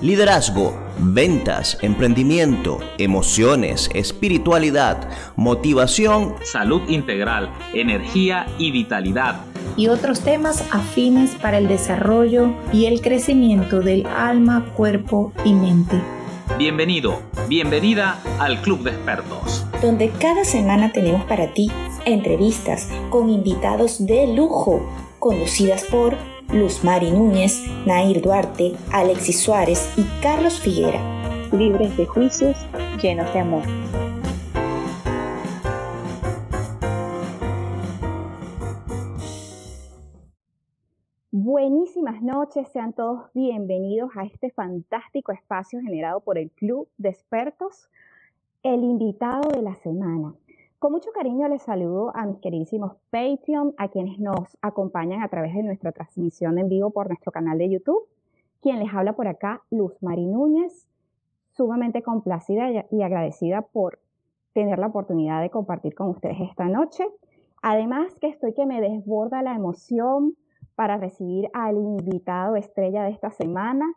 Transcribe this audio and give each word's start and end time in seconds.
liderazgo, 0.00 0.78
ventas, 0.98 1.78
emprendimiento, 1.82 2.78
emociones, 2.98 3.90
espiritualidad, 3.94 5.08
motivación, 5.36 6.34
salud 6.44 6.82
integral, 6.88 7.50
energía 7.72 8.46
y 8.58 8.70
vitalidad. 8.70 9.40
Y 9.76 9.88
otros 9.88 10.20
temas 10.20 10.64
afines 10.72 11.34
para 11.34 11.58
el 11.58 11.68
desarrollo 11.68 12.54
y 12.72 12.86
el 12.86 13.00
crecimiento 13.00 13.80
del 13.80 14.06
alma, 14.06 14.64
cuerpo 14.76 15.32
y 15.44 15.52
mente. 15.52 16.00
Bienvenido, 16.56 17.20
bienvenida 17.48 18.20
al 18.38 18.60
Club 18.62 18.82
de 18.82 18.90
Expertos. 18.90 19.66
Donde 19.82 20.10
cada 20.10 20.44
semana 20.44 20.92
tenemos 20.92 21.24
para 21.24 21.52
ti 21.52 21.70
entrevistas 22.04 22.88
con 23.10 23.28
invitados 23.28 24.06
de 24.06 24.28
lujo, 24.34 24.88
conducidas 25.18 25.84
por 25.84 26.16
Luz 26.52 26.82
Mari 26.82 27.10
Núñez, 27.10 27.62
Nair 27.84 28.22
Duarte, 28.22 28.72
Alexis 28.90 29.38
Suárez 29.38 29.92
y 29.98 30.04
Carlos 30.22 30.58
Figuera. 30.58 30.98
Libres 31.52 31.94
de 31.98 32.06
juicios, 32.06 32.56
llenos 33.02 33.30
de 33.34 33.40
amor. 33.40 33.62
Buenísimas 41.30 42.22
noches, 42.22 42.66
sean 42.72 42.94
todos 42.94 43.30
bienvenidos 43.34 44.10
a 44.16 44.24
este 44.24 44.50
fantástico 44.50 45.32
espacio 45.32 45.80
generado 45.82 46.20
por 46.20 46.38
el 46.38 46.50
Club 46.52 46.88
de 46.96 47.10
Expertos, 47.10 47.90
el 48.62 48.84
invitado 48.84 49.50
de 49.50 49.60
la 49.60 49.74
semana. 49.76 50.34
Con 50.78 50.92
mucho 50.92 51.10
cariño 51.10 51.48
les 51.48 51.62
saludo 51.62 52.12
a 52.14 52.24
mis 52.24 52.38
queridísimos 52.38 52.92
Patreon, 53.10 53.74
a 53.78 53.88
quienes 53.88 54.20
nos 54.20 54.56
acompañan 54.62 55.24
a 55.24 55.28
través 55.28 55.52
de 55.54 55.64
nuestra 55.64 55.90
transmisión 55.90 56.56
en 56.56 56.68
vivo 56.68 56.90
por 56.90 57.08
nuestro 57.08 57.32
canal 57.32 57.58
de 57.58 57.68
YouTube. 57.68 58.06
Quien 58.62 58.78
les 58.78 58.94
habla 58.94 59.16
por 59.16 59.26
acá, 59.26 59.64
Luz 59.70 60.00
Mari 60.00 60.26
Núñez, 60.26 60.86
sumamente 61.50 62.04
complacida 62.04 62.86
y 62.92 63.02
agradecida 63.02 63.62
por 63.62 63.98
tener 64.52 64.78
la 64.78 64.86
oportunidad 64.86 65.42
de 65.42 65.50
compartir 65.50 65.96
con 65.96 66.10
ustedes 66.10 66.40
esta 66.42 66.66
noche. 66.66 67.04
Además 67.60 68.14
que 68.20 68.28
estoy 68.28 68.54
que 68.54 68.64
me 68.64 68.80
desborda 68.80 69.42
la 69.42 69.56
emoción 69.56 70.36
para 70.76 70.96
recibir 70.96 71.50
al 71.54 71.76
invitado 71.76 72.54
estrella 72.54 73.02
de 73.02 73.10
esta 73.10 73.32
semana, 73.32 73.94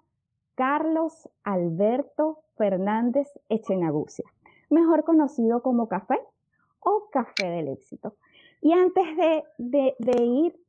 Carlos 0.55 1.29
Alberto 1.43 2.39
Fernández 2.55 3.27
Echenagucia, 3.49 4.25
mejor 4.71 5.03
conocido 5.03 5.61
como 5.61 5.87
Café 5.87 6.17
o 6.81 7.09
Café 7.11 7.49
del 7.49 7.69
Éxito. 7.69 8.15
Y 8.61 8.73
antes 8.73 9.05
de, 9.57 10.23
ir 10.23 10.59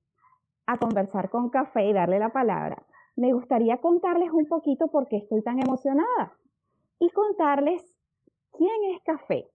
a 0.67 0.79
conversar 0.79 1.29
con 1.29 1.51
Café 1.51 1.87
y 1.87 1.93
darle 1.93 2.19
la 2.19 2.31
palabra, 2.31 2.83
me 3.17 3.33
gustaría 3.33 3.79
contarles 3.79 4.31
un 4.31 4.47
poquito 4.47 4.89
por 4.89 5.09
qué 5.09 5.19
estoy 5.19 5.43
tan 5.43 5.61
emocionada 5.61 6.33
y 6.99 7.11
contarles 7.11 7.83
quién 8.53 8.95
es 8.95 9.03
Café. 9.03 9.49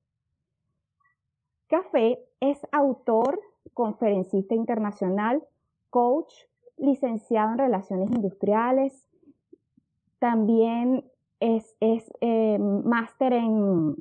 Café 1.67 2.19
es 2.39 2.59
autor, 2.71 3.41
conferencista 3.73 4.53
internacional, 4.53 5.43
coach, 5.89 6.33
licenciado 6.77 7.53
en 7.53 7.57
relaciones 7.57 8.11
industriales, 8.11 9.07
también 10.19 11.03
es, 11.39 11.75
eh, 11.79 12.57
máster 12.59 13.33
en 13.33 13.95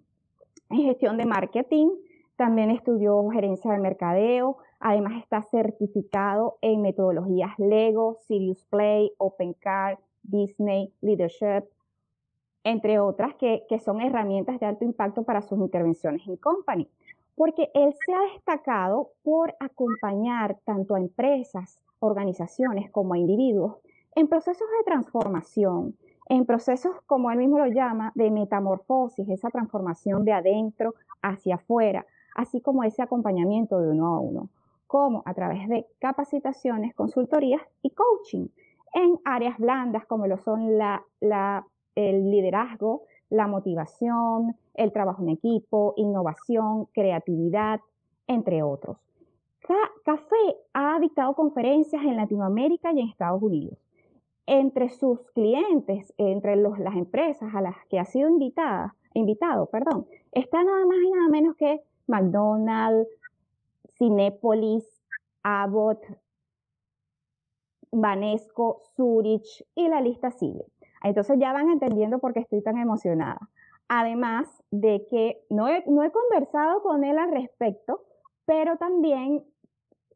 gestión 0.71 1.17
de 1.17 1.27
marketing, 1.27 1.89
también 2.37 2.71
estudió 2.71 3.27
gerencia 3.31 3.73
de 3.73 3.79
mercadeo, 3.79 4.59
además 4.79 5.15
está 5.23 5.43
certificado 5.43 6.59
en 6.61 6.83
metodologías 6.83 7.59
Lego, 7.59 8.19
Sirius 8.27 8.65
Play, 8.65 9.11
OpenCard, 9.19 9.99
Disney, 10.23 10.93
Leadership, 11.01 11.65
entre 12.65 12.99
otras 12.99 13.35
que, 13.37 13.65
que 13.69 13.79
son 13.79 14.01
herramientas 14.01 14.61
de 14.61 14.67
alto 14.67 14.85
impacto 14.85 15.23
para 15.23 15.43
sus 15.43 15.59
intervenciones 15.59 16.27
en 16.27 16.37
company. 16.37 16.89
Porque 17.37 17.71
él 17.75 17.95
se 18.05 18.13
ha 18.13 18.33
destacado 18.33 19.11
por 19.23 19.55
acompañar 19.61 20.59
tanto 20.65 20.95
a 20.95 21.01
empresas, 21.01 21.79
organizaciones 22.01 22.91
como 22.91 23.15
a 23.15 23.19
individuos 23.19 23.77
en 24.15 24.29
procesos 24.29 24.67
de 24.79 24.85
transformación, 24.85 25.95
en 26.29 26.45
procesos, 26.45 26.97
como 27.07 27.31
él 27.31 27.39
mismo 27.39 27.59
lo 27.59 27.67
llama, 27.67 28.13
de 28.15 28.31
metamorfosis, 28.31 29.29
esa 29.29 29.51
transformación 29.51 30.25
de 30.25 30.33
adentro 30.33 30.95
hacia 31.23 31.57
afuera, 31.57 32.07
así 32.37 32.61
como 32.61 32.85
ese 32.85 33.03
acompañamiento 33.03 33.81
de 33.81 33.91
uno 33.91 34.07
a 34.15 34.21
uno, 34.21 34.51
como 34.87 35.23
a 35.27 35.35
través 35.35 35.69
de 35.69 35.87
capacitaciones, 35.99 36.95
consultorías 36.95 37.63
y 37.83 37.91
coaching 37.91 38.47
en 38.95 39.19
áreas 39.25 39.59
blandas 39.59 40.07
como 40.07 40.27
lo 40.27 40.39
son 40.39 40.79
el 41.21 42.31
liderazgo, 42.31 43.03
la 43.31 43.47
motivación, 43.47 44.55
el 44.75 44.93
trabajo 44.93 45.23
en 45.23 45.31
equipo, 45.31 45.95
innovación, 45.97 46.87
creatividad, 46.93 47.81
entre 48.27 48.63
otros. 48.63 48.99
Café 50.05 50.57
ha 50.75 50.99
dictado 51.01 51.35
conferencias 51.35 52.03
en 52.05 52.17
Latinoamérica 52.17 52.93
y 52.93 53.01
en 53.01 53.09
Estados 53.09 53.43
Unidos. 53.43 53.79
Entre 54.47 54.91
sus 54.91 55.21
clientes, 55.33 56.15
entre 56.19 56.55
las 56.55 56.95
empresas 56.95 57.53
a 57.53 57.61
las 57.61 57.75
que 57.89 57.99
ha 57.99 58.05
sido 58.05 58.29
invitada, 58.29 58.95
invitado, 59.13 59.67
perdón, 59.67 60.07
está 60.31 60.63
nada 60.63 60.87
más 60.87 60.99
y 61.05 61.11
nada 61.11 61.29
menos 61.29 61.57
que 61.57 61.83
McDonald's, 62.07 63.09
Cinépolis, 63.99 64.85
Abbott, 65.43 66.05
Banesco, 67.91 68.83
Zurich 68.95 69.67
y 69.75 69.89
la 69.89 70.01
lista 70.01 70.31
sigue. 70.31 70.65
Entonces 71.03 71.39
ya 71.39 71.53
van 71.53 71.71
entendiendo 71.71 72.19
por 72.19 72.33
qué 72.33 72.41
estoy 72.41 72.63
tan 72.63 72.79
emocionada. 72.79 73.49
Además 73.89 74.49
de 74.71 75.07
que 75.09 75.45
no 75.51 75.69
he, 75.69 75.85
no 75.87 76.03
he 76.03 76.11
conversado 76.11 76.83
con 76.83 77.05
él 77.05 77.19
al 77.19 77.31
respecto, 77.31 78.03
pero 78.45 78.77
también 78.77 79.45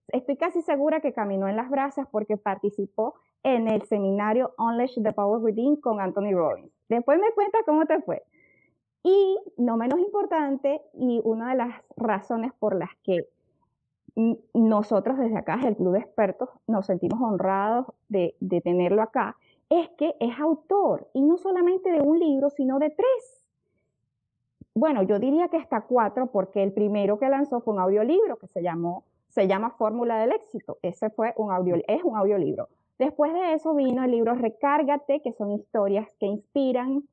estoy 0.09 0.37
casi 0.37 0.62
segura 0.62 1.01
que 1.01 1.12
caminó 1.12 1.49
en 1.49 1.57
las 1.57 1.71
brasas 1.71 2.07
porque 2.11 2.37
participó 2.37 3.15
en 3.43 3.69
el 3.69 3.83
seminario 3.83 4.53
Unleash 4.59 5.01
the 5.03 5.12
Power 5.12 5.41
Within 5.41 5.77
con 5.77 6.01
Anthony 6.01 6.33
Robbins. 6.33 6.72
Después 6.89 7.19
me 7.21 7.33
cuenta 7.33 7.59
cómo 7.65 7.87
te 7.87 8.01
fue. 8.03 8.22
Y 9.03 9.38
no 9.56 9.77
menos 9.77 9.99
importante, 10.00 10.83
y 10.94 11.21
una 11.25 11.50
de 11.50 11.56
las 11.56 11.83
razones 11.97 12.53
por 12.59 12.77
las 12.77 12.91
que 13.03 13.27
nosotros 14.55 15.19
desde 15.19 15.38
acá, 15.38 15.61
el 15.65 15.77
Club 15.77 15.93
de 15.93 16.00
Expertos, 16.00 16.49
nos 16.66 16.87
sentimos 16.87 17.21
honrados 17.21 17.87
de, 18.09 18.34
tenerlo 18.62 19.03
acá, 19.03 19.37
es 19.69 19.89
que 19.91 20.16
es 20.21 20.39
autor, 20.39 21.09
y 21.15 21.22
no 21.22 21.37
solamente 21.39 21.91
de 21.91 22.00
un 22.00 22.19
libro, 22.19 22.50
sino 22.50 22.78
de 22.78 22.91
tres. 22.91 23.44
Bueno, 24.75 25.03
yo 25.03 25.19
diría 25.19 25.49
que 25.49 25.56
hasta 25.56 25.83
cuatro, 25.83 26.27
porque 26.27 26.62
el 26.62 26.72
primero 26.72 27.19
que 27.19 27.28
lanzó 27.28 27.60
fue 27.60 27.75
un 27.75 27.81
audiolibro 27.81 28.37
que 28.37 28.49
se 28.49 28.62
llamó, 28.62 29.05
se 29.28 29.47
llama 29.47 29.71
Fórmula 29.71 30.19
del 30.19 30.33
Éxito. 30.33 30.78
Ese 30.83 31.10
fue 31.10 31.33
un 31.37 31.53
audio, 31.53 31.77
es 31.87 32.03
un 32.03 32.16
audiolibro. 32.16 32.69
Después 32.99 33.33
de 33.33 33.55
eso 33.55 33.75
vino 33.75 34.05
el 34.05 34.10
libro 34.10 34.34
Recárgate, 34.34 35.22
que 35.22 35.33
son 35.33 35.53
historias 35.53 36.09
que 36.19 36.27
inspiran, 36.27 37.05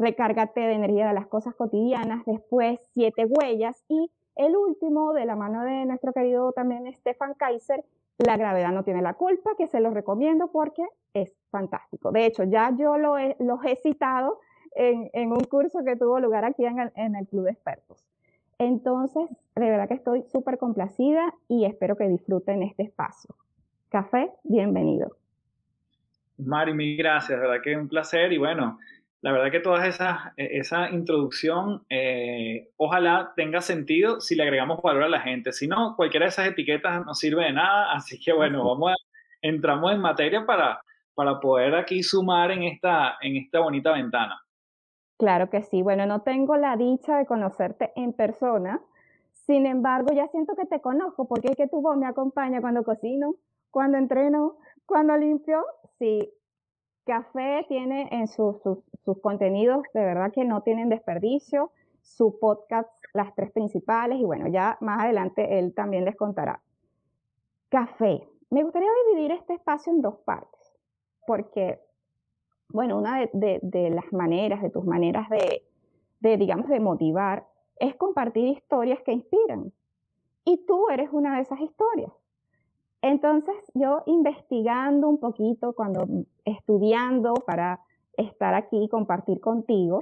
recárgate 0.00 0.60
de 0.60 0.72
energía 0.72 1.08
de 1.08 1.14
las 1.14 1.26
cosas 1.26 1.54
cotidianas, 1.54 2.24
después 2.24 2.80
siete 2.92 3.26
huellas 3.26 3.84
y 3.88 4.10
el 4.34 4.56
último 4.56 5.12
de 5.12 5.26
la 5.26 5.36
mano 5.36 5.62
de 5.62 5.84
nuestro 5.84 6.12
querido 6.12 6.52
también 6.52 6.90
Stefan 6.94 7.34
Kaiser, 7.34 7.84
La 8.16 8.36
gravedad 8.36 8.72
no 8.72 8.82
tiene 8.82 9.02
la 9.02 9.14
culpa, 9.14 9.50
que 9.56 9.66
se 9.66 9.80
los 9.80 9.94
recomiendo 9.94 10.50
porque 10.50 10.82
es 11.14 11.34
fantástico. 11.50 12.12
De 12.12 12.26
hecho, 12.26 12.44
ya 12.44 12.74
yo 12.76 12.96
lo 12.96 13.18
he, 13.18 13.36
los 13.40 13.64
he 13.64 13.76
citado 13.76 14.40
en, 14.74 15.32
un 15.32 15.44
curso 15.44 15.84
que 15.84 15.96
tuvo 15.96 16.20
lugar 16.20 16.44
aquí 16.44 16.64
en 16.64 16.78
el, 17.16 17.26
Club 17.28 17.44
de 17.44 17.50
Expertos. 17.50 18.04
Entonces, 18.58 19.28
de 19.54 19.70
verdad 19.70 19.88
que 19.88 19.94
estoy 19.94 20.22
súper 20.22 20.58
complacida 20.58 21.34
y 21.48 21.64
espero 21.64 21.96
que 21.96 22.08
disfruten 22.08 22.62
este 22.62 22.84
espacio. 22.84 23.34
Café, 23.88 24.30
bienvenido. 24.44 25.16
Mari, 26.38 26.72
mil 26.72 26.96
gracias, 26.96 27.38
de 27.38 27.46
verdad 27.46 27.62
que 27.62 27.72
es 27.72 27.78
un 27.78 27.88
placer 27.88 28.32
y 28.32 28.38
bueno, 28.38 28.78
la 29.22 29.32
verdad 29.32 29.50
que 29.50 29.60
toda 29.60 29.86
esa, 29.86 30.32
e, 30.36 30.58
esa 30.58 30.90
introducción 30.90 31.84
eh, 31.90 32.70
ojalá 32.76 33.32
tenga 33.36 33.60
sentido 33.60 34.20
si 34.20 34.34
le 34.34 34.44
agregamos 34.44 34.80
valor 34.82 35.04
a 35.04 35.08
la 35.08 35.20
gente. 35.20 35.52
Si 35.52 35.66
no, 35.66 35.94
cualquiera 35.96 36.26
de 36.26 36.30
esas 36.30 36.48
etiquetas 36.48 37.04
no 37.04 37.14
sirve 37.14 37.44
de 37.44 37.52
nada. 37.52 37.92
Así 37.94 38.18
que 38.18 38.32
bueno, 38.32 38.64
vamos 38.64 38.92
a, 38.92 38.94
entramos 39.42 39.92
en 39.92 40.00
materia 40.00 40.46
para, 40.46 40.80
para 41.14 41.38
poder 41.38 41.74
aquí 41.74 42.02
sumar 42.02 42.50
en 42.50 42.62
esta, 42.62 43.16
en 43.20 43.36
esta 43.36 43.60
bonita 43.60 43.92
ventana. 43.92 44.40
Claro 45.18 45.50
que 45.50 45.62
sí. 45.62 45.82
Bueno, 45.82 46.06
no 46.06 46.22
tengo 46.22 46.56
la 46.56 46.76
dicha 46.76 47.18
de 47.18 47.26
conocerte 47.26 47.92
en 47.96 48.14
persona. 48.14 48.80
Sin 49.46 49.66
embargo, 49.66 50.14
ya 50.14 50.28
siento 50.28 50.56
que 50.56 50.64
te 50.64 50.80
conozco 50.80 51.28
porque 51.28 51.48
es 51.48 51.56
que 51.56 51.68
tu 51.68 51.82
voz 51.82 51.98
me 51.98 52.06
acompaña 52.06 52.62
cuando 52.62 52.84
cocino, 52.84 53.34
cuando 53.70 53.98
entreno, 53.98 54.56
cuando 54.86 55.14
limpio. 55.18 55.62
Sí, 55.98 56.32
Café 57.04 57.64
tiene 57.68 58.08
en 58.12 58.28
sus 58.28 58.60
contenidos, 59.22 59.82
de 59.94 60.04
verdad 60.04 60.32
que 60.32 60.44
no 60.44 60.62
tienen 60.62 60.88
desperdicio, 60.88 61.72
su 62.02 62.38
podcast, 62.38 62.88
las 63.12 63.34
tres 63.34 63.50
principales, 63.52 64.18
y 64.18 64.24
bueno, 64.24 64.48
ya 64.48 64.78
más 64.80 65.00
adelante 65.04 65.58
él 65.58 65.74
también 65.74 66.04
les 66.04 66.16
contará. 66.16 66.60
Café. 67.68 68.26
Me 68.50 68.64
gustaría 68.64 68.88
dividir 69.06 69.32
este 69.32 69.54
espacio 69.54 69.92
en 69.92 70.02
dos 70.02 70.16
partes, 70.24 70.76
porque 71.26 71.80
bueno, 72.72 72.98
una 72.98 73.26
de, 73.32 73.90
las 73.90 74.12
maneras, 74.12 74.62
de 74.62 74.70
tus 74.70 74.84
maneras 74.84 75.28
de, 75.28 75.64
de, 76.20 76.36
digamos, 76.36 76.68
de 76.68 76.80
motivar, 76.80 77.46
es 77.76 77.94
compartir 77.96 78.46
historias 78.46 79.00
que 79.02 79.12
inspiran. 79.12 79.72
Y 80.44 80.64
tú 80.66 80.88
eres 80.88 81.10
una 81.12 81.36
de 81.36 81.42
esas 81.42 81.60
historias. 81.60 82.12
Entonces, 83.02 83.54
yo 83.74 84.02
investigando 84.06 85.08
un 85.08 85.18
poquito, 85.18 85.72
cuando 85.72 86.06
estudiando 86.44 87.34
para 87.34 87.80
estar 88.16 88.54
aquí 88.54 88.84
y 88.84 88.88
compartir 88.88 89.40
contigo, 89.40 90.00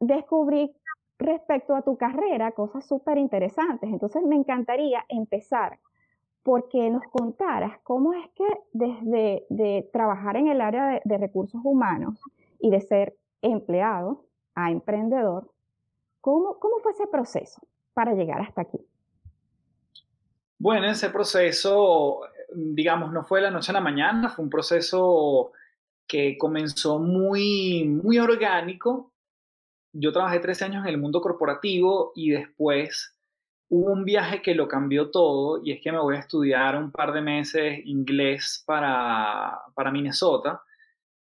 descubrí 0.00 0.72
respecto 1.18 1.74
a 1.74 1.82
tu 1.82 1.96
carrera 1.96 2.52
cosas 2.52 2.86
súper 2.86 3.18
interesantes. 3.18 3.90
Entonces, 3.90 4.22
me 4.22 4.36
encantaría 4.36 5.04
empezar 5.08 5.78
porque 6.42 6.88
nos 6.88 7.02
contaras 7.08 7.78
cómo 7.82 8.14
es 8.14 8.26
que 8.30 8.46
desde 8.72 9.44
de 9.50 9.88
trabajar 9.92 10.36
en 10.36 10.48
el 10.48 10.62
área 10.62 11.02
de, 11.04 11.18
recursos 11.18 11.60
humanos 11.62 12.18
y 12.58 12.70
de 12.70 12.80
ser 12.80 13.16
empleado 13.42 14.24
a 14.54 14.70
emprendedor, 14.70 15.50
¿cómo, 16.22 16.58
¿cómo 16.58 16.78
fue 16.78 16.92
ese 16.92 17.06
proceso 17.06 17.60
para 17.92 18.14
llegar 18.14 18.40
hasta 18.40 18.62
aquí? 18.62 18.78
Bueno, 20.58 20.90
ese 20.90 21.10
proceso, 21.10 22.20
digamos, 22.52 23.12
no 23.12 23.24
fue 23.24 23.38
de 23.38 23.44
la 23.44 23.50
noche 23.52 23.70
a 23.70 23.74
la 23.74 23.80
mañana, 23.80 24.28
fue 24.28 24.44
un 24.44 24.50
proceso 24.50 25.52
que 26.08 26.36
comenzó 26.36 26.98
muy, 26.98 27.84
muy 27.84 28.18
orgánico. 28.18 29.12
Yo 29.92 30.12
trabajé 30.12 30.40
13 30.40 30.64
años 30.64 30.84
en 30.84 30.90
el 30.90 30.98
mundo 30.98 31.20
corporativo 31.20 32.12
y 32.16 32.30
después 32.30 33.14
hubo 33.68 33.92
un 33.92 34.04
viaje 34.04 34.42
que 34.42 34.54
lo 34.54 34.66
cambió 34.66 35.10
todo 35.10 35.60
y 35.62 35.72
es 35.72 35.80
que 35.80 35.92
me 35.92 36.00
voy 36.00 36.16
a 36.16 36.20
estudiar 36.20 36.76
un 36.76 36.90
par 36.90 37.12
de 37.12 37.20
meses 37.20 37.80
inglés 37.84 38.64
para, 38.66 39.60
para 39.74 39.92
Minnesota. 39.92 40.62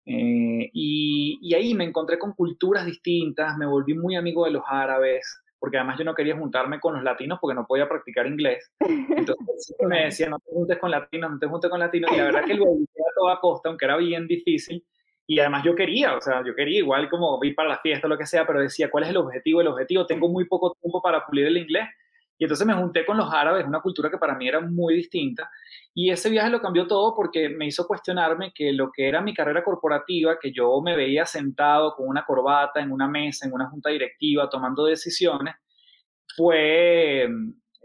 Eh, 0.06 0.70
y, 0.74 1.40
y, 1.42 1.54
ahí 1.54 1.76
me 1.76 1.86
encontré 1.86 2.18
con 2.18 2.34
culturas 2.34 2.86
distintas, 2.86 3.56
me 3.58 3.68
volví 3.68 3.94
muy 3.94 4.16
amigo 4.16 4.46
de 4.46 4.52
los 4.52 4.64
árabes, 4.68 5.42
porque 5.62 5.78
además 5.78 6.00
yo 6.00 6.04
no 6.04 6.16
quería 6.16 6.36
juntarme 6.36 6.80
con 6.80 6.96
los 6.96 7.04
latinos 7.04 7.38
porque 7.40 7.54
no 7.54 7.68
podía 7.68 7.88
practicar 7.88 8.26
inglés. 8.26 8.74
Entonces 8.80 9.76
me 9.88 10.06
decía, 10.06 10.28
no 10.28 10.40
te 10.40 10.52
juntes 10.52 10.80
con 10.80 10.90
latinos, 10.90 11.32
no 11.34 11.38
te 11.38 11.46
juntes 11.46 11.70
con 11.70 11.80
latinos. 11.80 12.12
Y 12.12 12.18
la 12.18 12.24
verdad 12.24 12.46
que 12.46 12.56
lo 12.56 12.66
evité 12.66 13.00
a 13.00 13.14
toda 13.16 13.40
costa, 13.40 13.70
aunque 13.70 13.86
era 13.86 13.96
bien 13.98 14.26
difícil. 14.26 14.84
Y 15.28 15.40
además 15.40 15.64
yo 15.64 15.76
quería, 15.76 16.16
o 16.18 16.20
sea, 16.20 16.44
yo 16.44 16.56
quería 16.56 16.80
igual 16.80 17.08
como 17.12 17.40
ir 17.44 17.54
para 17.54 17.70
la 17.70 17.78
fiesta 17.78 18.08
o 18.08 18.10
lo 18.10 18.18
que 18.18 18.26
sea, 18.26 18.48
pero 18.48 18.60
decía, 18.60 18.90
¿cuál 18.90 19.04
es 19.04 19.12
el 19.12 19.18
objetivo? 19.18 19.62
El 19.62 19.68
objetivo, 19.68 20.08
tengo 20.08 20.28
muy 20.30 20.46
poco 20.46 20.76
tiempo 20.82 21.00
para 21.00 21.24
pulir 21.28 21.46
el 21.46 21.58
inglés. 21.58 21.88
Y 22.42 22.46
entonces 22.46 22.66
me 22.66 22.74
junté 22.74 23.06
con 23.06 23.18
los 23.18 23.32
árabes, 23.32 23.68
una 23.68 23.82
cultura 23.82 24.10
que 24.10 24.18
para 24.18 24.34
mí 24.34 24.48
era 24.48 24.60
muy 24.62 24.96
distinta. 24.96 25.48
Y 25.94 26.10
ese 26.10 26.28
viaje 26.28 26.50
lo 26.50 26.60
cambió 26.60 26.88
todo 26.88 27.14
porque 27.16 27.50
me 27.50 27.68
hizo 27.68 27.86
cuestionarme 27.86 28.52
que 28.52 28.74
lo 28.74 28.92
que 28.92 29.08
era 29.08 29.22
mi 29.22 29.32
carrera 29.32 29.64
corporativa, 29.64 30.40
que 30.42 30.52
yo 30.52 30.82
me 30.82 30.96
veía 30.96 31.24
sentado 31.28 31.94
con 31.94 32.08
una 32.08 32.26
corbata 32.26 32.82
en 32.82 32.92
una 32.92 33.08
mesa, 33.08 33.46
en 33.46 33.54
una 33.54 33.70
junta 33.70 33.92
directiva, 33.92 34.50
tomando 34.50 34.86
decisiones, 34.86 35.54
fue, 36.36 37.30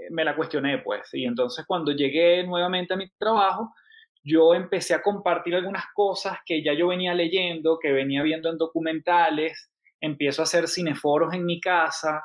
me 0.09 0.25
la 0.25 0.35
cuestioné 0.35 0.79
pues. 0.79 1.13
Y 1.13 1.27
entonces 1.27 1.67
cuando 1.67 1.93
llegué 1.93 2.43
nuevamente 2.43 2.95
a 2.95 2.97
mi 2.97 3.11
trabajo, 3.19 3.75
yo 4.25 4.55
empecé 4.55 4.95
a 4.95 5.03
compartir 5.03 5.55
algunas 5.55 5.85
cosas 5.95 6.39
que 6.47 6.65
ya 6.65 6.73
yo 6.73 6.87
venía 6.87 7.13
leyendo, 7.13 7.79
que 7.79 7.93
venía 7.93 8.23
viendo 8.23 8.49
en 8.49 8.57
documentales, 8.57 9.71
empiezo 10.01 10.41
a 10.41 10.45
hacer 10.45 10.67
cineforos 10.67 11.35
en 11.35 11.45
mi 11.45 11.61
casa, 11.61 12.25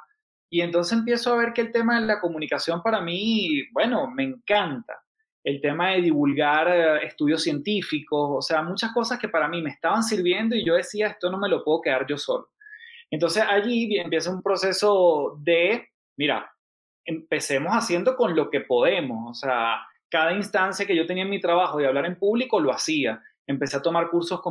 y 0.53 0.59
entonces 0.59 0.99
empiezo 0.99 1.31
a 1.31 1.37
ver 1.37 1.53
que 1.53 1.61
el 1.61 1.71
tema 1.71 1.99
de 1.99 2.05
la 2.05 2.19
comunicación 2.19 2.83
para 2.83 2.99
mí, 2.99 3.63
bueno, 3.71 4.11
me 4.11 4.23
encanta. 4.23 5.01
El 5.43 5.61
tema 5.61 5.91
de 5.91 6.01
divulgar 6.01 6.67
eh, 6.67 7.05
estudios 7.07 7.41
científicos, 7.41 8.29
o 8.29 8.41
sea, 8.41 8.61
muchas 8.61 8.91
cosas 8.91 9.17
que 9.17 9.29
para 9.29 9.47
mí 9.47 9.61
me 9.61 9.69
estaban 9.69 10.03
sirviendo 10.03 10.53
y 10.53 10.65
yo 10.65 10.75
decía, 10.75 11.07
esto 11.07 11.31
no 11.31 11.37
me 11.37 11.47
lo 11.47 11.63
puedo 11.63 11.81
quedar 11.81 12.05
yo 12.05 12.17
solo. 12.17 12.49
Entonces 13.09 13.43
allí 13.47 13.97
empieza 13.97 14.29
un 14.29 14.43
proceso 14.43 15.37
de, 15.39 15.87
mira, 16.17 16.51
empecemos 17.05 17.71
haciendo 17.71 18.17
con 18.17 18.35
lo 18.35 18.49
que 18.49 18.59
podemos, 18.59 19.31
o 19.31 19.33
sea, 19.33 19.81
cada 20.09 20.33
instancia 20.33 20.85
que 20.85 20.97
yo 20.97 21.07
tenía 21.07 21.23
en 21.23 21.29
mi 21.29 21.39
trabajo 21.39 21.77
de 21.77 21.87
hablar 21.87 22.05
en 22.05 22.19
público 22.19 22.59
lo 22.59 22.73
hacía. 22.73 23.23
Empecé 23.47 23.77
a 23.77 23.81
tomar 23.81 24.09
cursos 24.09 24.41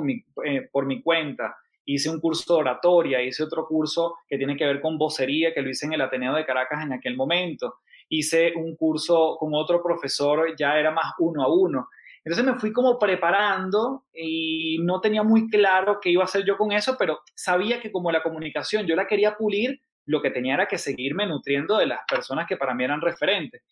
eh, 0.46 0.66
por 0.72 0.86
mi 0.86 1.02
cuenta, 1.02 1.58
hice 1.94 2.10
un 2.10 2.20
curso 2.20 2.54
de 2.54 2.60
oratoria, 2.60 3.22
hice 3.22 3.42
otro 3.42 3.66
curso 3.66 4.18
que 4.28 4.36
tiene 4.36 4.56
que 4.56 4.64
ver 4.64 4.80
con 4.80 4.98
vocería, 4.98 5.52
que 5.52 5.62
lo 5.62 5.70
hice 5.70 5.86
en 5.86 5.94
el 5.94 6.00
Ateneo 6.00 6.34
de 6.34 6.44
Caracas 6.46 6.84
en 6.84 6.92
aquel 6.92 7.16
momento, 7.16 7.76
hice 8.08 8.52
un 8.56 8.76
curso 8.76 9.36
con 9.38 9.54
otro 9.54 9.82
profesor, 9.82 10.54
ya 10.56 10.78
era 10.78 10.90
más 10.90 11.14
uno 11.18 11.42
a 11.42 11.52
uno. 11.52 11.88
Entonces 12.24 12.44
me 12.44 12.58
fui 12.60 12.72
como 12.72 12.98
preparando 12.98 14.04
y 14.12 14.78
no 14.82 15.00
tenía 15.00 15.22
muy 15.22 15.48
claro 15.48 15.98
qué 16.00 16.10
iba 16.10 16.22
a 16.22 16.26
hacer 16.26 16.44
yo 16.44 16.56
con 16.56 16.70
eso, 16.70 16.96
pero 16.98 17.20
sabía 17.34 17.80
que 17.80 17.90
como 17.90 18.12
la 18.12 18.22
comunicación 18.22 18.86
yo 18.86 18.94
la 18.94 19.06
quería 19.06 19.36
pulir, 19.36 19.80
lo 20.06 20.20
que 20.20 20.30
tenía 20.30 20.54
era 20.54 20.68
que 20.68 20.76
seguirme 20.76 21.26
nutriendo 21.26 21.78
de 21.78 21.86
las 21.86 22.00
personas 22.08 22.46
que 22.46 22.56
para 22.56 22.74
mí 22.74 22.84
eran 22.84 23.00
referentes. 23.00 23.62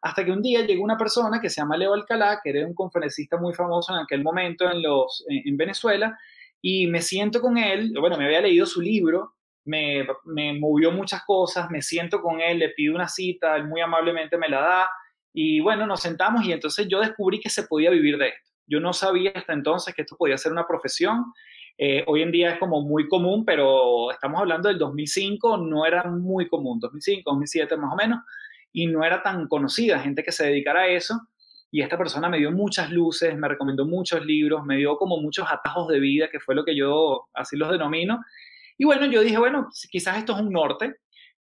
Hasta 0.00 0.24
que 0.24 0.30
un 0.30 0.42
día 0.42 0.64
llegó 0.64 0.84
una 0.84 0.96
persona 0.96 1.40
que 1.40 1.50
se 1.50 1.60
llama 1.60 1.76
Leo 1.76 1.92
Alcalá, 1.92 2.40
que 2.42 2.50
era 2.50 2.66
un 2.66 2.74
conferencista 2.74 3.36
muy 3.36 3.52
famoso 3.52 3.92
en 3.92 4.00
aquel 4.00 4.22
momento 4.22 4.70
en, 4.70 4.80
los, 4.80 5.24
en 5.28 5.56
Venezuela, 5.56 6.16
y 6.60 6.86
me 6.86 7.02
siento 7.02 7.40
con 7.40 7.56
él, 7.58 7.94
bueno, 7.98 8.16
me 8.16 8.24
había 8.24 8.40
leído 8.40 8.66
su 8.66 8.80
libro, 8.80 9.34
me, 9.64 10.06
me 10.24 10.58
movió 10.58 10.90
muchas 10.90 11.22
cosas, 11.24 11.70
me 11.70 11.82
siento 11.82 12.20
con 12.20 12.40
él, 12.40 12.58
le 12.58 12.70
pido 12.70 12.94
una 12.94 13.08
cita, 13.08 13.56
él 13.56 13.66
muy 13.66 13.80
amablemente 13.80 14.36
me 14.36 14.48
la 14.48 14.60
da 14.60 14.90
y 15.32 15.60
bueno, 15.60 15.86
nos 15.86 16.00
sentamos 16.00 16.44
y 16.44 16.52
entonces 16.52 16.88
yo 16.88 17.00
descubrí 17.00 17.38
que 17.38 17.50
se 17.50 17.64
podía 17.64 17.90
vivir 17.90 18.18
de 18.18 18.28
esto. 18.28 18.50
Yo 18.66 18.80
no 18.80 18.92
sabía 18.92 19.32
hasta 19.34 19.52
entonces 19.52 19.94
que 19.94 20.02
esto 20.02 20.16
podía 20.16 20.36
ser 20.36 20.52
una 20.52 20.66
profesión. 20.66 21.32
Eh, 21.78 22.02
hoy 22.06 22.22
en 22.22 22.32
día 22.32 22.50
es 22.50 22.58
como 22.58 22.82
muy 22.82 23.08
común, 23.08 23.44
pero 23.44 24.10
estamos 24.10 24.40
hablando 24.40 24.68
del 24.68 24.78
2005, 24.78 25.58
no 25.58 25.86
era 25.86 26.04
muy 26.04 26.48
común, 26.48 26.80
2005, 26.80 27.30
2007 27.30 27.76
más 27.76 27.92
o 27.92 27.96
menos, 27.96 28.20
y 28.72 28.86
no 28.88 29.04
era 29.04 29.22
tan 29.22 29.46
conocida 29.48 30.00
gente 30.00 30.22
que 30.22 30.32
se 30.32 30.46
dedicara 30.46 30.82
a 30.82 30.88
eso 30.88 31.14
y 31.70 31.82
esta 31.82 31.98
persona 31.98 32.28
me 32.28 32.38
dio 32.38 32.50
muchas 32.50 32.90
luces, 32.90 33.36
me 33.36 33.48
recomendó 33.48 33.84
muchos 33.84 34.24
libros, 34.24 34.64
me 34.64 34.76
dio 34.76 34.96
como 34.96 35.20
muchos 35.20 35.46
atajos 35.50 35.88
de 35.88 36.00
vida, 36.00 36.28
que 36.30 36.40
fue 36.40 36.54
lo 36.54 36.64
que 36.64 36.76
yo 36.76 37.28
así 37.34 37.56
los 37.56 37.70
denomino. 37.70 38.20
Y 38.78 38.84
bueno, 38.84 39.06
yo 39.06 39.20
dije, 39.20 39.38
bueno, 39.38 39.68
quizás 39.90 40.18
esto 40.18 40.34
es 40.34 40.40
un 40.40 40.52
norte. 40.52 40.96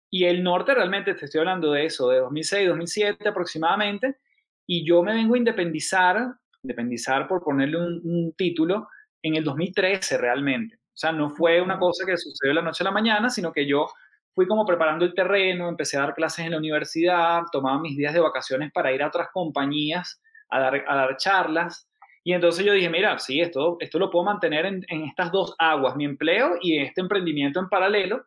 Y 0.10 0.26
el 0.26 0.44
norte 0.44 0.74
realmente, 0.74 1.14
te 1.16 1.26
estoy 1.26 1.40
hablando 1.40 1.72
de 1.72 1.86
eso, 1.86 2.10
de 2.10 2.20
2006, 2.20 2.70
2007 2.70 3.28
aproximadamente. 3.28 4.18
Y 4.66 4.86
yo 4.88 5.04
me 5.04 5.14
vengo 5.14 5.36
a 5.36 5.38
independizar, 5.38 6.36
independizar 6.64 7.28
por 7.28 7.44
ponerle 7.44 7.78
un, 7.78 8.02
un 8.04 8.34
título, 8.38 8.88
en 9.26 9.36
el 9.36 9.44
2013 9.44 10.18
realmente. 10.20 10.76
O 10.76 10.98
sea, 10.98 11.12
no 11.12 11.32
fue 11.32 11.60
una 11.60 11.80
cosa 11.80 12.06
que 12.06 12.16
sucedió 12.16 12.52
de 12.52 12.56
la 12.56 12.62
noche 12.62 12.84
a 12.84 12.86
la 12.86 12.92
mañana, 12.92 13.30
sino 13.30 13.52
que 13.52 13.66
yo 13.68 13.88
fui 14.36 14.46
como 14.46 14.66
preparando 14.66 15.06
el 15.06 15.14
terreno, 15.14 15.70
empecé 15.70 15.98
a 15.98 16.02
dar 16.02 16.14
clases 16.14 16.46
en 16.46 16.52
la 16.52 16.58
universidad, 16.58 17.44
tomaba 17.52 17.80
mis 17.80 17.98
días 17.98 18.14
de 18.14 18.20
vacaciones 18.20 18.72
para 18.74 18.92
ir 18.92 19.02
a 19.02 19.08
otras 19.08 19.30
compañías 19.32 20.22
a 20.50 20.60
dar, 20.60 21.18
charlas. 21.18 21.90
Y 22.24 22.34
entonces 22.34 22.66
yo 22.66 22.74
dije, 22.74 22.90
mira, 22.90 23.18
sí, 23.18 23.40
esto, 23.40 23.78
esto 23.80 23.98
lo 23.98 24.10
puedo 24.10 24.26
mantener 24.26 24.66
en, 24.66 24.86
en 24.90 25.04
estas 25.04 25.32
dos 25.32 25.56
aguas, 25.58 25.96
mi 25.96 26.06
empleo 26.06 26.58
y 26.62 26.80
este 26.80 27.02
emprendimiento 27.02 27.60
en 27.60 27.70
paralelo. 27.70 28.26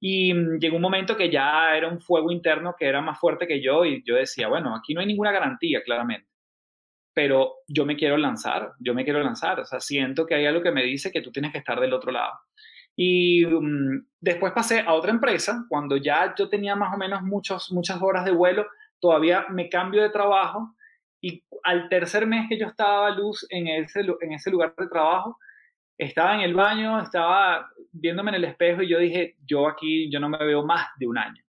Y 0.00 0.32
mm, 0.32 0.58
llegó 0.58 0.76
un 0.76 0.82
momento 0.82 1.16
que 1.16 1.30
ya 1.30 1.76
era 1.76 1.88
un 1.88 2.00
fuego 2.00 2.30
interno 2.30 2.74
que 2.78 2.86
era 2.86 3.02
más 3.02 3.18
fuerte 3.18 3.46
que 3.46 3.60
yo 3.62 3.84
y 3.84 4.02
yo 4.04 4.16
decía, 4.16 4.48
bueno, 4.48 4.74
aquí 4.74 4.94
no 4.94 5.00
hay 5.00 5.06
ninguna 5.06 5.32
garantía, 5.32 5.82
claramente, 5.82 6.28
pero 7.14 7.54
yo 7.68 7.86
me 7.86 7.96
quiero 7.96 8.16
lanzar, 8.16 8.72
yo 8.80 8.92
me 8.92 9.04
quiero 9.04 9.22
lanzar, 9.22 9.60
o 9.60 9.64
sea, 9.64 9.80
siento 9.80 10.26
que 10.26 10.34
hay 10.34 10.46
algo 10.46 10.62
que 10.62 10.72
me 10.72 10.82
dice 10.82 11.12
que 11.12 11.22
tú 11.22 11.30
tienes 11.30 11.52
que 11.52 11.58
estar 11.58 11.80
del 11.80 11.92
otro 11.92 12.12
lado. 12.12 12.32
Y 12.96 13.44
mm, 13.44 14.06
después 14.20 14.52
pasé 14.52 14.80
a 14.80 14.92
otra 14.94 15.10
empresa, 15.10 15.64
cuando 15.68 15.96
ya 15.96 16.34
yo 16.36 16.48
tenía 16.48 16.76
más 16.76 16.94
o 16.94 16.98
menos 16.98 17.22
muchos, 17.22 17.72
muchas 17.72 18.00
horas 18.00 18.24
de 18.24 18.32
vuelo, 18.32 18.66
todavía 19.00 19.46
me 19.50 19.68
cambio 19.68 20.02
de 20.02 20.10
trabajo 20.10 20.74
y 21.20 21.42
al 21.62 21.88
tercer 21.88 22.26
mes 22.26 22.46
que 22.48 22.58
yo 22.58 22.66
estaba 22.66 23.10
luz 23.10 23.46
en 23.48 23.66
ese, 23.66 24.00
en 24.20 24.32
ese 24.32 24.50
lugar 24.50 24.74
de 24.76 24.88
trabajo, 24.88 25.38
estaba 25.96 26.34
en 26.34 26.42
el 26.42 26.54
baño, 26.54 27.00
estaba 27.00 27.70
viéndome 27.92 28.30
en 28.30 28.36
el 28.36 28.44
espejo 28.44 28.82
y 28.82 28.88
yo 28.88 28.98
dije, 28.98 29.36
yo 29.46 29.68
aquí, 29.68 30.10
yo 30.10 30.20
no 30.20 30.28
me 30.28 30.38
veo 30.38 30.64
más 30.64 30.88
de 30.98 31.06
un 31.06 31.18
año. 31.18 31.42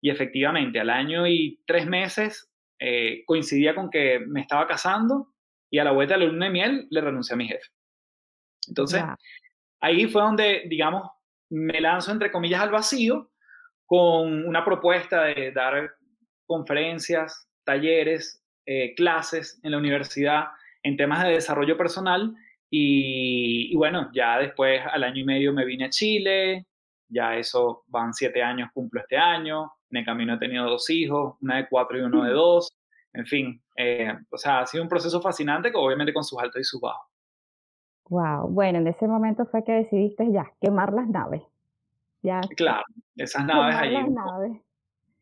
Y 0.00 0.10
efectivamente, 0.10 0.80
al 0.80 0.90
año 0.90 1.26
y 1.26 1.60
tres 1.66 1.86
meses 1.86 2.50
eh, 2.78 3.22
coincidía 3.26 3.74
con 3.74 3.90
que 3.90 4.20
me 4.26 4.40
estaba 4.40 4.66
casando 4.66 5.28
y 5.70 5.78
a 5.78 5.84
la 5.84 5.92
vuelta 5.92 6.14
de 6.14 6.20
la 6.20 6.32
luna 6.32 6.46
de 6.46 6.52
miel 6.52 6.86
le 6.90 7.00
renuncié 7.00 7.34
a 7.34 7.36
mi 7.36 7.46
jefe. 7.46 7.68
Entonces, 8.66 9.02
ahí 9.80 10.06
fue 10.06 10.22
donde, 10.22 10.64
digamos, 10.66 11.10
me 11.50 11.80
lanzo 11.80 12.12
entre 12.12 12.30
comillas 12.30 12.60
al 12.60 12.70
vacío 12.70 13.30
con 13.86 14.46
una 14.46 14.64
propuesta 14.64 15.24
de 15.24 15.52
dar 15.52 15.90
conferencias, 16.46 17.48
talleres, 17.64 18.44
eh, 18.66 18.94
clases 18.94 19.60
en 19.62 19.72
la 19.72 19.78
universidad 19.78 20.44
en 20.82 20.96
temas 20.96 21.24
de 21.24 21.32
desarrollo 21.32 21.76
personal 21.76 22.34
y, 22.70 23.74
bueno, 23.74 24.10
ya 24.14 24.38
después 24.38 24.80
al 24.92 25.02
año 25.02 25.22
y 25.22 25.24
medio 25.24 25.52
me 25.52 25.64
vine 25.64 25.86
a 25.86 25.90
Chile, 25.90 26.66
ya 27.08 27.36
eso 27.36 27.82
van 27.88 28.14
siete 28.14 28.42
años, 28.42 28.70
cumplo 28.72 29.00
este 29.00 29.16
año, 29.16 29.72
en 29.90 29.98
el 29.98 30.04
camino 30.04 30.34
he 30.34 30.38
tenido 30.38 30.70
dos 30.70 30.88
hijos, 30.88 31.34
una 31.40 31.56
de 31.56 31.68
cuatro 31.68 31.98
y 31.98 32.02
uno 32.02 32.22
de 32.22 32.30
dos, 32.30 32.72
en 33.12 33.26
fin, 33.26 33.60
eh, 33.76 34.14
o 34.30 34.38
sea, 34.38 34.60
ha 34.60 34.66
sido 34.66 34.84
un 34.84 34.88
proceso 34.88 35.20
fascinante, 35.20 35.72
obviamente 35.74 36.14
con 36.14 36.22
sus 36.22 36.38
altos 36.38 36.60
y 36.60 36.64
sus 36.64 36.80
bajos. 36.80 37.09
Wow, 38.10 38.48
bueno, 38.48 38.80
en 38.80 38.88
ese 38.88 39.06
momento 39.06 39.46
fue 39.46 39.62
que 39.62 39.70
decidiste 39.70 40.30
ya 40.32 40.52
quemar 40.60 40.92
las 40.92 41.08
naves. 41.08 41.42
Ya. 42.22 42.40
Claro, 42.56 42.82
esas 43.14 43.46
naves 43.46 43.76
allí. 43.76 43.94
Las 43.94 44.10
naves. 44.10 44.60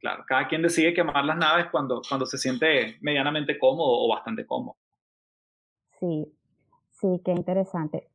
Claro, 0.00 0.24
cada 0.26 0.48
quien 0.48 0.62
decide 0.62 0.94
quemar 0.94 1.22
las 1.24 1.36
naves 1.36 1.66
cuando, 1.70 2.00
cuando 2.08 2.24
se 2.24 2.38
siente 2.38 2.96
medianamente 3.02 3.58
cómodo 3.58 3.90
o 3.90 4.08
bastante 4.08 4.46
cómodo. 4.46 4.76
Sí, 6.00 6.32
sí, 6.92 7.20
qué 7.24 7.32
interesante. 7.32 8.08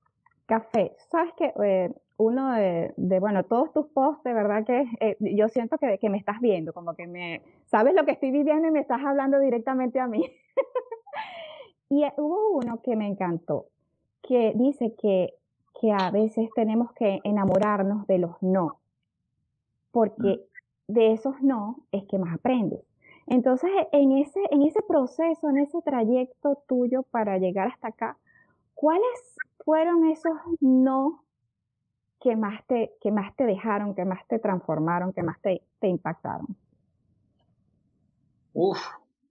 Café, 0.47 0.95
sabes 1.11 1.33
que 1.37 1.53
eh, 1.63 1.93
uno 2.17 2.53
de, 2.53 2.93
bueno, 3.19 3.43
todos 3.43 3.71
tus 3.73 3.85
posts, 3.87 4.23
de 4.23 4.33
verdad 4.33 4.65
que 4.65 4.85
eh, 5.01 5.17
yo 5.19 5.49
siento 5.49 5.77
que, 5.77 5.99
que, 5.99 6.09
me 6.09 6.17
estás 6.17 6.39
viendo, 6.41 6.73
como 6.73 6.95
que 6.95 7.05
me, 7.05 7.43
sabes 7.65 7.93
lo 7.93 8.05
que 8.05 8.13
estoy 8.13 8.31
viviendo 8.31 8.67
y 8.67 8.71
me 8.71 8.79
estás 8.79 9.01
hablando 9.05 9.39
directamente 9.39 9.99
a 9.99 10.07
mí. 10.07 10.25
y 11.89 12.03
hubo 12.17 12.57
uno 12.57 12.81
que 12.81 12.95
me 12.95 13.05
encantó, 13.05 13.67
que 14.23 14.53
dice 14.55 14.95
que, 14.95 15.35
que 15.79 15.91
a 15.91 16.09
veces 16.09 16.49
tenemos 16.55 16.91
que 16.93 17.19
enamorarnos 17.23 18.07
de 18.07 18.17
los 18.17 18.41
no, 18.41 18.79
porque 19.91 20.47
mm. 20.87 20.93
de 20.93 21.11
esos 21.11 21.41
no 21.41 21.85
es 21.91 22.05
que 22.05 22.17
más 22.17 22.33
aprendes. 22.33 22.81
Entonces, 23.27 23.69
en 23.91 24.13
ese, 24.13 24.39
en 24.51 24.63
ese 24.63 24.81
proceso, 24.81 25.49
en 25.49 25.59
ese 25.59 25.81
trayecto 25.81 26.61
tuyo 26.67 27.03
para 27.03 27.37
llegar 27.37 27.67
hasta 27.67 27.89
acá, 27.89 28.17
¿cuáles 28.73 29.37
fueron 29.63 30.07
esos 30.07 30.33
no 30.59 31.23
que 32.19 32.35
más 32.35 32.65
te, 32.67 32.93
que 33.01 33.11
más 33.11 33.35
te 33.35 33.45
dejaron, 33.45 33.95
que 33.95 34.05
más 34.05 34.25
te 34.27 34.39
transformaron, 34.39 35.13
que 35.13 35.23
más 35.23 35.39
te, 35.41 35.61
te 35.79 35.87
impactaron? 35.87 36.47
Uf, 38.53 38.79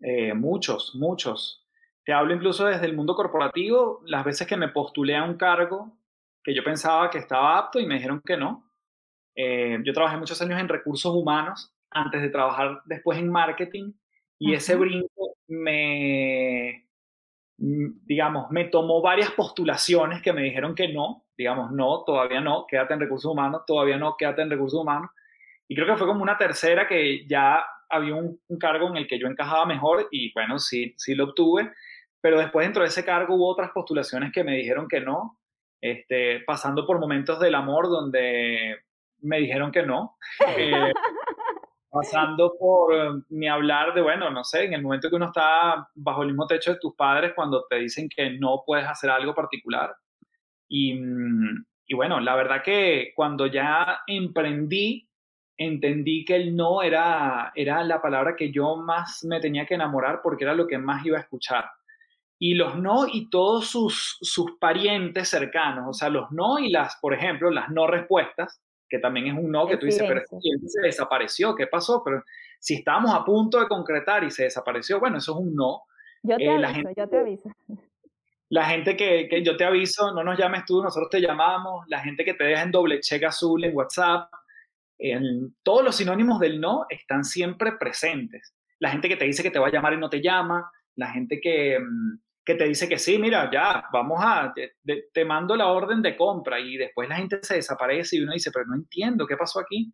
eh, 0.00 0.34
muchos, 0.34 0.94
muchos. 0.94 1.61
Te 2.04 2.12
hablo 2.12 2.34
incluso 2.34 2.66
desde 2.66 2.86
el 2.86 2.96
mundo 2.96 3.14
corporativo, 3.14 4.00
las 4.06 4.24
veces 4.24 4.46
que 4.46 4.56
me 4.56 4.68
postulé 4.68 5.16
a 5.16 5.24
un 5.24 5.36
cargo 5.36 5.96
que 6.42 6.54
yo 6.54 6.64
pensaba 6.64 7.10
que 7.10 7.18
estaba 7.18 7.56
apto 7.56 7.78
y 7.78 7.86
me 7.86 7.94
dijeron 7.94 8.20
que 8.24 8.36
no. 8.36 8.68
Eh, 9.34 9.78
yo 9.84 9.92
trabajé 9.92 10.16
muchos 10.16 10.40
años 10.42 10.60
en 10.60 10.68
recursos 10.68 11.14
humanos 11.14 11.72
antes 11.90 12.20
de 12.20 12.28
trabajar 12.28 12.82
después 12.84 13.18
en 13.18 13.30
marketing 13.30 13.92
y 14.38 14.54
ese 14.54 14.74
brinco 14.74 15.36
me, 15.46 16.88
mm, 17.58 18.04
digamos, 18.04 18.50
me 18.50 18.64
tomó 18.64 19.00
varias 19.00 19.30
postulaciones 19.30 20.20
que 20.20 20.32
me 20.32 20.42
dijeron 20.42 20.74
que 20.74 20.88
no, 20.88 21.24
digamos, 21.36 21.70
no, 21.70 22.02
todavía 22.04 22.40
no, 22.40 22.66
quédate 22.66 22.94
en 22.94 23.00
recursos 23.00 23.30
humanos, 23.30 23.62
todavía 23.66 23.96
no, 23.96 24.16
quédate 24.18 24.42
en 24.42 24.50
recursos 24.50 24.80
humanos. 24.80 25.10
Y 25.68 25.76
creo 25.76 25.86
que 25.86 25.96
fue 25.96 26.08
como 26.08 26.22
una 26.22 26.36
tercera 26.36 26.88
que 26.88 27.26
ya 27.28 27.64
había 27.88 28.16
un, 28.16 28.40
un 28.48 28.58
cargo 28.58 28.88
en 28.88 28.96
el 28.96 29.06
que 29.06 29.18
yo 29.18 29.28
encajaba 29.28 29.64
mejor 29.66 30.08
y 30.10 30.32
bueno, 30.32 30.58
sí, 30.58 30.94
sí 30.96 31.14
lo 31.14 31.24
obtuve 31.24 31.70
pero 32.22 32.38
después 32.38 32.64
dentro 32.64 32.82
de 32.82 32.88
ese 32.88 33.04
cargo 33.04 33.34
hubo 33.34 33.48
otras 33.48 33.72
postulaciones 33.72 34.32
que 34.32 34.44
me 34.44 34.56
dijeron 34.56 34.86
que 34.88 35.00
no, 35.00 35.38
este, 35.80 36.40
pasando 36.46 36.86
por 36.86 37.00
momentos 37.00 37.40
del 37.40 37.56
amor 37.56 37.88
donde 37.88 38.78
me 39.20 39.40
dijeron 39.40 39.72
que 39.72 39.82
no, 39.82 40.16
eh, 40.56 40.92
pasando 41.90 42.54
por 42.58 42.94
eh, 42.94 43.22
ni 43.30 43.48
hablar 43.48 43.92
de, 43.92 44.02
bueno, 44.02 44.30
no 44.30 44.44
sé, 44.44 44.64
en 44.64 44.74
el 44.74 44.82
momento 44.82 45.10
que 45.10 45.16
uno 45.16 45.26
está 45.26 45.88
bajo 45.94 46.22
el 46.22 46.28
mismo 46.28 46.46
techo 46.46 46.72
de 46.72 46.78
tus 46.78 46.94
padres 46.94 47.32
cuando 47.34 47.66
te 47.68 47.76
dicen 47.76 48.08
que 48.08 48.30
no 48.38 48.62
puedes 48.64 48.86
hacer 48.86 49.10
algo 49.10 49.34
particular. 49.34 49.92
Y, 50.68 50.94
mm, 50.94 51.66
y 51.86 51.94
bueno, 51.94 52.20
la 52.20 52.36
verdad 52.36 52.62
que 52.62 53.12
cuando 53.16 53.46
ya 53.46 54.02
emprendí, 54.06 55.08
entendí 55.56 56.24
que 56.24 56.36
el 56.36 56.54
no 56.54 56.82
era, 56.82 57.52
era 57.56 57.82
la 57.82 58.00
palabra 58.00 58.36
que 58.36 58.52
yo 58.52 58.76
más 58.76 59.24
me 59.24 59.40
tenía 59.40 59.66
que 59.66 59.74
enamorar 59.74 60.20
porque 60.22 60.44
era 60.44 60.54
lo 60.54 60.68
que 60.68 60.78
más 60.78 61.04
iba 61.04 61.18
a 61.18 61.22
escuchar 61.22 61.64
y 62.44 62.54
los 62.54 62.76
no 62.76 63.06
y 63.06 63.30
todos 63.30 63.68
sus, 63.68 64.18
sus 64.20 64.58
parientes 64.58 65.28
cercanos, 65.28 65.84
o 65.88 65.92
sea, 65.92 66.08
los 66.08 66.32
no 66.32 66.58
y 66.58 66.70
las, 66.70 66.96
por 66.96 67.14
ejemplo, 67.14 67.52
las 67.52 67.68
no 67.68 67.86
respuestas, 67.86 68.60
que 68.88 68.98
también 68.98 69.28
es 69.28 69.34
un 69.34 69.52
no 69.52 69.64
que 69.68 69.76
tú 69.76 69.86
dices, 69.86 70.02
pero 70.08 70.22
se 70.66 70.80
desapareció, 70.80 71.54
¿qué 71.54 71.68
pasó? 71.68 72.02
Pero 72.04 72.24
si 72.58 72.74
estábamos 72.74 73.14
a 73.14 73.24
punto 73.24 73.60
de 73.60 73.68
concretar 73.68 74.24
y 74.24 74.32
se 74.32 74.42
desapareció, 74.42 74.98
bueno, 74.98 75.18
eso 75.18 75.34
es 75.34 75.38
un 75.38 75.54
no. 75.54 75.82
Yo 76.24 76.36
te 76.36 76.46
eh, 76.46 76.64
aviso, 76.64 76.90
yo 76.96 77.08
te 77.08 77.16
aviso. 77.16 77.48
La 78.48 78.64
gente 78.64 78.96
que, 78.96 79.28
que, 79.30 79.44
yo 79.44 79.56
te 79.56 79.64
aviso, 79.64 80.12
no 80.12 80.24
nos 80.24 80.36
llames 80.36 80.64
tú, 80.64 80.82
nosotros 80.82 81.10
te 81.10 81.20
llamamos, 81.20 81.86
la 81.86 82.00
gente 82.00 82.24
que 82.24 82.34
te 82.34 82.42
deja 82.42 82.62
en 82.62 82.72
doble 82.72 82.98
cheque 82.98 83.24
azul 83.24 83.64
en 83.64 83.74
WhatsApp, 83.74 84.28
en, 84.98 85.54
todos 85.62 85.84
los 85.84 85.94
sinónimos 85.94 86.40
del 86.40 86.60
no 86.60 86.86
están 86.90 87.24
siempre 87.24 87.70
presentes. 87.78 88.52
La 88.80 88.90
gente 88.90 89.08
que 89.08 89.16
te 89.16 89.26
dice 89.26 89.44
que 89.44 89.52
te 89.52 89.60
va 89.60 89.68
a 89.68 89.72
llamar 89.72 89.92
y 89.92 89.98
no 89.98 90.10
te 90.10 90.20
llama, 90.20 90.70
la 90.96 91.08
gente 91.12 91.40
que, 91.40 91.78
mm, 91.78 92.18
que 92.44 92.54
te 92.54 92.64
dice 92.64 92.88
que 92.88 92.98
sí, 92.98 93.18
mira, 93.18 93.50
ya, 93.52 93.84
vamos 93.92 94.18
a, 94.22 94.52
te, 94.54 95.24
mando 95.24 95.56
la 95.56 95.68
orden 95.68 96.02
de 96.02 96.16
compra 96.16 96.58
y 96.58 96.76
después 96.76 97.08
la 97.08 97.16
gente 97.16 97.38
se 97.42 97.54
desaparece 97.54 98.16
y 98.16 98.20
uno 98.20 98.32
dice, 98.32 98.50
pero 98.52 98.66
no 98.66 98.74
entiendo 98.74 99.26
qué 99.26 99.36
pasó 99.36 99.60
aquí, 99.60 99.92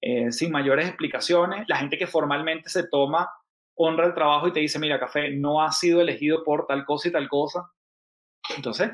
eh, 0.00 0.30
sin 0.30 0.52
mayores 0.52 0.86
explicaciones. 0.86 1.64
La 1.68 1.76
gente 1.76 1.98
que 1.98 2.06
formalmente 2.06 2.70
se 2.70 2.88
toma, 2.88 3.28
honra 3.74 4.06
el 4.06 4.14
trabajo 4.14 4.46
y 4.46 4.52
te 4.52 4.60
dice, 4.60 4.78
mira, 4.78 5.00
café, 5.00 5.30
no 5.30 5.62
ha 5.62 5.72
sido 5.72 6.00
elegido 6.00 6.44
por 6.44 6.66
tal 6.66 6.84
cosa 6.84 7.08
y 7.08 7.12
tal 7.12 7.28
cosa. 7.28 7.70
Entonces, 8.56 8.90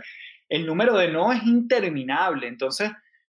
el 0.48 0.64
número 0.64 0.96
de 0.96 1.08
no 1.08 1.32
es 1.32 1.42
interminable. 1.42 2.48
Entonces, 2.48 2.90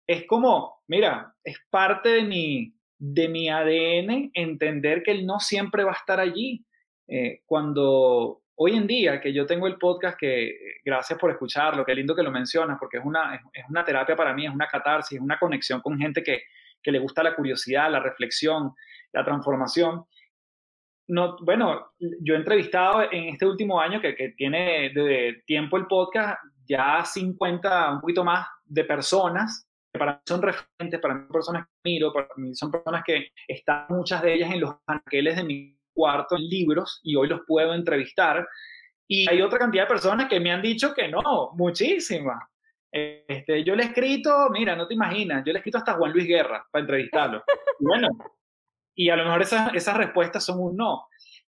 es 0.07 0.27
como, 0.27 0.83
mira, 0.89 1.35
es 1.45 1.59
parte 1.69 2.09
de 2.09 2.23
mi, 2.23 2.75
de 2.99 3.29
mi 3.29 3.49
ADN 3.51 4.31
entender 4.33 5.03
que 5.03 5.11
el 5.11 5.27
no 5.27 5.39
siempre 5.39 5.85
va 5.85 5.93
a 5.93 5.97
estar 5.97 6.19
allí. 6.19 6.65
Eh, 7.09 7.43
cuando 7.45 8.40
hoy 8.63 8.77
en 8.77 8.87
día 8.87 9.21
que 9.23 9.33
yo 9.33 9.47
tengo 9.47 9.67
el 9.67 9.79
podcast, 9.79 10.19
que 10.19 10.81
gracias 10.85 11.19
por 11.19 11.31
escucharlo, 11.31 11.85
qué 11.85 11.95
lindo 11.95 12.15
que 12.15 12.23
lo 12.23 12.31
mencionas, 12.31 12.77
porque 12.79 12.99
es 12.99 13.05
una, 13.05 13.35
es 13.55 13.65
una 13.71 13.83
terapia 13.83 14.15
para 14.15 14.35
mí, 14.35 14.45
es 14.45 14.53
una 14.53 14.67
catarsis, 14.67 15.17
es 15.17 15.23
una 15.23 15.39
conexión 15.39 15.81
con 15.81 15.99
gente 15.99 16.23
que, 16.23 16.43
que 16.83 16.93
le 16.93 16.99
gusta 16.99 17.23
la 17.23 17.35
curiosidad, 17.35 17.91
la 17.91 18.01
reflexión, 18.01 18.75
la 19.13 19.25
transformación. 19.25 20.05
No, 21.09 21.39
bueno, 21.41 21.93
yo 21.99 22.35
he 22.35 22.37
entrevistado 22.37 23.11
en 23.11 23.31
este 23.31 23.47
último 23.47 23.81
año 23.81 23.99
que, 23.99 24.15
que 24.15 24.29
tiene 24.37 24.91
de 24.91 25.43
tiempo 25.47 25.79
el 25.79 25.87
podcast 25.87 26.39
ya 26.69 27.03
50, 27.03 27.93
un 27.95 28.01
poquito 28.03 28.25
más 28.25 28.47
de 28.67 28.85
personas 28.85 29.67
que 29.91 29.99
para 29.99 30.13
mí 30.13 30.21
son 30.29 30.43
referentes, 30.43 31.01
para 31.01 31.15
mí 31.15 31.23
son 31.23 31.33
personas 31.33 31.65
que 31.65 31.91
miro, 31.91 32.13
para 32.13 32.29
mí 32.37 32.55
son 32.55 32.71
personas 32.71 33.03
que 33.07 33.29
están 33.49 33.87
muchas 33.89 34.21
de 34.21 34.35
ellas 34.35 34.53
en 34.53 34.61
los 34.61 34.77
ángeles 34.87 35.37
de 35.37 35.45
mi 35.45 35.80
cuarto 35.93 36.37
en 36.37 36.49
libros 36.49 37.01
y 37.03 37.17
hoy 37.17 37.29
los 37.29 37.41
puedo 37.47 37.75
entrevistar. 37.75 38.47
Y 39.09 39.29
hay 39.29 39.43
otra 39.43 39.59
cantidad 39.59 39.85
de 39.85 39.89
personas 39.89 40.29
que 40.29 40.41
me 40.41 40.53
han 40.53 40.63
dicho 40.63 40.95
que 40.95 41.09
no, 41.09 41.51
muchísimas. 41.55 42.39
Este, 42.93 43.63
yo 43.65 43.77
le 43.77 43.85
he 43.85 43.87
escrito, 43.87 44.49
mira, 44.51 44.75
no 44.75 44.87
te 44.87 44.95
imaginas, 44.95 45.45
yo 45.45 45.53
le 45.53 45.59
he 45.59 45.61
escrito 45.61 45.79
hasta 45.79 45.95
Juan 45.95 46.13
Luis 46.13 46.27
Guerra 46.27 46.67
para 46.71 46.83
entrevistarlo. 46.83 47.43
Y 47.79 47.85
bueno, 47.87 48.09
y 48.95 49.11
a 49.11 49.17
lo 49.17 49.25
mejor 49.25 49.43
esas, 49.43 49.75
esas 49.75 49.97
respuestas 49.97 50.45
son 50.45 50.61
un 50.61 50.77
no, 50.77 51.07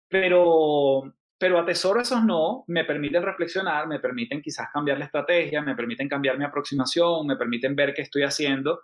pero, 0.08 1.02
pero 1.38 1.58
atesoro 1.58 2.00
esos 2.00 2.22
no, 2.24 2.64
me 2.68 2.84
permiten 2.84 3.22
reflexionar, 3.22 3.86
me 3.88 3.98
permiten 3.98 4.42
quizás 4.42 4.68
cambiar 4.72 4.98
la 4.98 5.06
estrategia, 5.06 5.62
me 5.62 5.74
permiten 5.74 6.08
cambiar 6.08 6.38
mi 6.38 6.44
aproximación, 6.44 7.26
me 7.26 7.36
permiten 7.36 7.74
ver 7.74 7.94
qué 7.94 8.02
estoy 8.02 8.22
haciendo 8.22 8.82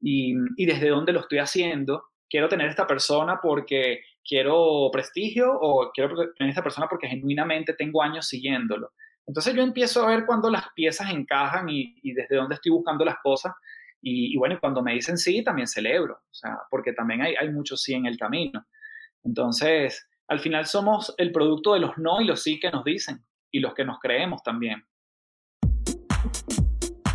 y, 0.00 0.34
y 0.56 0.66
desde 0.66 0.90
dónde 0.90 1.12
lo 1.12 1.20
estoy 1.20 1.38
haciendo. 1.38 2.04
Quiero 2.28 2.48
tener 2.48 2.68
esta 2.68 2.86
persona 2.86 3.40
porque 3.42 4.02
quiero 4.26 4.90
prestigio 4.92 5.52
o 5.52 5.90
quiero 5.92 6.14
tener 6.36 6.50
esta 6.50 6.62
persona 6.62 6.88
porque 6.88 7.08
genuinamente 7.08 7.74
tengo 7.74 8.02
años 8.02 8.26
siguiéndolo. 8.26 8.92
Entonces 9.26 9.54
yo 9.54 9.62
empiezo 9.62 10.02
a 10.02 10.08
ver 10.08 10.26
cuando 10.26 10.50
las 10.50 10.68
piezas 10.74 11.10
encajan 11.10 11.68
y, 11.68 12.12
desde 12.12 12.36
dónde 12.36 12.54
estoy 12.54 12.72
buscando 12.72 13.04
las 13.04 13.16
cosas. 13.22 13.54
Y, 14.02 14.36
bueno, 14.36 14.56
cuando 14.60 14.82
me 14.82 14.92
dicen 14.92 15.18
sí, 15.18 15.42
también 15.42 15.66
celebro, 15.66 16.14
o 16.14 16.34
sea, 16.34 16.58
porque 16.70 16.92
también 16.92 17.22
hay, 17.22 17.34
hay 17.34 17.50
mucho 17.50 17.76
sí 17.76 17.94
en 17.94 18.06
el 18.06 18.16
camino. 18.16 18.64
Entonces, 19.24 20.06
al 20.28 20.38
final 20.38 20.66
somos 20.66 21.12
el 21.18 21.32
producto 21.32 21.74
de 21.74 21.80
los 21.80 21.98
no 21.98 22.20
y 22.20 22.24
los 22.24 22.42
sí 22.42 22.60
que 22.60 22.70
nos 22.70 22.84
dicen 22.84 23.24
y 23.50 23.58
los 23.58 23.74
que 23.74 23.84
nos 23.84 23.98
creemos 23.98 24.42
también. 24.44 24.84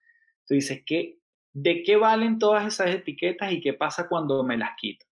tú 0.45 0.53
dices, 0.53 0.83
¿qué, 0.85 1.17
¿de 1.53 1.81
qué 1.81 1.97
valen 1.97 2.37
todas 2.37 2.67
esas 2.67 2.93
etiquetas 2.93 3.51
y 3.51 3.61
qué 3.61 3.73
pasa 3.73 4.07
cuando 4.07 4.43
me 4.43 4.57
las 4.57 4.75
quito? 4.77 5.08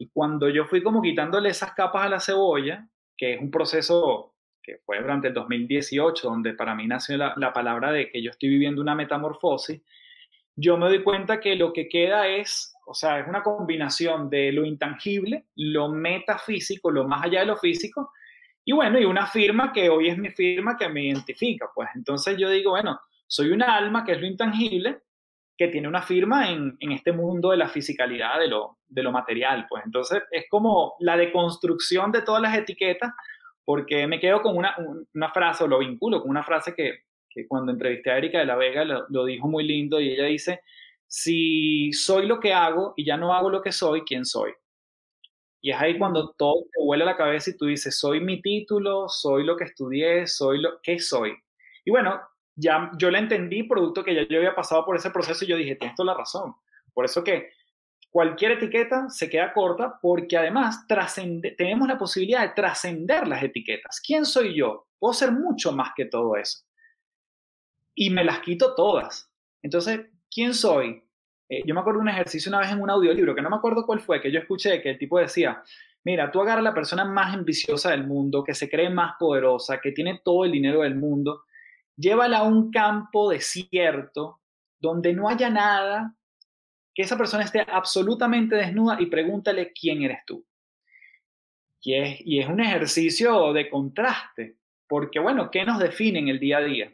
Y 0.00 0.08
cuando 0.08 0.48
yo 0.48 0.64
fui 0.64 0.82
como 0.82 1.02
quitándole 1.02 1.50
esas 1.50 1.74
capas 1.74 2.06
a 2.06 2.08
la 2.08 2.20
cebolla, 2.20 2.88
que 3.18 3.34
es 3.34 3.40
un 3.40 3.50
proceso 3.50 4.34
que 4.62 4.78
fue 4.78 4.98
durante 4.98 5.28
el 5.28 5.34
2018, 5.34 6.26
donde 6.26 6.54
para 6.54 6.74
mí 6.74 6.86
nació 6.86 7.18
la, 7.18 7.34
la 7.36 7.52
palabra 7.52 7.92
de 7.92 8.10
que 8.10 8.22
yo 8.22 8.30
estoy 8.30 8.48
viviendo 8.48 8.80
una 8.80 8.94
metamorfosis, 8.94 9.82
yo 10.56 10.78
me 10.78 10.86
doy 10.86 11.02
cuenta 11.02 11.38
que 11.38 11.54
lo 11.54 11.74
que 11.74 11.86
queda 11.86 12.28
es, 12.28 12.74
o 12.86 12.94
sea, 12.94 13.20
es 13.20 13.28
una 13.28 13.42
combinación 13.42 14.30
de 14.30 14.52
lo 14.52 14.64
intangible, 14.64 15.48
lo 15.56 15.90
metafísico, 15.90 16.90
lo 16.90 17.06
más 17.06 17.26
allá 17.26 17.40
de 17.40 17.46
lo 17.46 17.58
físico, 17.58 18.10
y 18.64 18.72
bueno, 18.72 18.98
y 18.98 19.04
una 19.04 19.26
firma 19.26 19.70
que 19.70 19.90
hoy 19.90 20.08
es 20.08 20.16
mi 20.16 20.30
firma 20.30 20.78
que 20.78 20.88
me 20.88 21.04
identifica, 21.04 21.68
pues. 21.74 21.90
Entonces 21.94 22.38
yo 22.38 22.48
digo, 22.48 22.70
bueno, 22.70 22.98
soy 23.26 23.50
una 23.50 23.76
alma 23.76 24.02
que 24.02 24.12
es 24.12 24.20
lo 24.20 24.26
intangible, 24.26 25.02
que 25.60 25.68
tiene 25.68 25.88
una 25.88 26.00
firma 26.00 26.50
en, 26.50 26.74
en 26.80 26.92
este 26.92 27.12
mundo 27.12 27.50
de 27.50 27.58
la 27.58 27.68
fisicalidad, 27.68 28.38
de 28.40 28.48
lo, 28.48 28.78
de 28.88 29.02
lo 29.02 29.12
material, 29.12 29.66
pues 29.68 29.84
entonces 29.84 30.22
es 30.30 30.46
como 30.48 30.94
la 31.00 31.18
deconstrucción 31.18 32.10
de 32.10 32.22
todas 32.22 32.40
las 32.40 32.56
etiquetas, 32.56 33.12
porque 33.62 34.06
me 34.06 34.18
quedo 34.18 34.40
con 34.40 34.56
una, 34.56 34.74
una 35.12 35.30
frase, 35.30 35.64
o 35.64 35.68
lo 35.68 35.80
vinculo 35.80 36.22
con 36.22 36.30
una 36.30 36.42
frase 36.42 36.74
que, 36.74 37.00
que 37.28 37.46
cuando 37.46 37.72
entrevisté 37.72 38.10
a 38.10 38.16
Erika 38.16 38.38
de 38.38 38.46
la 38.46 38.56
Vega 38.56 38.86
lo, 38.86 39.04
lo 39.10 39.26
dijo 39.26 39.48
muy 39.48 39.64
lindo 39.68 40.00
y 40.00 40.08
ella 40.08 40.24
dice, 40.24 40.62
si 41.06 41.92
soy 41.92 42.26
lo 42.26 42.40
que 42.40 42.54
hago 42.54 42.94
y 42.96 43.04
ya 43.04 43.18
no 43.18 43.34
hago 43.34 43.50
lo 43.50 43.60
que 43.60 43.70
soy, 43.70 44.00
¿quién 44.00 44.24
soy? 44.24 44.52
Y 45.60 45.72
es 45.72 45.76
ahí 45.78 45.98
cuando 45.98 46.32
todo 46.38 46.54
te 46.72 46.82
vuela 46.82 47.04
la 47.04 47.18
cabeza 47.18 47.50
y 47.50 47.58
tú 47.58 47.66
dices, 47.66 48.00
soy 48.00 48.20
mi 48.20 48.40
título, 48.40 49.10
soy 49.10 49.44
lo 49.44 49.58
que 49.58 49.64
estudié, 49.64 50.26
soy 50.26 50.62
lo 50.62 50.80
que 50.82 50.98
soy. 51.00 51.34
Y 51.84 51.90
bueno, 51.90 52.18
ya 52.60 52.90
yo 52.98 53.10
la 53.10 53.18
entendí, 53.18 53.62
producto 53.62 54.04
que 54.04 54.14
ya 54.14 54.26
yo 54.28 54.38
había 54.38 54.54
pasado 54.54 54.84
por 54.84 54.96
ese 54.96 55.10
proceso 55.10 55.44
y 55.44 55.48
yo 55.48 55.56
dije, 55.56 55.76
tienes 55.76 55.96
toda 55.96 56.12
la 56.12 56.18
razón. 56.18 56.54
Por 56.92 57.04
eso 57.04 57.24
que 57.24 57.50
cualquier 58.10 58.52
etiqueta 58.52 59.08
se 59.08 59.30
queda 59.30 59.52
corta 59.52 59.98
porque 60.00 60.36
además 60.36 60.86
tenemos 61.56 61.88
la 61.88 61.98
posibilidad 61.98 62.42
de 62.42 62.54
trascender 62.54 63.26
las 63.26 63.42
etiquetas. 63.42 64.00
¿Quién 64.04 64.24
soy 64.24 64.54
yo? 64.54 64.88
Puedo 64.98 65.14
ser 65.14 65.32
mucho 65.32 65.72
más 65.72 65.92
que 65.96 66.04
todo 66.06 66.36
eso. 66.36 66.64
Y 67.94 68.10
me 68.10 68.24
las 68.24 68.40
quito 68.40 68.74
todas. 68.74 69.30
Entonces, 69.62 70.00
¿quién 70.30 70.54
soy? 70.54 71.02
Eh, 71.48 71.62
yo 71.66 71.74
me 71.74 71.80
acuerdo 71.80 72.00
un 72.00 72.08
ejercicio 72.08 72.50
una 72.50 72.60
vez 72.60 72.70
en 72.70 72.80
un 72.80 72.90
audiolibro, 72.90 73.34
que 73.34 73.42
no 73.42 73.50
me 73.50 73.56
acuerdo 73.56 73.86
cuál 73.86 74.00
fue, 74.00 74.20
que 74.20 74.30
yo 74.30 74.38
escuché 74.38 74.80
que 74.80 74.90
el 74.90 74.98
tipo 74.98 75.18
decía, 75.18 75.62
mira, 76.04 76.30
tú 76.30 76.40
agarras 76.40 76.60
a 76.60 76.70
la 76.70 76.74
persona 76.74 77.04
más 77.04 77.34
ambiciosa 77.34 77.90
del 77.90 78.06
mundo, 78.06 78.44
que 78.44 78.54
se 78.54 78.68
cree 78.68 78.90
más 78.90 79.14
poderosa, 79.18 79.80
que 79.80 79.92
tiene 79.92 80.20
todo 80.24 80.44
el 80.44 80.52
dinero 80.52 80.82
del 80.82 80.94
mundo, 80.94 81.44
llévala 81.96 82.38
a 82.38 82.42
un 82.42 82.70
campo 82.70 83.30
desierto 83.30 84.40
donde 84.78 85.12
no 85.12 85.28
haya 85.28 85.50
nada, 85.50 86.14
que 86.94 87.02
esa 87.02 87.16
persona 87.16 87.44
esté 87.44 87.60
absolutamente 87.60 88.56
desnuda 88.56 88.96
y 89.00 89.06
pregúntale 89.06 89.72
quién 89.72 90.02
eres 90.02 90.18
tú. 90.26 90.44
Y 91.82 91.94
es, 91.94 92.20
y 92.20 92.40
es 92.40 92.48
un 92.48 92.60
ejercicio 92.60 93.52
de 93.52 93.70
contraste, 93.70 94.56
porque 94.88 95.18
bueno, 95.18 95.50
¿qué 95.50 95.64
nos 95.64 95.78
define 95.78 96.18
en 96.18 96.28
el 96.28 96.40
día 96.40 96.58
a 96.58 96.62
día? 96.62 96.92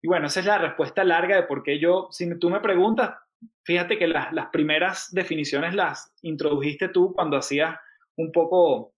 Y 0.00 0.06
bueno, 0.06 0.26
esa 0.26 0.40
es 0.40 0.46
la 0.46 0.58
respuesta 0.58 1.02
larga 1.02 1.36
de 1.36 1.44
por 1.44 1.62
qué 1.62 1.78
yo, 1.78 2.08
si 2.10 2.38
tú 2.38 2.50
me 2.50 2.60
preguntas, 2.60 3.16
fíjate 3.64 3.98
que 3.98 4.06
las, 4.06 4.32
las 4.32 4.46
primeras 4.46 5.12
definiciones 5.12 5.74
las 5.74 6.14
introdujiste 6.22 6.88
tú 6.88 7.12
cuando 7.14 7.36
hacías 7.36 7.78
un 8.16 8.30
poco 8.30 8.94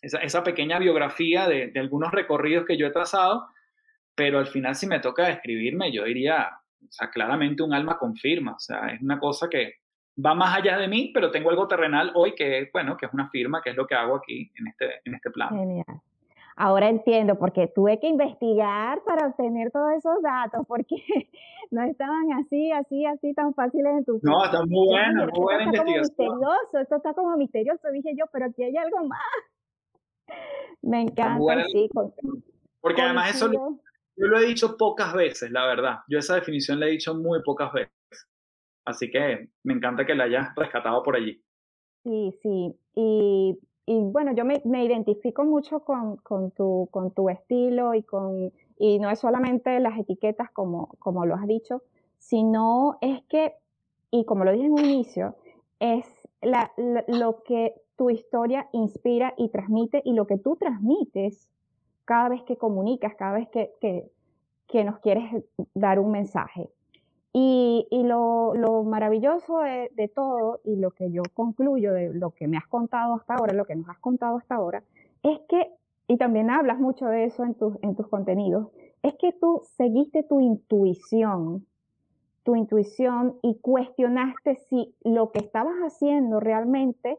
esa, 0.00 0.18
esa 0.18 0.42
pequeña 0.42 0.78
biografía 0.78 1.48
de, 1.48 1.68
de, 1.68 1.80
algunos 1.80 2.12
recorridos 2.12 2.66
que 2.66 2.76
yo 2.76 2.86
he 2.86 2.92
trazado, 2.92 3.46
pero 4.14 4.38
al 4.38 4.46
final 4.46 4.74
si 4.74 4.86
me 4.86 5.00
toca 5.00 5.26
describirme, 5.26 5.92
yo 5.92 6.04
diría, 6.04 6.48
o 6.80 6.92
sea, 6.92 7.10
claramente 7.10 7.62
un 7.62 7.72
alma 7.72 7.98
confirma, 7.98 8.54
o 8.54 8.60
sea, 8.60 8.88
es 8.88 9.00
una 9.00 9.18
cosa 9.18 9.48
que 9.48 9.74
va 10.24 10.34
más 10.34 10.56
allá 10.56 10.78
de 10.78 10.88
mí, 10.88 11.10
pero 11.12 11.30
tengo 11.30 11.50
algo 11.50 11.66
terrenal 11.66 12.12
hoy 12.14 12.34
que, 12.34 12.68
bueno, 12.72 12.96
que 12.96 13.06
es 13.06 13.12
una 13.12 13.28
firma, 13.30 13.60
que 13.62 13.70
es 13.70 13.76
lo 13.76 13.86
que 13.86 13.94
hago 13.94 14.16
aquí 14.16 14.50
en 14.56 14.68
este, 14.68 15.00
en 15.04 15.14
este 15.14 15.30
plano. 15.30 15.58
Genial. 15.58 16.00
Ahora 16.56 16.88
entiendo, 16.88 17.36
porque 17.36 17.66
tuve 17.66 17.98
que 17.98 18.06
investigar 18.06 19.02
para 19.04 19.26
obtener 19.26 19.72
todos 19.72 19.90
esos 19.94 20.22
datos, 20.22 20.64
porque 20.68 20.94
no 21.72 21.82
estaban 21.82 22.32
así, 22.34 22.70
así, 22.70 23.04
así 23.04 23.34
tan 23.34 23.54
fáciles 23.54 23.92
en 23.92 24.04
tu 24.04 24.20
No, 24.22 24.44
está 24.44 24.64
muy 24.64 24.86
bueno, 24.86 25.26
muy 25.32 25.40
buena 25.40 25.64
esto 25.64 25.84
investigación. 25.84 25.98
Está 26.00 26.24
como 26.24 26.46
misterioso, 26.46 26.78
esto 26.78 26.96
está 26.96 27.14
como 27.14 27.36
misterioso, 27.36 27.90
dije 27.90 28.14
yo, 28.16 28.26
pero 28.32 28.46
aquí 28.46 28.62
hay 28.62 28.76
algo 28.76 29.04
más. 29.08 29.20
Me 30.82 31.02
encanta, 31.02 31.64
sí. 31.72 31.90
Porque 32.80 33.02
además 33.02 33.34
eso 33.34 33.50
yo 34.16 34.26
lo 34.26 34.38
he 34.38 34.46
dicho 34.46 34.76
pocas 34.76 35.12
veces, 35.14 35.50
la 35.50 35.66
verdad. 35.66 35.98
Yo 36.08 36.18
esa 36.18 36.36
definición 36.36 36.80
la 36.80 36.86
he 36.86 36.90
dicho 36.90 37.14
muy 37.14 37.42
pocas 37.42 37.72
veces. 37.72 37.92
Así 38.84 39.10
que 39.10 39.48
me 39.62 39.74
encanta 39.74 40.04
que 40.04 40.14
la 40.14 40.24
hayas 40.24 40.54
rescatado 40.54 41.02
por 41.02 41.16
allí. 41.16 41.42
Sí, 42.04 42.38
sí. 42.42 42.74
Y 42.94 43.58
y 43.86 43.98
bueno, 44.00 44.32
yo 44.34 44.44
me, 44.44 44.84
identifico 44.84 45.44
mucho 45.44 45.80
con, 45.80 46.16
con, 46.16 46.50
tu, 46.52 46.88
con 46.90 47.10
tu 47.10 47.28
estilo 47.28 47.94
y, 47.94 48.02
con, 48.02 48.50
y 48.78 48.98
no 48.98 49.10
es 49.10 49.18
solamente 49.18 49.78
las 49.80 49.98
etiquetas 49.98 50.50
como, 50.52 50.88
como 50.98 51.26
lo 51.26 51.34
has 51.34 51.46
dicho, 51.46 51.82
sino 52.18 52.96
es 53.02 53.22
que, 53.24 53.54
y 54.10 54.24
como 54.24 54.44
lo 54.44 54.52
dije 54.52 54.66
en 54.66 54.72
un 54.72 54.84
inicio, 54.84 55.36
es 55.80 56.06
la, 56.40 56.72
lo 57.08 57.42
que 57.42 57.74
tu 57.96 58.08
historia 58.08 58.68
inspira 58.72 59.34
y 59.36 59.50
transmite 59.50 60.00
y 60.04 60.14
lo 60.14 60.26
que 60.26 60.38
tú 60.38 60.56
transmites 60.56 61.50
cada 62.04 62.28
vez 62.28 62.42
que 62.42 62.56
comunicas, 62.56 63.14
cada 63.16 63.34
vez 63.34 63.48
que, 63.48 63.72
que, 63.80 64.84
nos 64.84 64.98
quieres 64.98 65.44
dar 65.74 66.00
un 66.00 66.10
mensaje. 66.10 66.68
Y, 67.32 67.86
y 67.90 68.02
lo, 68.02 68.54
lo, 68.54 68.82
maravilloso 68.82 69.60
de, 69.60 69.90
de, 69.94 70.08
todo 70.08 70.60
y 70.64 70.76
lo 70.76 70.90
que 70.90 71.12
yo 71.12 71.22
concluyo 71.34 71.92
de 71.92 72.12
lo 72.12 72.30
que 72.30 72.48
me 72.48 72.56
has 72.56 72.66
contado 72.66 73.14
hasta 73.14 73.34
ahora, 73.34 73.54
lo 73.54 73.66
que 73.66 73.76
nos 73.76 73.88
has 73.88 73.98
contado 73.98 74.38
hasta 74.38 74.56
ahora, 74.56 74.82
es 75.22 75.38
que, 75.48 75.70
y 76.08 76.16
también 76.16 76.50
hablas 76.50 76.78
mucho 76.78 77.06
de 77.06 77.24
eso 77.24 77.44
en, 77.44 77.54
tus 77.54 77.76
en 77.82 77.94
tus 77.94 78.08
contenidos, 78.08 78.68
es 79.02 79.14
que 79.14 79.32
tú 79.32 79.62
seguiste 79.76 80.22
tu 80.22 80.40
intuición, 80.40 81.66
tu 82.42 82.56
intuición 82.56 83.38
y 83.42 83.56
cuestionaste 83.60 84.56
si 84.68 84.94
lo 85.04 85.30
que 85.30 85.40
estabas 85.40 85.76
haciendo 85.84 86.40
realmente 86.40 87.18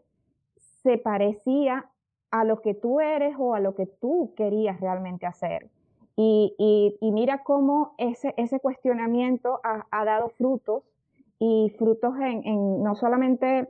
se 0.84 0.98
parecía 0.98 1.90
a 2.36 2.44
lo 2.44 2.62
que 2.62 2.74
tú 2.74 3.00
eres 3.00 3.34
o 3.40 3.56
a 3.56 3.62
lo 3.62 3.76
que 3.76 3.86
tú 3.86 4.34
querías 4.36 4.82
realmente 4.82 5.26
hacer. 5.26 5.70
Y, 6.18 6.98
mira 7.02 7.44
cómo 7.44 7.94
ese, 7.98 8.34
ese 8.36 8.60
cuestionamiento 8.60 9.62
ha, 9.64 10.06
dado 10.06 10.30
frutos 10.30 10.84
y 11.40 11.74
frutos 11.78 12.14
en, 12.20 12.84
no 12.84 12.96
solamente 12.96 13.70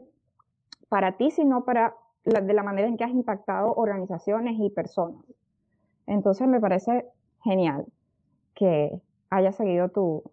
para 0.90 1.16
ti, 1.18 1.30
sino 1.30 1.64
para 1.64 1.96
la, 2.24 2.42
de 2.42 2.54
la 2.54 2.64
manera 2.64 2.88
en 2.88 2.98
que 2.98 3.04
has 3.04 3.12
impactado 3.12 3.72
organizaciones 3.76 4.56
y 4.60 4.72
personas. 4.72 5.24
Entonces 6.08 6.48
me 6.48 6.60
parece 6.60 7.06
genial 7.44 7.86
que 8.56 9.00
hayas 9.30 9.56
seguido 9.56 9.90
tu, 9.90 10.24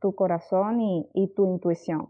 tu 0.00 0.16
corazón 0.16 0.80
y, 0.80 1.28
tu 1.36 1.46
intuición. 1.46 2.08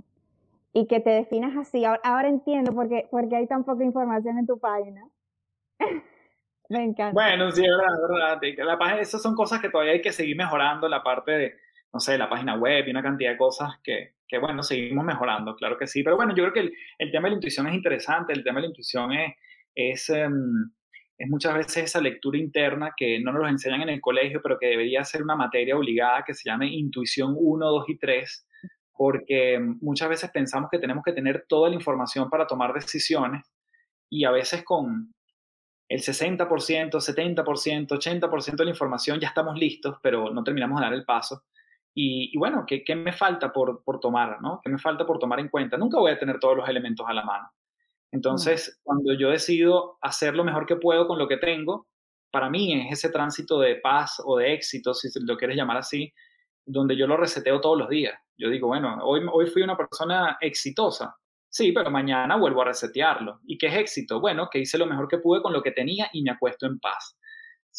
Y 0.72 0.86
que 0.86 1.00
te 1.00 1.10
definas 1.10 1.56
así. 1.58 1.84
Ahora, 1.84 2.00
ahora 2.04 2.28
entiendo 2.28 2.72
por 2.72 2.88
qué, 2.88 3.06
porque 3.10 3.36
hay 3.36 3.46
tan 3.46 3.64
poca 3.64 3.84
información 3.84 4.38
en 4.38 4.46
tu 4.46 4.58
página. 4.58 5.06
Me 6.68 6.84
encanta. 6.84 7.12
Bueno, 7.12 7.50
sí, 7.50 7.62
es 7.64 7.70
verdad, 7.70 8.38
verdad. 8.40 8.66
La 8.66 8.78
página, 8.78 9.00
esas 9.00 9.22
son 9.22 9.34
cosas 9.34 9.60
que 9.60 9.70
todavía 9.70 9.94
hay 9.94 10.02
que 10.02 10.12
seguir 10.12 10.36
mejorando, 10.36 10.86
la 10.88 11.02
parte 11.02 11.32
de, 11.32 11.54
no 11.92 12.00
sé, 12.00 12.18
la 12.18 12.28
página 12.28 12.56
web 12.56 12.86
y 12.86 12.90
una 12.90 13.02
cantidad 13.02 13.30
de 13.30 13.38
cosas 13.38 13.78
que, 13.82 14.14
que 14.26 14.38
bueno, 14.38 14.62
seguimos 14.62 15.04
mejorando, 15.04 15.56
claro 15.56 15.78
que 15.78 15.86
sí. 15.86 16.02
Pero 16.02 16.16
bueno, 16.16 16.34
yo 16.34 16.44
creo 16.44 16.52
que 16.52 16.60
el, 16.60 16.72
el 16.98 17.10
tema 17.10 17.28
de 17.28 17.30
la 17.30 17.36
intuición 17.36 17.66
es 17.68 17.74
interesante, 17.74 18.34
el 18.34 18.44
tema 18.44 18.56
de 18.56 18.62
la 18.62 18.68
intuición 18.68 19.12
es, 19.12 19.34
es, 19.74 20.10
um, 20.10 20.70
es 21.16 21.28
muchas 21.28 21.54
veces 21.54 21.84
esa 21.84 22.00
lectura 22.02 22.36
interna 22.36 22.92
que 22.94 23.18
no 23.20 23.32
nos 23.32 23.48
enseñan 23.48 23.82
en 23.82 23.88
el 23.88 24.00
colegio, 24.02 24.40
pero 24.42 24.58
que 24.58 24.66
debería 24.66 25.02
ser 25.04 25.22
una 25.22 25.36
materia 25.36 25.76
obligada 25.76 26.24
que 26.24 26.34
se 26.34 26.50
llame 26.50 26.66
intuición 26.66 27.34
1, 27.34 27.66
2 27.66 27.88
y 27.88 27.98
3, 27.98 28.46
porque 28.92 29.58
muchas 29.80 30.10
veces 30.10 30.30
pensamos 30.30 30.68
que 30.70 30.78
tenemos 30.78 31.02
que 31.02 31.12
tener 31.12 31.46
toda 31.48 31.70
la 31.70 31.76
información 31.76 32.28
para 32.28 32.46
tomar 32.46 32.74
decisiones 32.74 33.42
y 34.10 34.24
a 34.24 34.30
veces 34.30 34.62
con 34.64 35.14
el 35.88 36.00
60%, 36.00 37.00
70%, 37.00 37.86
80% 37.88 38.56
de 38.56 38.64
la 38.64 38.70
información 38.70 39.18
ya 39.20 39.28
estamos 39.28 39.58
listos, 39.58 39.96
pero 40.02 40.30
no 40.30 40.44
terminamos 40.44 40.78
de 40.78 40.84
dar 40.84 40.94
el 40.94 41.04
paso. 41.04 41.44
Y, 41.94 42.36
bueno, 42.38 42.64
¿qué, 42.66 42.84
¿qué, 42.84 42.94
me 42.94 43.12
falta 43.12 43.52
por, 43.52 43.82
por 43.82 43.98
tomar? 43.98 44.40
¿no? 44.40 44.60
¿Qué 44.62 44.70
me 44.70 44.78
falta 44.78 45.04
por 45.04 45.18
tomar 45.18 45.40
en 45.40 45.48
cuenta? 45.48 45.76
Nunca 45.76 45.98
voy 45.98 46.12
a 46.12 46.18
tener 46.18 46.38
todos 46.38 46.56
los 46.56 46.68
elementos 46.68 47.04
a 47.08 47.12
la 47.12 47.24
mano. 47.24 47.50
Entonces, 48.12 48.78
cuando 48.84 49.14
yo 49.14 49.30
decido 49.30 49.98
hacer 50.00 50.34
lo 50.34 50.44
mejor 50.44 50.64
que 50.64 50.76
puedo 50.76 51.08
con 51.08 51.18
lo 51.18 51.26
que 51.26 51.38
tengo, 51.38 51.88
para 52.30 52.48
mí 52.50 52.72
es 52.72 52.92
ese 52.92 53.10
tránsito 53.10 53.58
de 53.58 53.76
paz 53.76 54.22
o 54.24 54.36
de 54.36 54.54
éxito, 54.54 54.94
si 54.94 55.08
lo 55.24 55.36
quieres 55.36 55.56
llamar 55.56 55.78
así, 55.78 56.12
donde 56.64 56.96
yo 56.96 57.06
lo 57.06 57.16
reseteo 57.16 57.60
todos 57.60 57.78
los 57.78 57.88
días. 57.88 58.14
Yo 58.36 58.48
digo, 58.48 58.68
bueno, 58.68 58.98
hoy, 59.02 59.26
hoy 59.32 59.46
fui 59.46 59.62
una 59.62 59.76
persona 59.76 60.38
exitosa. 60.40 61.16
Sí, 61.50 61.72
pero 61.72 61.90
mañana 61.90 62.36
vuelvo 62.36 62.62
a 62.62 62.66
resetearlo. 62.66 63.40
¿Y 63.46 63.56
qué 63.58 63.68
es 63.68 63.76
éxito? 63.76 64.20
Bueno, 64.20 64.48
que 64.50 64.58
hice 64.60 64.78
lo 64.78 64.86
mejor 64.86 65.08
que 65.08 65.18
pude 65.18 65.42
con 65.42 65.52
lo 65.52 65.62
que 65.62 65.72
tenía 65.72 66.08
y 66.12 66.22
me 66.22 66.30
acuesto 66.30 66.66
en 66.66 66.78
paz. 66.78 67.18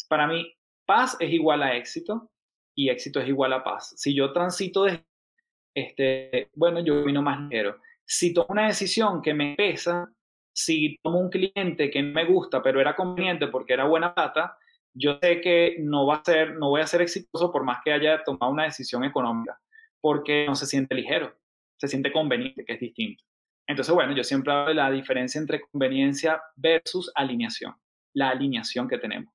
Para 0.08 0.26
mí, 0.26 0.52
paz 0.86 1.16
es 1.20 1.30
igual 1.30 1.62
a 1.62 1.76
éxito 1.76 2.30
y 2.74 2.88
éxito 2.88 3.20
es 3.20 3.28
igual 3.28 3.52
a 3.52 3.62
paz. 3.62 3.94
Si 3.96 4.14
yo 4.14 4.32
transito 4.32 4.84
de, 4.84 5.04
este, 5.74 6.50
bueno, 6.54 6.80
yo 6.80 7.04
vino 7.04 7.22
más 7.22 7.40
ligero. 7.42 7.78
Si 8.04 8.34
tomo 8.34 8.48
una 8.50 8.66
decisión 8.66 9.22
que 9.22 9.34
me 9.34 9.54
pesa, 9.56 10.12
si 10.52 10.98
tomo 11.02 11.20
un 11.20 11.30
cliente 11.30 11.90
que 11.90 12.02
no 12.02 12.12
me 12.12 12.24
gusta, 12.24 12.62
pero 12.62 12.80
era 12.80 12.96
conveniente 12.96 13.46
porque 13.48 13.74
era 13.74 13.86
buena 13.86 14.14
plata, 14.14 14.56
yo 14.92 15.18
sé 15.22 15.40
que 15.40 15.76
no 15.80 16.06
va 16.06 16.16
a 16.16 16.24
ser, 16.24 16.56
no 16.56 16.70
voy 16.70 16.80
a 16.80 16.86
ser 16.86 17.02
exitoso 17.02 17.52
por 17.52 17.64
más 17.64 17.78
que 17.84 17.92
haya 17.92 18.22
tomado 18.24 18.50
una 18.52 18.64
decisión 18.64 19.04
económica, 19.04 19.60
porque 20.00 20.46
no 20.46 20.56
se 20.56 20.66
siente 20.66 20.94
ligero, 20.94 21.32
se 21.76 21.88
siente 21.88 22.12
conveniente, 22.12 22.64
que 22.64 22.72
es 22.74 22.80
distinto. 22.80 23.24
Entonces, 23.66 23.94
bueno, 23.94 24.14
yo 24.14 24.24
siempre 24.24 24.52
hablo 24.52 24.68
de 24.68 24.74
la 24.74 24.90
diferencia 24.90 25.40
entre 25.40 25.60
conveniencia 25.60 26.40
versus 26.56 27.10
alineación, 27.14 27.74
la 28.14 28.30
alineación 28.30 28.88
que 28.88 28.98
tenemos 28.98 29.32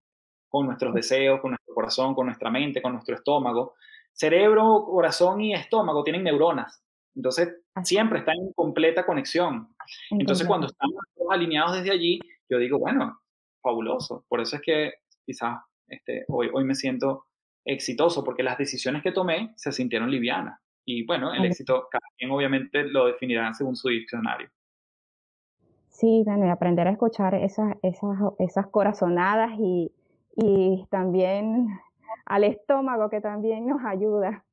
con 0.49 0.67
nuestros 0.67 0.93
deseos, 0.93 1.41
con 1.41 1.51
nuestro 1.51 1.73
corazón, 1.73 2.15
con 2.15 2.27
nuestra 2.27 2.49
mente, 2.49 2.81
con 2.81 2.93
nuestro 2.93 3.15
estómago. 3.15 3.75
Cerebro, 4.13 4.85
corazón 4.85 5.41
y 5.41 5.53
estómago 5.53 6.03
tienen 6.03 6.23
neuronas, 6.23 6.81
entonces 7.15 7.55
siempre 7.83 8.19
están 8.19 8.35
en 8.37 8.53
completa 8.53 9.05
conexión. 9.05 9.75
Entonces, 10.11 10.47
cuando 10.47 10.67
estamos 10.67 10.95
alineados 11.29 11.77
desde 11.77 11.91
allí, 11.91 12.19
yo 12.49 12.57
digo, 12.57 12.77
bueno, 12.77 13.19
fabuloso. 13.61 14.25
Por 14.27 14.41
eso 14.41 14.57
es 14.57 14.61
que 14.61 14.93
quizás 15.25 15.59
este, 15.87 16.25
hoy, 16.27 16.49
hoy 16.53 16.63
me 16.63 16.75
siento 16.75 17.25
exitoso, 17.65 18.23
porque 18.23 18.43
las 18.43 18.57
decisiones 18.57 19.01
que 19.01 19.11
tomé 19.11 19.53
se 19.55 19.71
sintieron 19.71 20.11
livianas. 20.11 20.59
Y 20.85 21.05
bueno, 21.05 21.33
el 21.33 21.45
éxito, 21.45 21.87
cada 21.89 22.05
quien 22.15 22.29
obviamente 22.29 22.83
lo 22.83 23.07
definirá 23.07 23.51
según 23.53 23.75
su 23.75 23.89
diccionario. 23.89 24.49
Sí, 25.89 26.23
bueno, 26.25 26.51
aprender 26.51 26.87
a 26.87 26.91
escuchar 26.91 27.33
esas, 27.33 27.75
esas, 27.81 28.17
esas 28.37 28.67
corazonadas 28.67 29.51
y, 29.57 29.91
y 30.35 30.85
también 30.91 31.69
al 32.25 32.43
estómago 32.43 33.09
que 33.09 33.19
también 33.19 33.65
nos 33.65 33.83
ayuda. 33.83 34.43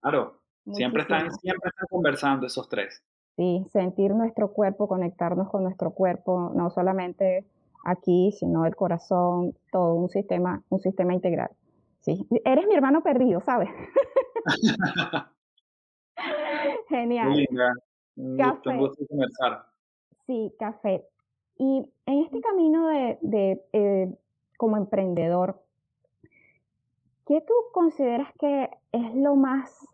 Claro, 0.00 0.40
siempre 0.70 1.02
están, 1.02 1.32
siempre 1.32 1.70
están 1.70 1.86
conversando 1.90 2.46
esos 2.46 2.68
tres. 2.68 3.02
Sí, 3.36 3.66
sentir 3.72 4.12
nuestro 4.12 4.52
cuerpo, 4.52 4.86
conectarnos 4.86 5.48
con 5.48 5.64
nuestro 5.64 5.90
cuerpo, 5.92 6.52
no 6.54 6.70
solamente 6.70 7.46
aquí, 7.84 8.32
sino 8.32 8.66
el 8.66 8.76
corazón, 8.76 9.56
todo 9.72 9.94
un 9.94 10.08
sistema, 10.10 10.62
un 10.68 10.80
sistema 10.80 11.14
integral. 11.14 11.50
Sí, 12.00 12.26
eres 12.44 12.66
mi 12.68 12.74
hermano 12.74 13.02
perdido, 13.02 13.40
¿sabes? 13.40 13.70
Genial. 16.88 17.46
Un 18.16 18.36
café. 18.36 18.76
Gusto, 18.76 19.06
conversar. 19.08 19.66
Sí, 20.26 20.52
café. 20.58 21.06
Y 21.58 21.84
en 22.06 22.18
este 22.24 22.40
camino 22.40 22.88
de, 22.88 23.18
de 23.20 23.64
eh, 23.72 24.14
como 24.56 24.76
emprendedor, 24.76 25.62
¿qué 27.26 27.40
tú 27.40 27.54
consideras 27.72 28.32
que 28.38 28.70
es 28.92 29.14
lo 29.14 29.36
más 29.36 29.86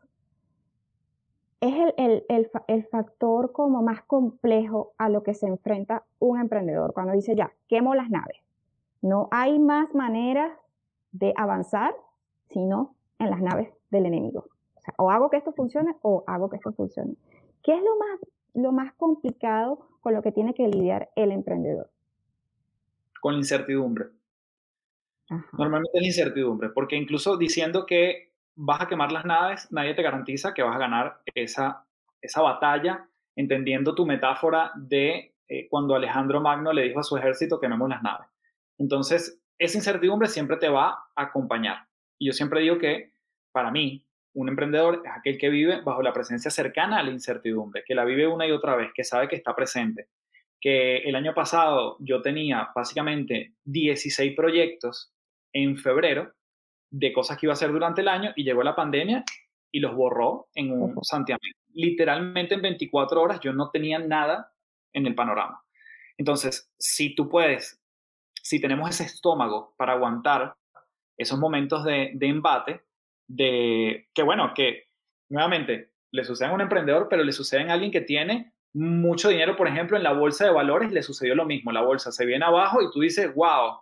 es 1.61 1.75
el, 1.97 2.25
el, 2.29 2.51
el, 2.69 2.85
factor 2.85 3.53
como 3.53 3.83
más 3.83 4.03
complejo 4.03 4.93
a 4.99 5.09
lo 5.09 5.23
que 5.23 5.35
se 5.35 5.47
enfrenta 5.47 6.05
un 6.19 6.39
emprendedor 6.39 6.93
cuando 6.93 7.13
dice, 7.13 7.35
ya, 7.35 7.51
quemo 7.67 7.95
las 7.95 8.11
naves. 8.11 8.37
No 9.01 9.29
hay 9.31 9.59
más 9.59 9.95
maneras 9.95 10.53
de 11.13 11.33
avanzar 11.37 11.95
sino 12.51 12.95
en 13.19 13.31
las 13.31 13.41
naves 13.41 13.69
del 13.91 14.07
enemigo. 14.07 14.47
O, 14.87 14.93
sea, 14.93 14.95
o 14.99 15.11
hago 15.11 15.31
que 15.31 15.37
esto 15.39 15.53
funcione 15.53 15.97
o 16.03 16.25
hago 16.27 16.49
que 16.49 16.57
esto 16.57 16.73
funcione. 16.73 17.15
¿Qué 17.63 17.75
es 17.75 17.83
lo 17.83 17.97
más, 17.97 18.21
lo 18.55 18.73
más 18.73 18.95
complicado 18.95 19.89
con 20.01 20.15
lo 20.15 20.23
que 20.23 20.33
tiene 20.33 20.55
que 20.55 20.69
lidiar 20.69 21.11
el 21.17 21.33
emprendedor? 21.33 21.91
Con 23.21 23.35
la 23.35 23.39
incertidumbre. 23.39 24.07
Normalmente 25.59 25.99
es 25.99 26.01
la 26.03 26.07
incertidumbre, 26.07 26.69
porque 26.69 26.95
incluso 26.95 27.37
diciendo 27.37 27.85
que 27.85 28.33
vas 28.55 28.81
a 28.81 28.87
quemar 28.87 29.11
las 29.11 29.25
naves, 29.25 29.67
nadie 29.73 29.95
te 29.95 30.03
garantiza 30.03 30.55
que 30.55 30.63
vas 30.63 30.77
a 30.77 30.79
ganar 30.79 31.21
esa, 31.35 31.85
esa 32.23 32.43
batalla, 32.43 33.09
entendiendo 33.35 33.95
tu 33.97 34.07
metáfora 34.07 34.71
de 34.77 35.35
eh, 35.49 35.69
cuando 35.69 35.97
Alejandro 35.97 36.41
Magno 36.41 36.73
le 36.73 36.83
dijo 36.83 37.01
a 37.01 37.03
su 37.03 37.17
ejército 37.17 37.59
quememos 37.59 37.89
las 37.89 38.03
naves. 38.03 38.29
Entonces, 38.79 39.41
esa 39.59 39.79
incertidumbre 39.79 40.29
siempre 40.29 40.57
te 40.59 40.69
va 40.69 40.91
a 41.17 41.23
acompañar. 41.23 41.89
Y 42.19 42.27
yo 42.27 42.33
siempre 42.33 42.61
digo 42.61 42.79
que, 42.79 43.13
para 43.51 43.73
mí, 43.73 44.06
un 44.37 44.51
emprendedor 44.51 45.03
es 45.03 45.11
aquel 45.11 45.39
que 45.39 45.49
vive 45.49 45.81
bajo 45.81 46.03
la 46.03 46.13
presencia 46.13 46.51
cercana 46.51 46.99
a 46.99 47.03
la 47.03 47.11
incertidumbre, 47.11 47.83
que 47.87 47.95
la 47.95 48.05
vive 48.05 48.27
una 48.27 48.47
y 48.47 48.51
otra 48.51 48.77
vez, 48.77 48.91
que 48.95 49.03
sabe 49.03 49.29
que 49.29 49.37
está 49.37 49.57
presente. 49.57 50.09
Que 50.61 50.99
el 50.99 51.17
año 51.17 51.33
pasado 51.33 51.97
yo 52.01 52.21
tenía 52.21 52.69
básicamente 52.75 53.55
16 53.65 54.37
proyectos 54.37 55.15
en 55.55 55.79
febrero 55.79 56.35
de 56.91 57.15
cosas 57.15 57.39
que 57.39 57.47
iba 57.47 57.53
a 57.53 57.55
hacer 57.55 57.73
durante 57.73 58.03
el 58.03 58.09
año 58.09 58.33
y 58.37 58.45
llegó 58.45 58.63
la 58.63 58.77
pandemia 58.77 59.25
y 59.73 59.81
los 59.81 59.95
borró 59.95 60.49
en 60.55 60.71
un 60.71 61.03
santiamén. 61.03 61.53
Literalmente 61.73 62.57
en 62.57 62.63
24 62.63 63.23
horas 63.23 63.41
yo 63.41 63.55
no 63.55 63.71
tenía 63.71 63.99
nada 63.99 64.53
en 64.93 65.07
el 65.07 65.15
panorama. 65.15 65.63
Entonces, 66.19 66.71
si 66.79 67.15
tú 67.15 67.31
puedes, 67.31 67.81
si 68.43 68.61
tenemos 68.61 68.91
ese 68.91 69.05
estómago 69.05 69.75
para 69.79 69.95
aguantar 69.95 70.55
esos 71.17 71.39
momentos 71.39 71.85
de, 71.85 72.11
de 72.15 72.27
embate, 72.27 72.83
de 73.29 74.09
que 74.15 74.23
bueno, 74.23 74.53
que 74.55 74.85
nuevamente 75.29 75.91
le 76.13 76.25
sucede 76.25 76.49
a 76.49 76.53
un 76.53 76.61
emprendedor, 76.61 77.09
pero 77.09 77.25
le 77.25 77.33
sucede 77.33 77.69
a 77.69 77.73
alguien 77.73 77.91
que 77.91 78.01
tiene 78.01 78.53
mucho 78.73 79.29
dinero, 79.29 79.57
por 79.57 79.69
ejemplo, 79.69 79.97
en 79.97 80.03
la 80.03 80.13
bolsa 80.13 80.45
de 80.45 80.53
valores, 80.53 80.93
le 80.93 81.03
sucedió 81.03 81.35
lo 81.35 81.47
mismo, 81.47 81.73
la 81.73 81.83
bolsa 81.83 82.13
se 82.13 82.27
viene 82.27 82.45
abajo 82.45 82.83
y 82.83 82.91
tú 82.93 83.01
dices, 83.01 83.35
wow, 83.35 83.79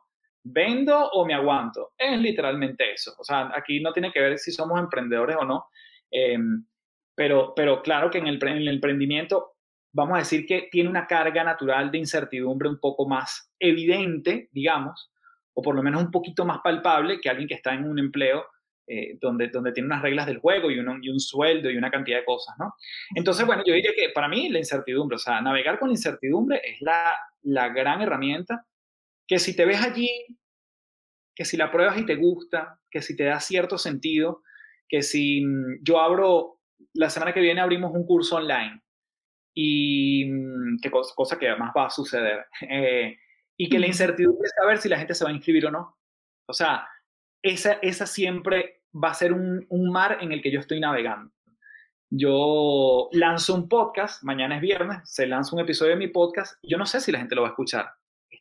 ¿Vendo 0.47 1.11
o 1.11 1.25
me 1.25 1.33
aguanto? 1.33 1.95
Es 1.97 2.21
literalmente 2.21 2.93
eso. 2.93 3.15
O 3.19 3.25
sea, 3.25 3.51
aquí 3.55 3.81
no 3.81 3.95
tiene 3.95 4.13
que 4.13 4.21
ver 4.21 4.39
si 4.39 4.53
somos 4.53 4.79
emprendedores 4.79 5.37
o 5.41 5.45
no. 5.45 5.69
Em, 6.11 6.67
pero, 7.15 7.55
pero 7.57 7.83
claro 7.83 8.11
que 8.11 8.19
en 8.19 8.27
el, 8.27 8.39
en 8.43 8.59
el 8.59 8.69
emprendimiento 8.69 9.53
vamos 9.93 10.17
a 10.17 10.19
decir 10.19 10.45
que 10.45 10.69
tiene 10.71 10.91
una 10.91 11.07
carga 11.07 11.45
natural 11.45 11.91
de 11.91 11.99
incertidumbre 11.99 12.69
un 12.69 12.79
poco 12.79 13.09
más 13.09 13.51
evidente, 13.59 14.51
digamos, 14.53 15.11
o 15.55 15.63
por 15.63 15.75
lo 15.75 15.83
menos 15.83 16.03
un 16.03 16.11
poquito 16.11 16.45
más 16.45 16.59
palpable 16.63 17.21
que 17.21 17.31
alguien 17.31 17.49
que 17.49 17.55
está 17.55 17.73
en 17.73 17.89
un 17.89 17.99
empleo 17.99 18.45
eh, 18.87 19.17
donde, 19.21 19.49
donde 19.49 19.73
tiene 19.73 19.87
unas 19.87 20.03
reglas 20.03 20.27
del 20.27 20.39
juego 20.39 20.71
y 20.71 20.79
un, 20.79 21.03
y 21.03 21.09
un 21.09 21.21
sueldo 21.21 21.71
y 21.71 21.77
una 21.77 21.91
cantidad 21.91 22.19
de 22.19 22.25
cosas, 22.25 22.55
¿no? 22.59 22.75
Entonces, 23.15 23.47
bueno, 23.47 23.63
yo 23.67 23.75
diría 23.75 23.93
que 23.97 24.11
para 24.11 24.29
mí 24.29 24.49
la 24.51 24.59
incertidumbre, 24.59 25.17
o 25.17 25.19
sea, 25.19 25.41
navegar 25.41 25.79
con 25.79 25.89
la 25.89 25.95
incertidumbre 25.95 26.61
es 26.65 26.81
la, 26.81 27.17
la 27.43 27.69
gran 27.71 28.03
herramienta 28.03 28.67
que 29.27 29.39
si 29.39 29.57
te 29.57 29.65
ves 29.65 29.81
allí, 29.83 30.11
que 31.35 31.45
si 31.45 31.57
la 31.57 31.71
pruebas 31.71 31.99
y 31.99 32.07
te 32.07 32.17
gusta, 32.17 32.79
que 32.91 33.03
si 33.03 33.17
te 33.17 33.25
da 33.25 33.41
cierto 33.41 33.79
sentido, 33.79 34.43
que 34.89 35.03
si 35.03 35.45
mm, 35.45 35.83
yo 35.83 36.01
abro, 36.01 36.61
la 36.93 37.11
semana 37.11 37.33
que 37.33 37.41
viene 37.41 37.61
abrimos 37.61 37.93
un 37.95 38.07
curso 38.07 38.37
online 38.37 38.83
y 39.55 40.27
mm, 40.27 40.79
qué 40.83 40.91
cosa, 40.91 41.15
cosa, 41.17 41.39
que 41.39 41.49
además 41.49 41.73
va 41.77 41.87
a 41.87 41.91
suceder. 41.91 42.47
Eh, 42.69 43.17
y 43.57 43.69
que 43.69 43.79
la 43.79 43.87
incertidumbre 43.87 44.47
es 44.47 44.53
saber 44.57 44.79
si 44.79 44.89
la 44.89 44.99
gente 44.99 45.15
se 45.15 45.23
va 45.23 45.31
a 45.31 45.33
inscribir 45.33 45.67
o 45.67 45.71
no. 45.71 45.97
O 46.49 46.53
sea, 46.53 46.89
esa, 47.45 47.75
esa 47.75 48.07
siempre 48.07 48.83
va 48.93 49.11
a 49.11 49.15
ser 49.15 49.33
un, 49.33 49.65
un 49.69 49.93
mar 49.93 50.19
en 50.21 50.33
el 50.33 50.43
que 50.43 50.51
yo 50.51 50.59
estoy 50.59 50.81
navegando. 50.81 51.33
Yo 52.11 53.09
lanzo 53.13 53.55
un 53.55 53.69
podcast, 53.69 54.25
mañana 54.25 54.57
es 54.57 54.63
viernes, 54.63 54.99
se 55.05 55.27
lanza 55.27 55.55
un 55.55 55.63
episodio 55.63 55.93
de 55.93 55.99
mi 55.99 56.09
podcast, 56.09 56.59
yo 56.63 56.79
no 56.79 56.87
sé 56.87 57.01
si 57.01 57.13
la 57.13 57.19
gente 57.19 57.37
lo 57.37 57.43
va 57.43 57.49
a 57.49 57.51
escuchar 57.51 57.87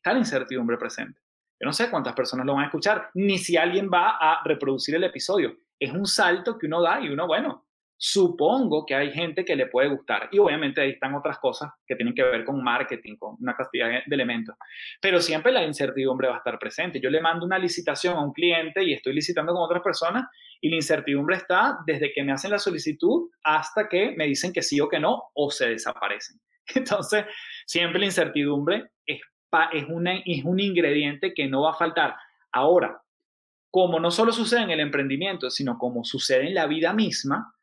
está 0.03 0.13
la 0.13 0.19
incertidumbre 0.19 0.77
presente. 0.77 1.21
Yo 1.59 1.65
no 1.65 1.73
sé 1.73 1.89
cuántas 1.89 2.13
personas 2.13 2.45
lo 2.45 2.53
van 2.53 2.63
a 2.63 2.65
escuchar, 2.65 3.09
ni 3.13 3.37
si 3.37 3.55
alguien 3.55 3.89
va 3.91 4.17
a 4.19 4.43
reproducir 4.43 4.95
el 4.95 5.03
episodio. 5.05 5.55
Es 5.79 5.93
un 5.93 6.05
salto 6.05 6.57
que 6.57 6.65
uno 6.65 6.81
da 6.81 6.99
y 6.99 7.09
uno, 7.09 7.25
bueno, 7.25 7.65
supongo 7.97 8.85
que 8.85 8.95
hay 8.95 9.11
gente 9.11 9.45
que 9.45 9.55
le 9.55 9.67
puede 9.67 9.89
gustar. 9.89 10.29
Y 10.31 10.39
obviamente 10.39 10.81
ahí 10.81 10.91
están 10.91 11.15
otras 11.15 11.39
cosas 11.39 11.71
que 11.87 11.95
tienen 11.95 12.13
que 12.13 12.23
ver 12.23 12.43
con 12.43 12.63
marketing, 12.63 13.15
con 13.17 13.37
una 13.39 13.55
cantidad 13.55 13.89
de 14.05 14.15
elementos. 14.15 14.55
Pero 15.01 15.21
siempre 15.21 15.51
la 15.51 15.63
incertidumbre 15.63 16.27
va 16.27 16.35
a 16.35 16.37
estar 16.37 16.59
presente. 16.59 16.99
Yo 16.99 17.09
le 17.09 17.21
mando 17.21 17.45
una 17.45 17.57
licitación 17.57 18.15
a 18.15 18.23
un 18.23 18.33
cliente 18.33 18.83
y 18.83 18.93
estoy 18.93 19.13
licitando 19.13 19.53
con 19.53 19.63
otras 19.63 19.81
personas 19.81 20.25
y 20.59 20.69
la 20.69 20.75
incertidumbre 20.75 21.37
está 21.37 21.79
desde 21.85 22.11
que 22.13 22.23
me 22.23 22.31
hacen 22.31 22.51
la 22.51 22.59
solicitud 22.59 23.29
hasta 23.43 23.87
que 23.89 24.13
me 24.17 24.25
dicen 24.25 24.53
que 24.53 24.61
sí 24.61 24.79
o 24.79 24.87
que 24.87 24.99
no 24.99 25.23
o 25.33 25.51
se 25.51 25.69
desaparecen. 25.69 26.39
Entonces, 26.75 27.25
siempre 27.65 27.99
la 27.99 28.05
incertidumbre 28.05 28.91
es, 29.05 29.21
es, 29.73 29.85
un 29.87 30.59
ingrediente 30.59 31.33
que 31.33 31.47
no 31.47 31.63
va 31.63 31.71
a 31.71 31.75
faltar. 31.75 32.15
Ahora, 32.51 33.01
como 33.69 33.99
no 33.99 34.11
solo 34.11 34.31
sucede 34.31 34.61
en 34.61 34.69
el 34.69 34.79
emprendimiento, 34.79 35.49
sino 35.49 35.77
como 35.77 36.03
sucede 36.03 36.47
en 36.47 36.53
la 36.53 36.67
vida 36.67 36.93
misma, 36.93 37.53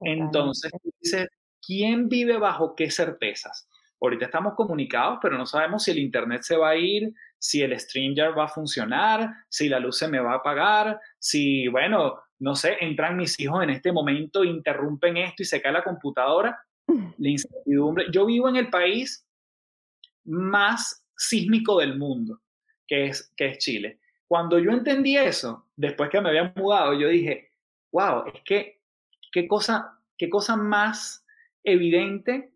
entonces, 0.00 0.72
dices, 1.00 1.28
¿quién 1.64 2.08
vive 2.08 2.38
bajo 2.38 2.74
qué 2.74 2.90
certezas? 2.90 3.68
Ahorita 4.00 4.26
estamos 4.26 4.54
comunicados, 4.54 5.18
pero 5.20 5.36
no 5.36 5.44
sabemos 5.44 5.84
si 5.84 5.90
el 5.90 5.98
Internet 5.98 6.42
se 6.42 6.56
va 6.56 6.70
a 6.70 6.76
ir, 6.76 7.12
si 7.38 7.62
el 7.62 7.78
StreamYard 7.78 8.36
va 8.36 8.44
a 8.44 8.48
funcionar, 8.48 9.30
si 9.48 9.68
la 9.68 9.78
luz 9.78 9.98
se 9.98 10.08
me 10.08 10.20
va 10.20 10.32
a 10.32 10.36
apagar, 10.36 10.98
si, 11.18 11.68
bueno, 11.68 12.18
no 12.38 12.54
sé, 12.54 12.76
entran 12.80 13.16
mis 13.16 13.38
hijos 13.38 13.62
en 13.62 13.70
este 13.70 13.92
momento, 13.92 14.42
interrumpen 14.42 15.18
esto 15.18 15.42
y 15.42 15.46
se 15.46 15.60
cae 15.60 15.72
la 15.72 15.84
computadora. 15.84 16.58
La 17.18 17.28
incertidumbre. 17.28 18.06
Yo 18.10 18.26
vivo 18.26 18.48
en 18.48 18.56
el 18.56 18.68
país 18.68 19.24
más 20.24 21.06
sísmico 21.16 21.78
del 21.78 21.98
mundo, 21.98 22.40
que 22.88 23.06
es, 23.06 23.32
que 23.36 23.46
es 23.48 23.58
Chile. 23.58 24.00
Cuando 24.26 24.58
yo 24.58 24.70
entendí 24.70 25.16
eso, 25.16 25.66
después 25.76 26.10
que 26.10 26.20
me 26.20 26.30
había 26.30 26.52
mudado, 26.56 26.94
yo 26.94 27.08
dije, 27.08 27.50
wow, 27.92 28.24
es 28.26 28.40
que 28.44 28.79
qué 29.30 29.46
cosa, 29.48 29.98
qué 30.16 30.28
cosa 30.28 30.56
más 30.56 31.24
evidente 31.64 32.52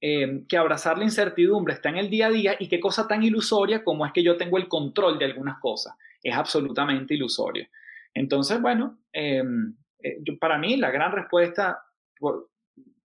eh, 0.00 0.44
que 0.48 0.56
abrazar 0.56 0.98
la 0.98 1.04
incertidumbre 1.04 1.74
está 1.74 1.88
en 1.88 1.96
el 1.96 2.10
día 2.10 2.26
a 2.26 2.30
día 2.30 2.56
y 2.58 2.68
qué 2.68 2.80
cosa 2.80 3.06
tan 3.06 3.22
ilusoria 3.22 3.84
como 3.84 4.04
es 4.04 4.12
que 4.12 4.22
yo 4.22 4.36
tengo 4.36 4.58
el 4.58 4.68
control 4.68 5.18
de 5.18 5.26
algunas 5.26 5.60
cosas. 5.60 5.94
Es 6.22 6.34
absolutamente 6.34 7.14
ilusorio. 7.14 7.66
Entonces, 8.14 8.60
bueno, 8.60 8.98
em, 9.12 9.74
eh, 10.00 10.18
para 10.40 10.58
mí 10.58 10.76
la 10.76 10.90
gran 10.90 11.12
respuesta 11.12 11.84
por, 12.18 12.50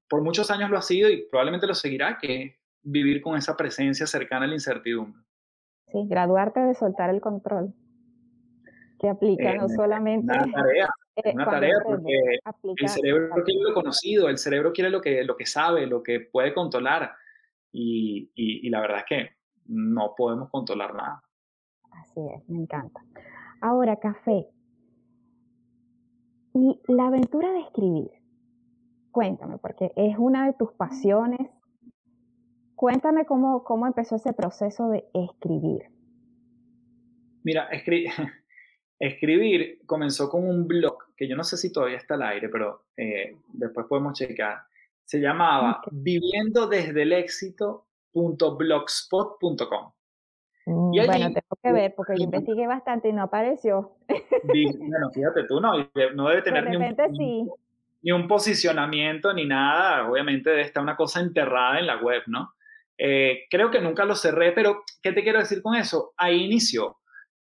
por, 0.10 0.22
muchos 0.22 0.50
años 0.52 0.70
lo 0.70 0.78
ha 0.78 0.82
sido 0.82 1.10
y 1.10 1.28
probablemente 1.30 1.68
lo 1.68 1.76
seguirá, 1.76 2.18
que 2.18 2.44
es 2.44 2.56
vivir 2.82 3.22
con 3.22 3.38
esa 3.38 3.56
presencia 3.56 4.08
cercana 4.08 4.46
a 4.46 4.48
la 4.48 4.56
incertidumbre. 4.56 5.22
Sí, 5.92 6.00
graduarte 6.08 6.60
de 6.60 6.74
soltar 6.74 7.10
el 7.10 7.22
control, 7.22 7.74
que 9.00 9.10
aplica 9.10 9.54
no 9.56 9.70
solamente... 9.70 10.34
Una 10.34 10.52
tarea, 10.52 10.86
eh, 10.86 10.97
una 11.34 11.46
tarea 11.46 11.76
porque 11.86 12.40
el 12.78 12.90
cerebro 12.90 13.44
quiere 13.44 13.62
lo 13.62 13.74
conocido, 13.74 14.30
el 14.30 14.38
cerebro 14.38 14.72
quiere 14.74 14.90
lo 14.90 15.02
que, 15.02 15.24
lo 15.24 15.36
que 15.36 15.46
sabe, 15.46 15.88
lo 15.88 16.04
que 16.04 16.20
puede 16.20 16.54
controlar. 16.54 17.12
Y, 17.72 18.32
y, 18.36 18.70
la 18.70 18.82
verdad 18.82 19.00
es 19.00 19.06
que 19.06 19.30
no 19.66 20.14
podemos 20.16 20.50
controlar 20.50 20.96
nada. 20.96 21.22
Así 21.92 22.22
es, 22.34 22.48
me 22.50 22.60
encanta. 22.60 23.02
Ahora, 23.62 23.98
café. 23.98 24.48
Y 26.54 26.80
la 26.88 27.08
aventura 27.08 27.52
de 27.52 27.60
escribir. 27.60 28.12
Cuéntame, 29.12 29.58
porque 29.58 29.92
es 29.96 30.18
una 30.18 30.46
de 30.48 30.54
tus 30.54 30.72
pasiones. 30.74 31.50
Cuéntame 32.76 33.26
cómo, 33.26 33.64
cómo 33.64 33.88
empezó 33.88 34.16
ese 34.16 34.34
proceso 34.34 34.90
de 34.90 35.06
escribir. 35.14 35.92
Mira, 37.44 37.68
escribir 37.70 38.12
Escribir 39.00 39.82
comenzó 39.86 40.28
con 40.30 40.48
un 40.48 40.68
blog, 40.68 41.14
que 41.16 41.28
yo 41.28 41.36
no 41.36 41.44
sé 41.44 41.58
si 41.58 41.72
todavía 41.72 41.98
está 41.98 42.16
al 42.16 42.24
aire, 42.24 42.50
pero 42.50 42.86
eh, 42.98 43.36
después 43.48 43.86
podemos 43.88 44.18
checar. 44.18 44.64
Se 45.04 45.20
llamaba 45.20 45.82
viviendo 45.92 46.66
desde 46.68 47.04
el 47.04 47.14
éxito.blogspot.com. 47.14 49.92
Mm, 50.66 50.92
bueno, 50.92 51.28
tengo 51.28 51.58
que 51.64 51.72
ver 51.72 51.94
porque 51.96 52.16
yo 52.18 52.24
investigué 52.24 52.68
bastante 52.68 53.08
y 53.08 53.14
no 53.14 53.22
apareció. 53.24 53.96
bueno, 54.44 55.10
fíjate 55.14 55.46
tú, 55.46 55.62
no, 55.62 55.72
no 56.14 56.28
debe 56.28 56.42
tener 56.42 56.70
ni, 56.70 56.76
un, 56.76 57.50
ni 58.02 58.12
un 58.12 58.28
posicionamiento 58.28 59.34
ni 59.34 59.46
nada. 59.46 60.10
Obviamente 60.10 60.50
debe 60.50 60.64
estar 60.64 60.84
una 60.84 60.98
cosa 60.98 61.22
enterrada 61.22 61.80
en 61.80 61.88
la 61.88 62.02
web, 62.02 62.24
¿no? 62.28 62.52
Eh, 62.98 63.46
creo 63.50 63.70
que 63.70 63.80
nunca 63.80 64.06
lo 64.06 64.16
cerré, 64.16 64.52
pero 64.52 64.84
¿qué 65.02 65.14
te 65.14 65.24
quiero 65.24 65.40
decir 65.40 65.62
con 65.62 65.76
eso? 65.76 66.14
Ahí 66.18 66.44
inició. 66.44 66.98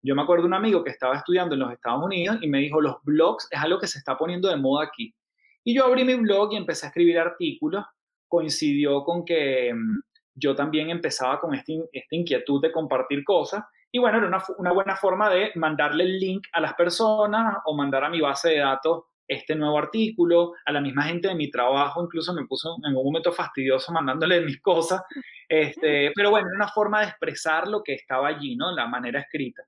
Yo 0.06 0.14
me 0.14 0.22
acuerdo 0.22 0.44
de 0.44 0.50
un 0.50 0.54
amigo 0.54 0.84
que 0.84 0.92
estaba 0.92 1.16
estudiando 1.16 1.56
en 1.56 1.62
los 1.62 1.72
Estados 1.72 2.04
Unidos 2.04 2.38
y 2.42 2.48
me 2.48 2.60
dijo, 2.60 2.80
los 2.80 2.98
blogs 3.04 3.48
es 3.50 3.60
algo 3.60 3.80
que 3.80 3.88
se 3.88 3.98
está 3.98 4.16
poniendo 4.16 4.50
de 4.50 4.56
moda 4.56 4.86
aquí. 4.86 5.16
Y 5.64 5.76
yo 5.76 5.84
abrí 5.84 6.06
mi 6.06 6.14
blog 6.14 6.54
y 6.54 6.58
empecé 6.58 6.86
a 6.86 6.90
escribir 6.90 7.18
artículos. 7.18 7.84
Coincidió 8.28 9.04
con 9.04 9.26
que 9.26 9.74
mm, 9.74 10.00
yo 10.36 10.54
también 10.56 10.92
empezaba 10.92 11.40
con 11.42 11.56
este 11.56 11.90
esta 11.92 12.16
inquietud 12.16 12.62
de 12.62 12.72
compartir 12.72 13.24
cosas. 13.24 13.64
Y 13.92 13.98
bueno, 13.98 14.20
era 14.20 14.28
una, 14.28 14.44
una, 14.60 14.74
buena 14.74 14.96
forma 14.96 15.28
de 15.32 15.52
mandarle 15.56 16.04
el 16.04 16.20
link 16.20 16.46
a 16.54 16.60
las 16.60 16.76
personas 16.76 17.58
o 17.66 17.76
mandar 17.76 18.04
a 18.04 18.10
mi 18.10 18.22
base 18.22 18.50
de 18.50 18.60
datos 18.60 19.06
este 19.28 19.56
nuevo 19.56 19.80
artículo, 19.80 20.54
a 20.66 20.72
la 20.72 20.82
misma 20.82 21.04
gente 21.04 21.30
de 21.30 21.36
mi 21.36 21.50
trabajo, 21.50 22.04
incluso 22.04 22.32
me 22.32 22.46
puso 22.46 22.76
en 22.88 22.96
un 22.96 23.04
momento 23.04 23.32
fastidioso 23.32 23.92
mandándole 23.92 24.42
mis 24.42 24.62
cosas, 24.62 25.02
este, 25.50 26.12
pero 26.14 26.30
bueno, 26.30 26.48
era 26.48 26.58
una 26.58 26.68
forma 26.68 27.02
de 27.02 27.08
expresar 27.08 27.68
lo 27.68 27.82
que 27.82 27.96
estaba 27.96 28.28
allí, 28.28 28.56
¿no? 28.56 28.72
La 28.72 28.86
manera 28.88 29.20
escrita. 29.20 29.64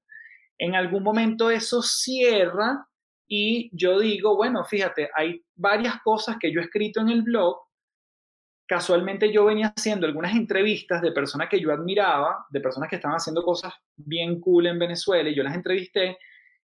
En 0.58 0.76
algún 0.76 1.04
momento 1.04 1.50
eso 1.50 1.82
cierra 1.82 2.88
y 3.28 3.70
yo 3.74 4.00
digo, 4.00 4.36
bueno, 4.36 4.64
fíjate, 4.66 5.10
hay 5.16 5.44
varias 5.56 6.02
cosas 6.02 6.38
que 6.40 6.52
yo 6.52 6.62
he 6.62 6.64
escrito 6.64 7.02
en 7.02 7.10
el 7.10 7.22
blog. 7.22 7.58
Casualmente 8.68 9.32
yo 9.32 9.46
venía 9.46 9.74
haciendo 9.76 10.08
algunas 10.08 10.36
entrevistas 10.36 11.02
de 11.02 11.12
personas 11.12 11.50
que 11.50 11.60
yo 11.60 11.72
admiraba, 11.72 12.46
de 12.50 12.60
personas 12.60 12.90
que 12.90 12.98
estaban 12.98 13.18
haciendo 13.18 13.44
cosas 13.44 13.74
bien 13.96 14.40
cool 14.42 14.68
en 14.68 14.80
Venezuela 14.80 15.30
y 15.30 15.36
yo 15.36 15.44
las 15.44 15.56
entrevisté 15.56 16.18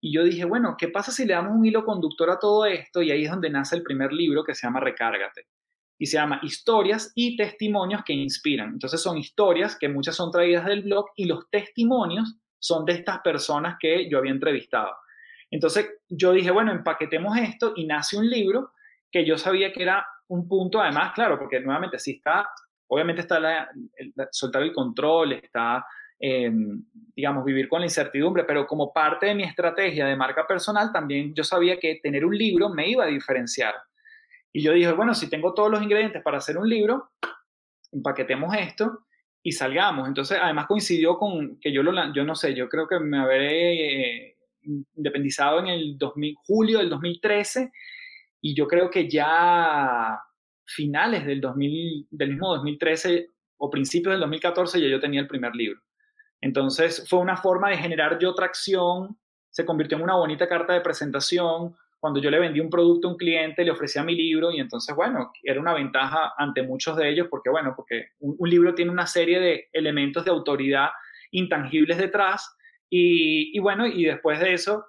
y 0.01 0.13
yo 0.13 0.23
dije, 0.23 0.45
bueno, 0.45 0.75
¿qué 0.77 0.87
pasa 0.87 1.11
si 1.11 1.25
le 1.25 1.33
damos 1.33 1.57
un 1.57 1.65
hilo 1.65 1.83
conductor 1.83 2.29
a 2.29 2.39
todo 2.39 2.65
esto? 2.65 3.01
Y 3.01 3.11
ahí 3.11 3.25
es 3.25 3.31
donde 3.31 3.49
nace 3.49 3.75
el 3.75 3.83
primer 3.83 4.13
libro 4.13 4.43
que 4.43 4.55
se 4.55 4.65
llama 4.65 4.79
Recárgate. 4.79 5.47
Y 5.97 6.05
se 6.05 6.17
llama 6.17 6.39
Historias 6.41 7.11
y 7.15 7.35
Testimonios 7.35 8.03
que 8.05 8.13
Inspiran. 8.13 8.69
Entonces 8.69 9.01
son 9.01 9.17
historias 9.17 9.77
que 9.77 9.89
muchas 9.89 10.15
son 10.15 10.31
traídas 10.31 10.65
del 10.65 10.83
blog 10.83 11.07
y 11.17 11.25
los 11.25 11.49
testimonios 11.49 12.37
son 12.59 12.85
de 12.85 12.93
estas 12.93 13.19
personas 13.21 13.77
que 13.79 14.09
yo 14.09 14.17
había 14.17 14.31
entrevistado. 14.31 14.95
Entonces 15.49 15.89
yo 16.07 16.31
dije, 16.31 16.51
bueno, 16.51 16.71
empaquetemos 16.71 17.37
esto 17.37 17.73
y 17.75 17.85
nace 17.85 18.17
un 18.17 18.29
libro 18.29 18.73
que 19.11 19.25
yo 19.25 19.37
sabía 19.37 19.71
que 19.71 19.81
era 19.81 20.05
un 20.27 20.47
punto, 20.47 20.79
además, 20.79 21.13
claro, 21.13 21.39
porque 21.39 21.59
nuevamente 21.59 21.97
sí 21.97 22.11
está, 22.11 22.47
obviamente 22.87 23.21
está 23.21 23.69
soltar 24.31 24.61
el 24.61 24.73
control, 24.73 25.33
está, 25.33 25.85
em, 26.19 26.83
digamos, 27.15 27.43
vivir 27.43 27.67
con 27.67 27.79
la 27.79 27.87
incertidumbre, 27.87 28.43
pero 28.43 28.67
como 28.67 28.93
parte 28.93 29.27
de 29.27 29.35
mi 29.35 29.43
estrategia 29.43 30.05
de 30.05 30.15
marca 30.15 30.45
personal, 30.45 30.91
también 30.91 31.33
yo 31.33 31.43
sabía 31.43 31.79
que 31.79 31.99
tener 32.03 32.25
un 32.25 32.37
libro 32.37 32.69
me 32.69 32.87
iba 32.87 33.05
a 33.05 33.07
diferenciar. 33.07 33.73
Y 34.53 34.61
yo 34.61 34.73
dije, 34.73 34.91
bueno, 34.91 35.15
si 35.15 35.29
tengo 35.29 35.53
todos 35.53 35.71
los 35.71 35.81
ingredientes 35.81 36.21
para 36.21 36.37
hacer 36.37 36.57
un 36.57 36.69
libro, 36.69 37.11
empaquetemos 37.91 38.55
esto 38.55 39.05
y 39.41 39.51
salgamos. 39.51 40.07
Entonces, 40.07 40.37
además 40.41 40.67
coincidió 40.67 41.17
con 41.17 41.59
que 41.59 41.71
yo 41.71 41.83
lo, 41.83 42.13
yo 42.13 42.23
no 42.23 42.35
sé, 42.35 42.53
yo 42.53 42.67
creo 42.67 42.87
que 42.87 42.99
me 42.99 43.19
habré 43.19 44.27
eh, 44.27 44.37
independizado 44.95 45.59
en 45.59 45.67
el 45.67 45.97
2000, 45.97 46.35
julio 46.45 46.79
del 46.79 46.89
2013 46.89 47.71
y 48.41 48.55
yo 48.55 48.67
creo 48.67 48.89
que 48.89 49.09
ya 49.09 50.19
finales 50.65 51.25
del, 51.25 51.41
2000, 51.41 52.07
del 52.11 52.29
mismo 52.29 52.55
2013 52.55 53.29
o 53.57 53.69
principios 53.69 54.13
del 54.13 54.21
2014 54.21 54.81
ya 54.81 54.87
yo 54.87 54.99
tenía 54.99 55.21
el 55.21 55.27
primer 55.27 55.55
libro. 55.55 55.81
Entonces 56.41 57.05
fue 57.09 57.19
una 57.19 57.37
forma 57.37 57.69
de 57.69 57.77
generar 57.77 58.17
yo 58.19 58.33
tracción, 58.33 59.17
se 59.49 59.65
convirtió 59.65 59.97
en 59.97 60.03
una 60.03 60.15
bonita 60.15 60.47
carta 60.47 60.73
de 60.73 60.81
presentación, 60.81 61.75
cuando 61.99 62.21
yo 62.21 62.31
le 62.31 62.39
vendí 62.39 62.59
un 62.59 62.69
producto 62.69 63.07
a 63.07 63.11
un 63.11 63.17
cliente, 63.17 63.63
le 63.63 63.71
ofrecía 63.71 64.03
mi 64.03 64.15
libro 64.15 64.51
y 64.51 64.59
entonces, 64.59 64.95
bueno, 64.95 65.31
era 65.43 65.59
una 65.59 65.73
ventaja 65.73 66.33
ante 66.37 66.63
muchos 66.63 66.95
de 66.95 67.09
ellos 67.09 67.27
porque, 67.29 67.49
bueno, 67.49 67.73
porque 67.75 68.09
un, 68.19 68.49
libro 68.49 68.73
tiene 68.73 68.91
una 68.91 69.05
serie 69.05 69.39
de 69.39 69.69
elementos 69.73 70.23
de 70.23 70.31
autoridad 70.31 70.89
intangibles 71.31 71.97
detrás 71.97 72.55
y, 72.89 73.57
bueno, 73.59 73.85
y 73.85 74.05
después 74.05 74.39
de 74.39 74.53
eso 74.53 74.85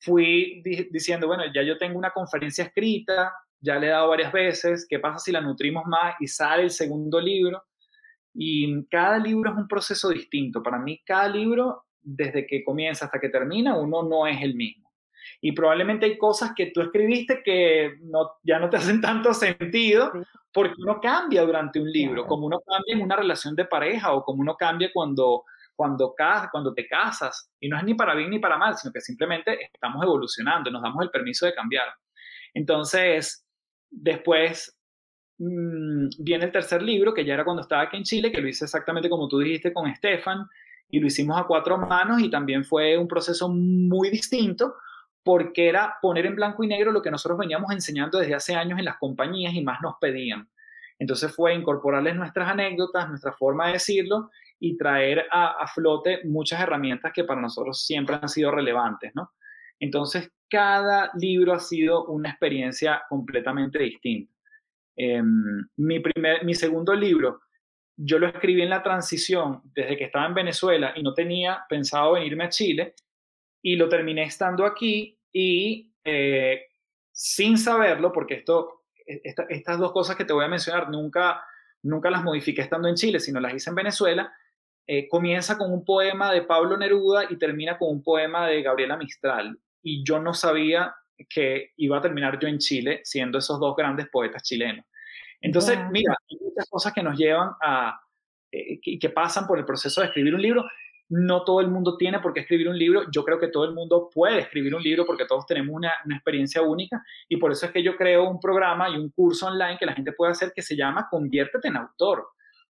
fui 0.00 0.62
diciendo, 0.90 1.26
bueno, 1.26 1.44
ya 1.54 1.62
yo 1.62 1.78
tengo 1.78 1.98
una 1.98 2.10
conferencia 2.10 2.64
escrita, 2.64 3.32
ya 3.60 3.78
le 3.78 3.88
he 3.88 3.90
dado 3.90 4.08
varias 4.08 4.32
veces, 4.32 4.86
¿qué 4.88 4.98
pasa 4.98 5.18
si 5.18 5.32
la 5.32 5.40
nutrimos 5.40 5.84
más 5.86 6.14
y 6.20 6.26
sale 6.26 6.64
el 6.64 6.70
segundo 6.70 7.20
libro? 7.20 7.64
Y 8.34 8.84
cada 8.86 9.18
libro 9.18 9.50
es 9.50 9.56
un 9.56 9.68
proceso 9.68 10.10
distinto. 10.10 10.62
Para 10.62 10.78
mí, 10.78 11.00
cada 11.04 11.28
libro, 11.28 11.84
desde 12.02 12.46
que 12.46 12.64
comienza 12.64 13.06
hasta 13.06 13.18
que 13.18 13.30
termina, 13.30 13.78
uno 13.78 14.02
no 14.02 14.26
es 14.26 14.42
el 14.42 14.54
mismo 14.54 14.85
y 15.40 15.52
probablemente 15.52 16.06
hay 16.06 16.18
cosas 16.18 16.52
que 16.54 16.70
tú 16.72 16.80
escribiste 16.80 17.42
que 17.44 17.96
no, 18.02 18.32
ya 18.42 18.58
no 18.58 18.70
te 18.70 18.76
hacen 18.78 19.00
tanto 19.00 19.34
sentido 19.34 20.12
porque 20.52 20.74
uno 20.78 21.00
cambia 21.00 21.42
durante 21.42 21.80
un 21.80 21.90
libro, 21.90 22.26
como 22.26 22.46
uno 22.46 22.60
cambia 22.66 22.94
en 22.94 23.02
una 23.02 23.16
relación 23.16 23.54
de 23.54 23.66
pareja 23.66 24.12
o 24.12 24.22
como 24.24 24.40
uno 24.40 24.56
cambia 24.56 24.90
cuando, 24.92 25.44
cuando, 25.74 26.14
cuando 26.50 26.72
te 26.74 26.86
casas. 26.86 27.50
Y 27.60 27.68
no 27.68 27.76
es 27.76 27.84
ni 27.84 27.94
para 27.94 28.14
bien 28.14 28.30
ni 28.30 28.38
para 28.38 28.56
mal, 28.56 28.76
sino 28.76 28.92
que 28.92 29.00
simplemente 29.00 29.70
estamos 29.72 30.02
evolucionando, 30.02 30.70
nos 30.70 30.82
damos 30.82 31.02
el 31.02 31.10
permiso 31.10 31.44
de 31.44 31.54
cambiar. 31.54 31.88
Entonces, 32.54 33.46
después 33.90 34.78
mm, 35.38 36.08
viene 36.20 36.46
el 36.46 36.52
tercer 36.52 36.80
libro, 36.80 37.12
que 37.12 37.24
ya 37.24 37.34
era 37.34 37.44
cuando 37.44 37.60
estaba 37.60 37.82
aquí 37.82 37.98
en 37.98 38.04
Chile, 38.04 38.32
que 38.32 38.40
lo 38.40 38.48
hice 38.48 38.64
exactamente 38.64 39.10
como 39.10 39.28
tú 39.28 39.38
dijiste 39.38 39.74
con 39.74 39.86
Estefan, 39.88 40.46
y 40.88 41.00
lo 41.00 41.06
hicimos 41.06 41.38
a 41.38 41.44
cuatro 41.44 41.76
manos 41.78 42.22
y 42.22 42.30
también 42.30 42.64
fue 42.64 42.96
un 42.96 43.08
proceso 43.08 43.48
muy 43.48 44.08
distinto 44.08 44.74
porque 45.26 45.68
era 45.68 45.96
poner 46.00 46.24
en 46.24 46.36
blanco 46.36 46.62
y 46.62 46.68
negro 46.68 46.92
lo 46.92 47.02
que 47.02 47.10
nosotros 47.10 47.36
veníamos 47.36 47.72
enseñando 47.72 48.20
desde 48.20 48.36
hace 48.36 48.54
años 48.54 48.78
en 48.78 48.84
las 48.84 48.96
compañías 48.98 49.54
y 49.54 49.60
más 49.60 49.80
nos 49.82 49.96
pedían. 50.00 50.48
Entonces 51.00 51.34
fue 51.34 51.52
incorporarles 51.52 52.14
nuestras 52.14 52.48
anécdotas, 52.48 53.08
nuestra 53.08 53.32
forma 53.32 53.66
de 53.66 53.72
decirlo 53.72 54.30
y 54.60 54.76
traer 54.76 55.26
a, 55.32 55.66
flote 55.66 56.20
muchas 56.22 56.60
herramientas 56.60 57.12
que 57.12 57.24
para 57.24 57.40
nosotros 57.40 57.84
siempre 57.84 58.14
han 58.22 58.28
sido 58.28 58.52
relevantes, 58.52 59.10
¿no? 59.16 59.32
Entonces, 59.80 60.30
cada 60.48 61.10
libro 61.14 61.54
ha 61.54 61.58
sido 61.58 62.06
una 62.06 62.30
experiencia 62.30 63.02
completamente 63.08 63.80
distinta. 63.80 64.32
Em, 64.96 65.66
mi, 65.76 65.98
primer, 65.98 66.44
mi 66.44 66.54
segundo 66.54 66.94
libro, 66.94 67.40
yo 67.96 68.20
lo 68.20 68.28
escribí 68.28 68.62
en 68.62 68.70
la 68.70 68.84
transición 68.84 69.60
desde 69.74 69.96
que 69.96 70.04
estaba 70.04 70.26
en 70.26 70.34
Venezuela 70.34 70.92
y 70.94 71.02
no 71.02 71.14
tenía 71.14 71.66
pensado 71.68 72.12
venirme 72.12 72.44
a 72.44 72.48
Chile 72.48 72.94
y 73.60 73.74
lo 73.74 73.88
terminé 73.88 74.22
estando 74.22 74.64
aquí 74.64 75.15
y 75.38 75.92
eh, 76.02 76.62
sin 77.12 77.58
saberlo, 77.58 78.10
porque 78.10 78.36
esto, 78.36 78.84
estas 79.04 79.78
dos 79.78 79.92
cosas 79.92 80.16
que 80.16 80.24
te 80.24 80.32
voy 80.32 80.46
a 80.46 80.48
mencionar 80.48 80.88
nunca, 80.88 81.44
nunca 81.82 82.08
las 82.08 82.24
modifiqué 82.24 82.62
estando 82.62 82.88
en 82.88 82.94
Chile, 82.94 83.20
sino 83.20 83.38
las 83.38 83.52
hice 83.52 83.68
en 83.68 83.76
Venezuela, 83.76 84.32
eh, 84.86 85.06
comienza 85.08 85.58
con 85.58 85.70
un 85.70 85.84
poema 85.84 86.32
de 86.32 86.40
Pablo 86.40 86.78
Neruda 86.78 87.26
y 87.28 87.36
termina 87.36 87.76
con 87.76 87.90
un 87.90 88.02
poema 88.02 88.46
de 88.46 88.62
Gabriela 88.62 88.96
Mistral. 88.96 89.58
Y 89.82 90.02
yo 90.02 90.18
no 90.18 90.32
sabía 90.32 90.94
que 91.28 91.72
iba 91.76 91.98
a 91.98 92.02
terminar 92.02 92.38
yo 92.40 92.48
en 92.48 92.58
Chile 92.58 93.02
siendo 93.04 93.36
esos 93.36 93.60
dos 93.60 93.76
grandes 93.76 94.08
poetas 94.08 94.42
chilenos. 94.42 94.86
Entonces, 95.42 95.78
mira, 95.90 96.16
hay 96.30 96.38
muchas 96.40 96.66
cosas 96.70 96.94
que 96.94 97.02
nos 97.02 97.18
llevan 97.18 97.50
a, 97.60 98.00
eh, 98.50 98.80
y 98.82 98.98
que 98.98 99.10
pasan 99.10 99.46
por 99.46 99.58
el 99.58 99.66
proceso 99.66 100.00
de 100.00 100.06
escribir 100.06 100.34
un 100.34 100.40
libro. 100.40 100.64
No 101.08 101.44
todo 101.44 101.60
el 101.60 101.68
mundo 101.68 101.96
tiene 101.96 102.18
por 102.20 102.32
qué 102.32 102.40
escribir 102.40 102.68
un 102.68 102.78
libro. 102.78 103.04
Yo 103.12 103.24
creo 103.24 103.38
que 103.38 103.48
todo 103.48 103.64
el 103.64 103.72
mundo 103.72 104.10
puede 104.12 104.40
escribir 104.40 104.74
un 104.74 104.82
libro 104.82 105.06
porque 105.06 105.24
todos 105.24 105.46
tenemos 105.46 105.74
una, 105.74 105.92
experiencia 106.10 106.62
única. 106.62 107.02
Y 107.28 107.36
por 107.36 107.52
eso 107.52 107.66
es 107.66 107.72
que 107.72 107.82
yo 107.82 107.96
creo 107.96 108.28
un 108.28 108.40
programa 108.40 108.88
y 108.90 108.96
un 108.96 109.10
curso 109.10 109.46
online 109.46 109.76
que 109.78 109.86
la 109.86 109.94
gente 109.94 110.12
puede 110.12 110.32
hacer 110.32 110.52
que 110.54 110.62
se 110.62 110.76
llama 110.76 111.08
Conviértete 111.10 111.68
en 111.68 111.76
autor. 111.76 112.26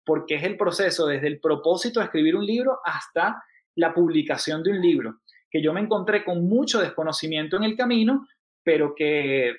Porque 0.05 0.37
es 0.37 0.45
el 0.45 0.57
proceso 0.57 1.07
desde 1.07 1.29
el 1.29 1.41
propósito 1.41 2.01
de 2.01 2.07
escribir 2.07 2.35
un 2.37 2.47
libro 2.47 2.79
hasta 2.85 3.43
la 3.77 3.95
publicación 3.95 4.63
de 4.63 4.71
un 4.71 4.81
libro, 4.81 5.21
que 5.51 5.63
yo 5.63 5.73
me 5.73 5.81
encontré 5.81 6.25
con 6.25 6.47
mucho 6.47 6.81
desconocimiento 6.81 7.57
en 7.57 7.65
el 7.65 7.77
camino, 7.77 8.27
pero 8.63 8.95
que 8.95 9.57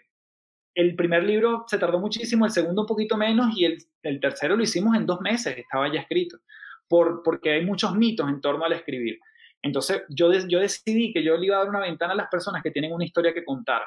el 0.76 0.96
primer 0.96 1.24
libro 1.24 1.66
se 1.68 1.78
tardó 1.78 2.00
muchísimo, 2.00 2.46
el 2.46 2.52
segundo 2.52 2.82
un 2.82 2.88
poquito 2.88 3.18
menos 3.18 3.54
y 3.56 3.66
el, 3.66 4.20
tercero 4.20 4.56
lo 4.56 4.64
hicimos 4.64 4.96
en 4.96 5.06
dos 5.06 5.22
meses, 5.22 5.58
estaba 5.58 5.92
ya 5.92 6.02
escrito, 6.02 6.38
por, 6.88 7.24
porque 7.24 7.52
hay 7.52 7.66
muchos 7.66 7.96
mitos 7.96 8.30
en 8.30 8.42
torno 8.42 8.66
al 8.66 8.74
escribir. 8.74 9.20
Entonces 9.62 10.04
yo, 10.10 10.32
yo 10.48 10.60
decidí 10.60 11.14
que 11.14 11.24
yo 11.24 11.38
le 11.38 11.46
iba 11.46 11.56
a 11.56 11.60
dar 11.60 11.70
una 11.70 11.80
ventana 11.80 12.14
a 12.14 12.18
las 12.18 12.30
personas 12.30 12.62
que 12.62 12.72
tienen 12.72 12.94
una 12.94 13.06
historia 13.06 13.34
que 13.34 13.46
contar. 13.46 13.82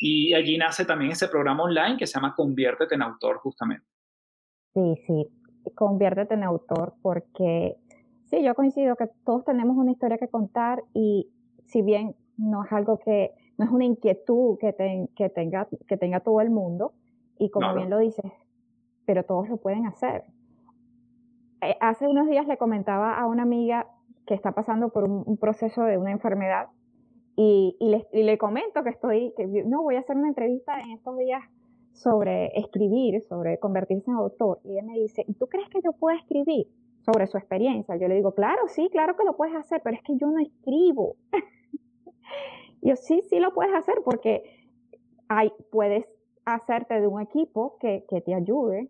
Y 0.00 0.34
allí 0.34 0.58
nace 0.58 0.84
también 0.84 1.12
ese 1.12 1.28
programa 1.28 1.64
online 1.64 1.96
que 1.96 2.06
se 2.06 2.14
llama 2.14 2.34
Conviértete 2.34 2.94
en 2.94 3.02
Autor, 3.02 3.38
justamente. 3.38 3.86
Sí, 4.74 4.94
sí, 5.06 5.26
conviértete 5.74 6.34
en 6.34 6.44
autor, 6.44 6.94
porque 7.00 7.76
sí, 8.26 8.42
yo 8.44 8.54
coincido 8.54 8.94
que 8.94 9.08
todos 9.24 9.44
tenemos 9.44 9.76
una 9.78 9.90
historia 9.90 10.18
que 10.18 10.28
contar 10.28 10.82
y 10.92 11.30
si 11.64 11.80
bien 11.80 12.14
no 12.36 12.62
es 12.62 12.72
algo 12.72 12.98
que, 12.98 13.32
no 13.56 13.64
es 13.64 13.70
una 13.70 13.86
inquietud 13.86 14.58
que, 14.58 14.74
que, 15.16 15.30
tenga, 15.30 15.66
que 15.88 15.96
tenga 15.96 16.20
todo 16.20 16.42
el 16.42 16.50
mundo, 16.50 16.92
y 17.38 17.50
como 17.50 17.74
bien 17.74 17.90
lo 17.90 17.98
dices, 17.98 18.30
pero 19.06 19.24
todos 19.24 19.48
lo 19.48 19.56
pueden 19.56 19.86
hacer. 19.86 20.24
Eh, 21.66 21.76
hace 21.80 22.06
unos 22.06 22.28
días 22.28 22.46
le 22.46 22.58
comentaba 22.58 23.18
a 23.18 23.26
una 23.26 23.42
amiga 23.42 23.88
que 24.24 24.34
está 24.34 24.52
pasando 24.52 24.90
por 24.90 25.02
un, 25.04 25.36
proceso 25.36 25.82
de 25.82 25.98
una 25.98 26.12
enfermedad 26.12 26.68
y, 27.34 27.76
le, 28.12 28.38
comento 28.38 28.84
que 28.84 28.90
estoy, 28.90 29.34
que 29.36 29.46
no 29.64 29.82
voy 29.82 29.96
a 29.96 30.00
hacer 30.00 30.16
una 30.16 30.28
entrevista 30.28 30.78
en 30.80 30.92
estos 30.92 31.18
días 31.18 31.42
sobre 31.92 32.56
escribir, 32.58 33.20
sobre 33.22 33.58
convertirse 33.58 34.10
en 34.10 34.16
autor, 34.16 34.60
y 34.64 34.72
ella 34.72 34.82
me 34.84 34.98
dice, 34.98 35.24
¿y 35.26 35.34
tú 35.34 35.48
crees 35.48 35.68
que 35.68 35.80
yo 35.82 35.92
puedo 35.92 36.16
escribir 36.16 36.68
sobre 37.00 37.26
su 37.26 37.36
experiencia? 37.36 37.96
Yo 37.96 38.06
le 38.06 38.14
digo, 38.14 38.32
claro, 38.32 38.68
sí, 38.68 38.88
claro 38.92 39.16
que 39.16 39.24
lo 39.24 39.36
puedes 39.36 39.54
hacer, 39.56 39.80
pero 39.82 39.96
es 39.96 40.02
que 40.02 40.16
yo 40.16 40.28
no 40.28 40.38
escribo. 40.38 41.16
yo 42.82 42.94
sí, 42.96 43.22
sí 43.28 43.40
lo 43.40 43.52
puedes 43.54 43.74
hacer 43.74 43.96
porque 44.04 44.42
puedes 45.70 46.06
hacerte 46.44 47.00
de 47.00 47.06
un 47.08 47.20
equipo 47.20 47.76
que 47.80 48.04
te 48.24 48.34
ayude 48.34 48.88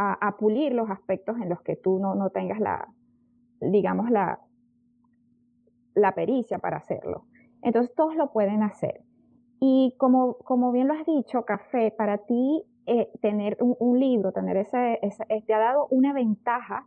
a, 0.00 0.36
pulir 0.38 0.72
los 0.72 0.88
aspectos 0.90 1.36
en 1.38 1.48
los 1.48 1.60
que 1.62 1.74
tú 1.74 1.98
no, 1.98 2.14
no 2.14 2.30
tengas 2.30 2.60
la, 2.60 2.88
digamos, 3.60 4.10
la, 4.10 4.38
la 5.94 6.12
pericia 6.12 6.60
para 6.60 6.76
hacerlo. 6.76 7.24
Entonces 7.62 7.92
todos 7.96 8.14
lo 8.14 8.30
pueden 8.30 8.62
hacer. 8.62 9.02
Y 9.60 9.94
como, 9.98 10.34
como 10.38 10.70
bien 10.70 10.86
lo 10.86 10.94
has 10.94 11.04
dicho, 11.04 11.44
Café, 11.44 11.90
para 11.90 12.18
ti 12.18 12.62
eh, 12.86 13.10
tener 13.20 13.56
un, 13.60 13.98
libro, 13.98 14.30
tener 14.30 14.56
ese, 14.56 15.00
te 15.46 15.54
ha 15.54 15.58
dado 15.58 15.88
una 15.90 16.12
ventaja, 16.12 16.86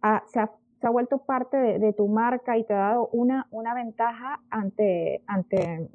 ah, 0.00 0.22
se, 0.26 0.40
ha, 0.40 0.50
se, 0.80 0.86
ha, 0.86 0.90
vuelto 0.90 1.18
parte 1.18 1.58
de, 1.58 1.92
tu 1.92 2.08
marca 2.08 2.56
y 2.56 2.64
te 2.64 2.72
ha 2.72 2.78
dado 2.78 3.10
una, 3.12 3.46
una 3.50 3.74
ventaja 3.74 4.40
ante, 4.48 5.22
ante, 5.26 5.90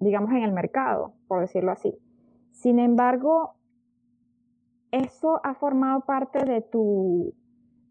digamos, 0.00 0.30
en 0.30 0.42
el 0.42 0.52
mercado, 0.52 1.12
por 1.28 1.40
decirlo 1.40 1.70
así. 1.70 1.94
Sin 2.52 2.78
embargo, 2.78 3.56
eso 4.90 5.40
ha 5.44 5.54
formado 5.54 6.00
parte 6.02 6.44
de 6.44 6.62
tu, 6.62 7.34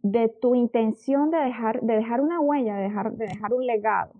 de 0.01 0.29
tu 0.29 0.55
intención 0.55 1.31
de 1.31 1.37
dejar, 1.37 1.81
de 1.81 1.95
dejar 1.95 2.21
una 2.21 2.39
huella, 2.39 2.75
de 2.75 2.83
dejar, 2.83 3.13
de 3.13 3.25
dejar 3.25 3.53
un 3.53 3.65
legado. 3.65 4.13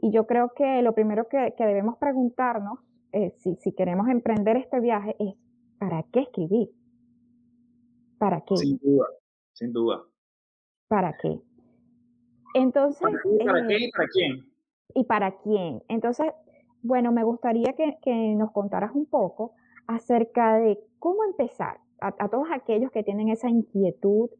Y 0.00 0.12
yo 0.12 0.26
creo 0.26 0.52
que 0.54 0.82
lo 0.82 0.94
primero 0.94 1.28
que, 1.28 1.54
debemos 1.58 1.98
preguntarnos, 1.98 2.78
eh, 3.12 3.34
si, 3.38 3.72
queremos 3.72 4.08
emprender 4.08 4.56
este 4.56 4.80
viaje, 4.80 5.16
es 5.18 5.34
¿para 5.78 6.04
qué 6.12 6.20
escribir? 6.20 6.70
¿Para 8.18 8.42
qué? 8.42 8.56
Sin 8.56 8.78
duda, 8.78 9.06
sin 9.52 9.72
duda. 9.72 10.02
¿Para 10.88 11.16
qué? 11.20 11.40
Entonces... 12.54 13.08
¿Para, 13.44 13.66
qué, 13.66 13.78
y 13.78 13.90
para 13.90 14.08
quién? 14.08 14.52
¿Y 14.94 15.04
para 15.04 15.38
quién? 15.38 15.82
Entonces, 15.88 16.32
bueno, 16.82 17.12
me 17.12 17.24
gustaría 17.24 17.74
que, 17.74 18.34
nos 18.34 18.52
contaras 18.52 18.92
un 18.94 19.06
poco 19.06 19.54
acerca 19.86 20.58
de 20.58 20.78
cómo 20.98 21.24
empezar 21.24 21.80
a, 22.00 22.28
todos 22.28 22.48
aquellos 22.52 22.90
que 22.90 23.02
tienen 23.02 23.28
esa 23.28 23.48
inquietud, 23.48 24.30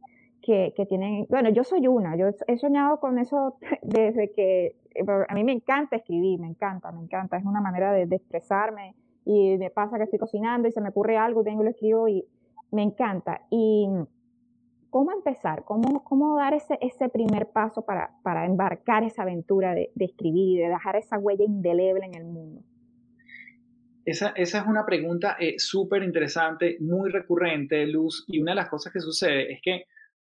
que, 0.41 0.73
que, 0.75 0.85
tienen, 0.85 1.25
bueno, 1.29 1.49
yo 1.49 1.63
soy 1.63 1.87
una, 1.87 2.15
yo 2.15 2.27
he 2.47 2.57
soñado 2.57 2.99
con 2.99 3.19
eso 3.19 3.57
desde 3.83 4.31
que 4.31 4.75
eh, 4.95 5.05
a 5.27 5.33
mí 5.33 5.43
me 5.43 5.51
encanta 5.51 5.97
escribir, 5.97 6.39
me 6.39 6.47
encanta, 6.47 6.91
me 6.91 7.01
encanta, 7.01 7.37
es 7.37 7.45
una 7.45 7.61
manera 7.61 7.91
de, 7.91 8.03
expresarme 8.15 8.95
y 9.25 9.57
me 9.57 9.69
pasa 9.69 9.97
que 9.97 10.03
estoy 10.03 10.19
cocinando 10.19 10.67
y 10.67 10.71
se 10.71 10.81
me 10.81 10.89
ocurre 10.89 11.17
algo, 11.17 11.43
tengo 11.43 11.63
lo 11.63 11.69
escribo 11.69 12.07
y 12.07 12.25
me 12.71 12.83
encanta. 12.83 13.41
Y 13.49 13.87
cómo 14.89 15.11
empezar, 15.11 15.65
cómo, 15.65 16.03
cómo 16.03 16.37
dar 16.37 16.53
ese, 16.53 16.79
ese 16.81 17.09
primer 17.09 17.51
paso 17.51 17.83
para, 17.83 18.11
para 18.23 18.45
embarcar 18.45 19.03
esa 19.03 19.23
aventura 19.23 19.75
de, 19.75 19.91
de 19.93 20.05
escribir 20.05 20.59
y 20.59 20.63
de 20.63 20.69
dejar 20.69 20.95
esa 20.95 21.19
huella 21.19 21.43
indeleble 21.43 22.05
en 22.05 22.15
el 22.15 22.25
mundo. 22.25 22.61
Esa, 24.09 24.29
esa, 24.29 24.61
es 24.61 24.65
una 24.65 24.87
pregunta 24.87 25.37
eh, 25.39 25.59
súper 25.59 26.01
interesante, 26.01 26.77
muy 26.79 27.11
recurrente, 27.11 27.85
Luz, 27.85 28.25
y 28.27 28.39
una 28.39 28.53
de 28.53 28.55
las 28.55 28.67
cosas 28.67 28.91
que 28.91 28.99
sucede 28.99 29.53
es 29.53 29.61
que 29.61 29.85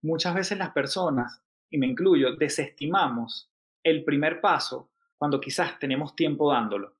muchas 0.03 0.35
veces 0.35 0.59
las 0.59 0.69
personas, 0.69 1.41
y 1.71 1.79
me 1.79 1.87
incluyo, 1.87 2.35
desestimamos 2.35 3.51
el 3.81 4.03
primer 4.03 4.39
paso 4.41 4.91
cuando 5.17 5.41
quizás 5.41 5.79
tenemos 5.79 6.15
tiempo 6.15 6.51
dándolo. 6.51 6.97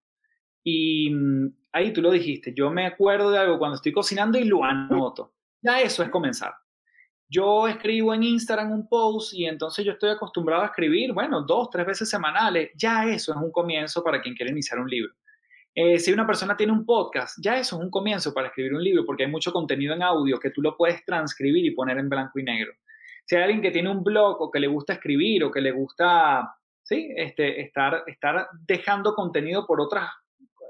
Y 0.64 1.12
mm, 1.12 1.48
ahí 1.74 1.94
tú 1.94 2.02
lo 2.02 2.10
dijiste, 2.10 2.56
yo 2.56 2.72
me 2.72 2.88
acuerdo 2.88 3.30
de 3.30 3.38
algo 3.38 3.60
cuando 3.60 3.76
estoy 3.76 3.92
cocinando 3.92 4.40
y 4.40 4.46
lo 4.46 4.64
anoto. 4.64 5.36
Ya 5.62 5.80
eso 5.80 6.02
es 6.02 6.10
comenzar. 6.10 6.56
Yo 7.30 7.68
escribo 7.68 8.16
en 8.16 8.24
Instagram 8.24 8.72
un 8.72 8.90
post 8.90 9.36
y 9.36 9.46
entonces 9.46 9.86
yo 9.86 9.92
estoy 9.92 10.10
acostumbrado 10.10 10.64
a 10.64 10.68
escribir, 10.68 11.14
bueno, 11.14 11.44
dos, 11.44 11.70
tres 11.70 11.86
veces 11.86 12.10
semanales. 12.10 12.72
Ya 12.76 13.06
eso 13.06 13.32
es 13.32 13.38
un 13.38 13.52
comienzo 13.52 14.04
para 14.04 14.20
quien 14.24 14.34
quiere 14.34 14.52
iniciar 14.52 14.80
un 14.80 14.90
libro. 14.90 15.14
Eh, 15.76 15.98
si 16.00 16.12
una 16.12 16.28
persona 16.28 16.56
tiene 16.56 16.72
un 16.72 16.86
podcast, 16.86 17.38
ya 17.42 17.58
eso 17.58 17.78
es 17.78 17.84
un 17.84 17.90
comienzo 17.90 18.34
para 18.34 18.48
escribir 18.48 18.74
un 18.76 18.84
libro 18.84 19.06
porque 19.06 19.24
hay 19.24 19.32
mucho 19.32 19.52
contenido 19.52 19.96
en 19.96 20.04
audio 20.04 20.40
que 20.40 20.52
tú 20.52 20.62
lo 20.62 20.78
puedes 20.78 21.04
transcribir 21.04 21.66
y 21.66 21.72
poner 21.72 21.98
en 21.98 22.10
blanco 22.10 22.40
y 22.40 22.44
negro. 22.44 22.74
Si 23.26 23.36
hay 23.36 23.44
alguien 23.44 23.62
que 23.62 23.72
tiene 23.72 23.90
un 23.90 24.04
blog 24.04 24.42
o 24.42 24.52
que 24.52 24.60
le 24.60 24.68
gusta 24.68 24.94
escribir 24.94 25.44
o 25.44 25.52
que 25.52 25.62
le 25.62 25.72
gusta 25.72 26.56
¿sí? 26.84 27.12
Este, 27.16 27.62
estar, 27.62 28.04
estar 28.08 28.48
dejando 28.68 29.16
contenido 29.16 29.66
por 29.66 29.82
otras, 29.82 30.10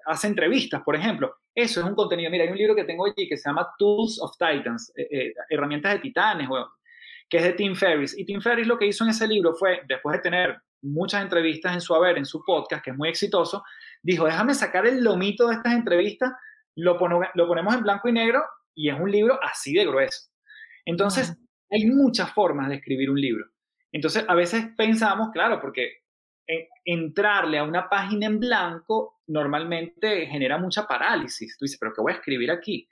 hace 0.06 0.28
entrevistas, 0.28 0.82
por 0.84 0.96
ejemplo. 0.96 1.36
Eso 1.54 1.82
es 1.82 1.86
un 1.86 1.96
contenido. 1.96 2.32
Mira, 2.32 2.46
hay 2.46 2.52
un 2.52 2.58
libro 2.58 2.76
que 2.76 2.84
tengo 2.84 3.06
allí 3.06 3.28
que 3.28 3.38
se 3.38 3.50
llama 3.50 3.70
Tools 3.78 4.20
of 4.22 4.32
Titans, 4.38 4.92
eh, 4.96 5.08
eh, 5.12 5.34
herramientas 5.50 5.94
de 5.94 6.00
titanes, 6.00 6.48
que 7.30 7.38
es 7.38 7.44
de 7.44 7.54
Tim 7.54 7.76
Ferriss. 7.76 8.18
Y 8.18 8.26
Tim 8.26 8.42
Ferriss 8.42 8.68
lo 8.68 8.78
que 8.78 8.88
hizo 8.88 9.04
en 9.04 9.12
ese 9.12 9.28
libro 9.28 9.54
fue, 9.54 9.82
después 9.88 10.18
de 10.18 10.22
tener 10.22 10.58
muchas 10.82 11.22
entrevistas 11.22 11.74
en 11.74 11.82
su 11.82 11.96
haber, 11.96 12.18
en 12.18 12.26
su 12.26 12.44
podcast, 12.44 12.84
que 12.84 12.92
es 12.92 12.98
muy 12.98 13.10
exitoso, 13.10 13.64
dijo, 14.04 14.26
déjame 14.26 14.54
sacar 14.54 14.86
el 14.86 15.04
lomito 15.04 15.48
de 15.48 15.56
estas 15.56 15.74
entrevistas 15.74 16.32
lo, 16.76 16.98
lo 17.34 17.48
ponemos 17.48 17.74
en 17.74 17.82
blanco 17.82 18.10
y 18.10 18.12
negro 18.12 18.44
y 18.76 18.90
es 18.90 19.00
un 19.00 19.12
libro 19.12 19.40
así 19.42 19.74
de 19.74 19.86
grueso. 19.86 20.30
Entonces, 20.86 21.36
hay 21.72 21.86
muchas 21.86 22.32
formas 22.32 22.70
de 22.70 22.76
escribir 22.76 23.10
un 23.10 23.20
libro. 23.20 23.46
Entonces, 23.92 24.26
a 24.28 24.36
veces 24.36 24.66
pensamos, 24.76 25.30
claro, 25.32 25.60
porque 25.62 26.04
entrarle 26.84 27.58
a 27.58 27.64
una 27.64 27.90
página 27.90 28.26
en 28.26 28.40
blanco 28.40 29.22
normalmente 29.28 30.26
genera 30.28 30.58
mucha 30.58 30.86
parálisis. 30.86 31.58
Tú 31.58 31.66
dices, 31.66 31.78
pero 31.80 31.94
¿qué 31.94 32.02
voy 32.02 32.12
a 32.12 32.16
escribir 32.16 32.52
aquí? 32.52 32.88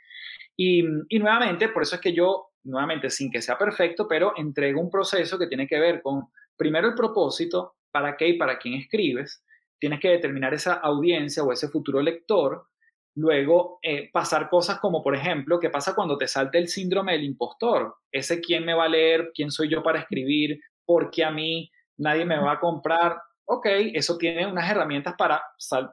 Y, 0.56 0.84
y, 1.10 1.20
nuevamente, 1.20 1.70
por 1.70 1.84
eso 1.84 1.96
es 1.96 2.02
que 2.02 2.14
yo, 2.14 2.52
nuevamente, 2.64 3.10
sin 3.10 3.32
que 3.32 3.42
sea 3.42 3.58
perfecto, 3.58 4.08
pero 4.08 4.34
entrego 4.38 4.80
un 4.80 4.90
proceso 4.90 5.38
que 5.38 5.48
tiene 5.48 5.68
que 5.68 5.80
ver 5.80 6.02
con, 6.02 6.28
primero, 6.56 6.88
el 6.88 6.96
propósito, 6.96 7.76
para 7.92 8.16
qué 8.16 8.30
y 8.30 8.38
para 8.38 8.58
quién 8.58 8.76
escribes. 8.76 9.44
Tienes 9.82 10.00
que 10.00 10.12
determinar 10.12 10.54
esa 10.54 10.76
audiencia 10.76 11.44
o 11.44 11.52
ese 11.52 11.68
futuro 11.68 12.02
lector. 12.02 12.68
Luego, 13.16 13.80
eh, 13.82 14.10
pasar 14.14 14.50
cosas 14.50 14.80
como, 14.80 15.04
por 15.04 15.16
ejemplo, 15.16 15.60
¿qué 15.60 15.70
pasa 15.70 15.94
cuando 15.94 16.18
te 16.18 16.30
salta 16.30 16.58
el 16.58 16.70
síndrome 16.70 17.12
del 17.12 17.26
impostor? 17.26 17.96
Ese 18.10 18.40
quién 18.40 18.64
me 18.64 18.74
va 18.74 18.86
a 18.86 18.90
leer, 18.90 19.32
quién 19.34 19.52
soy 19.52 19.68
yo 19.68 19.84
para 19.84 20.00
escribir, 20.00 20.62
por 20.86 21.12
qué 21.12 21.26
a 21.26 21.32
mí 21.32 21.70
nadie 21.98 22.24
me 22.24 22.40
va 22.40 22.54
a 22.54 22.60
comprar 22.60 23.18
ok, 23.54 23.66
eso 23.94 24.18
tiene 24.18 24.48
unas 24.48 24.70
herramientas 24.70 25.14
para, 25.18 25.44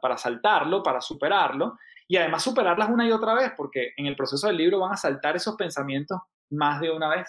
para 0.01 0.17
saltarlo, 0.17 0.81
para 0.81 1.01
superarlo, 1.01 1.77
y 2.07 2.17
además 2.17 2.45
superarlas 2.45 2.89
una 2.89 3.05
y 3.05 3.11
otra 3.11 3.35
vez, 3.35 3.51
porque 3.57 3.93
en 3.97 4.07
el 4.07 4.15
proceso 4.15 4.47
del 4.47 4.57
libro 4.57 4.79
van 4.79 4.93
a 4.93 4.97
saltar 4.97 5.35
esos 5.35 5.57
pensamientos 5.57 6.21
más 6.51 6.81
de 6.81 6.93
una 6.93 7.09
vez. 7.09 7.27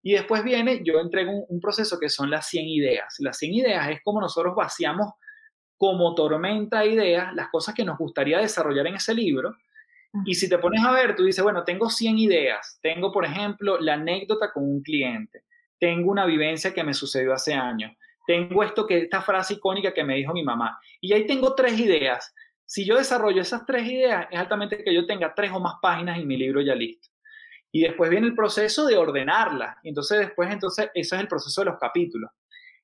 Y 0.00 0.12
después 0.12 0.44
viene, 0.44 0.82
yo 0.84 1.00
entrego 1.00 1.32
un, 1.48 1.60
proceso 1.60 1.98
que 1.98 2.08
son 2.08 2.30
las 2.30 2.46
100 2.48 2.68
ideas. 2.68 3.16
Las 3.18 3.38
100 3.38 3.54
ideas 3.54 3.88
es 3.88 4.00
como 4.04 4.20
nosotros 4.20 4.54
vaciamos 4.54 5.12
como 5.76 6.14
tormenta 6.14 6.80
de 6.80 6.88
ideas 6.88 7.34
las 7.34 7.48
cosas 7.48 7.74
que 7.74 7.84
nos 7.84 7.98
gustaría 7.98 8.38
desarrollar 8.38 8.86
en 8.86 8.96
ese 8.96 9.14
libro. 9.14 9.56
Y 10.24 10.34
si 10.34 10.48
te 10.48 10.58
pones 10.58 10.84
a 10.84 10.92
ver, 10.92 11.16
tú 11.16 11.24
dices, 11.24 11.42
bueno, 11.42 11.64
tengo 11.64 11.90
100 11.90 12.18
ideas. 12.18 12.78
Tengo, 12.80 13.10
por 13.10 13.24
ejemplo, 13.24 13.80
la 13.80 13.94
anécdota 13.94 14.52
con 14.52 14.62
un 14.62 14.80
cliente. 14.80 15.42
Tengo 15.80 16.10
una 16.10 16.24
vivencia 16.24 16.72
que 16.72 16.84
me 16.84 16.94
sucedió 16.94 17.34
hace 17.34 17.52
años 17.52 17.90
tengo 18.26 18.62
esto 18.62 18.86
que 18.86 18.98
esta 18.98 19.22
frase 19.22 19.54
icónica 19.54 19.92
que 19.92 20.04
me 20.04 20.16
dijo 20.16 20.32
mi 20.32 20.42
mamá. 20.42 20.78
Y 21.00 21.12
ahí 21.12 21.26
tengo 21.26 21.54
tres 21.54 21.78
ideas. 21.78 22.34
Si 22.66 22.84
yo 22.84 22.96
desarrollo 22.96 23.42
esas 23.42 23.66
tres 23.66 23.86
ideas, 23.86 24.26
es 24.30 24.38
altamente 24.38 24.82
que 24.82 24.94
yo 24.94 25.06
tenga 25.06 25.34
tres 25.34 25.52
o 25.52 25.60
más 25.60 25.74
páginas 25.82 26.18
en 26.18 26.26
mi 26.26 26.36
libro 26.36 26.60
ya 26.60 26.74
listo. 26.74 27.08
Y 27.70 27.82
después 27.82 28.08
viene 28.08 28.26
el 28.26 28.34
proceso 28.34 28.86
de 28.86 28.96
ordenarlas. 28.96 29.76
Y 29.82 29.88
entonces 29.88 30.18
después, 30.20 30.50
entonces, 30.50 30.90
eso 30.94 31.16
es 31.16 31.20
el 31.20 31.28
proceso 31.28 31.60
de 31.60 31.66
los 31.66 31.78
capítulos. 31.78 32.30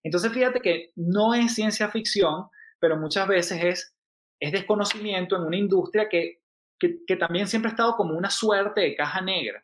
Entonces, 0.03 0.33
fíjate 0.33 0.61
que 0.61 0.91
no 0.97 1.35
es 1.35 1.55
ciencia 1.55 1.89
ficción, 1.89 2.47
pero 2.81 2.97
muchas 2.97 3.29
veces 3.29 3.63
es, 3.63 3.95
es 4.41 4.53
desconocimiento 4.53 5.37
en 5.37 5.43
una 5.43 5.57
industria 5.57 6.09
que, 6.09 6.41
que, 6.79 7.17
también 7.17 7.47
siempre 7.47 7.69
ha 7.69 7.73
estado 7.73 7.95
como 7.95 8.17
una 8.17 8.31
suerte 8.31 8.81
de 8.81 8.97
caja 8.97 9.21
negra. 9.21 9.63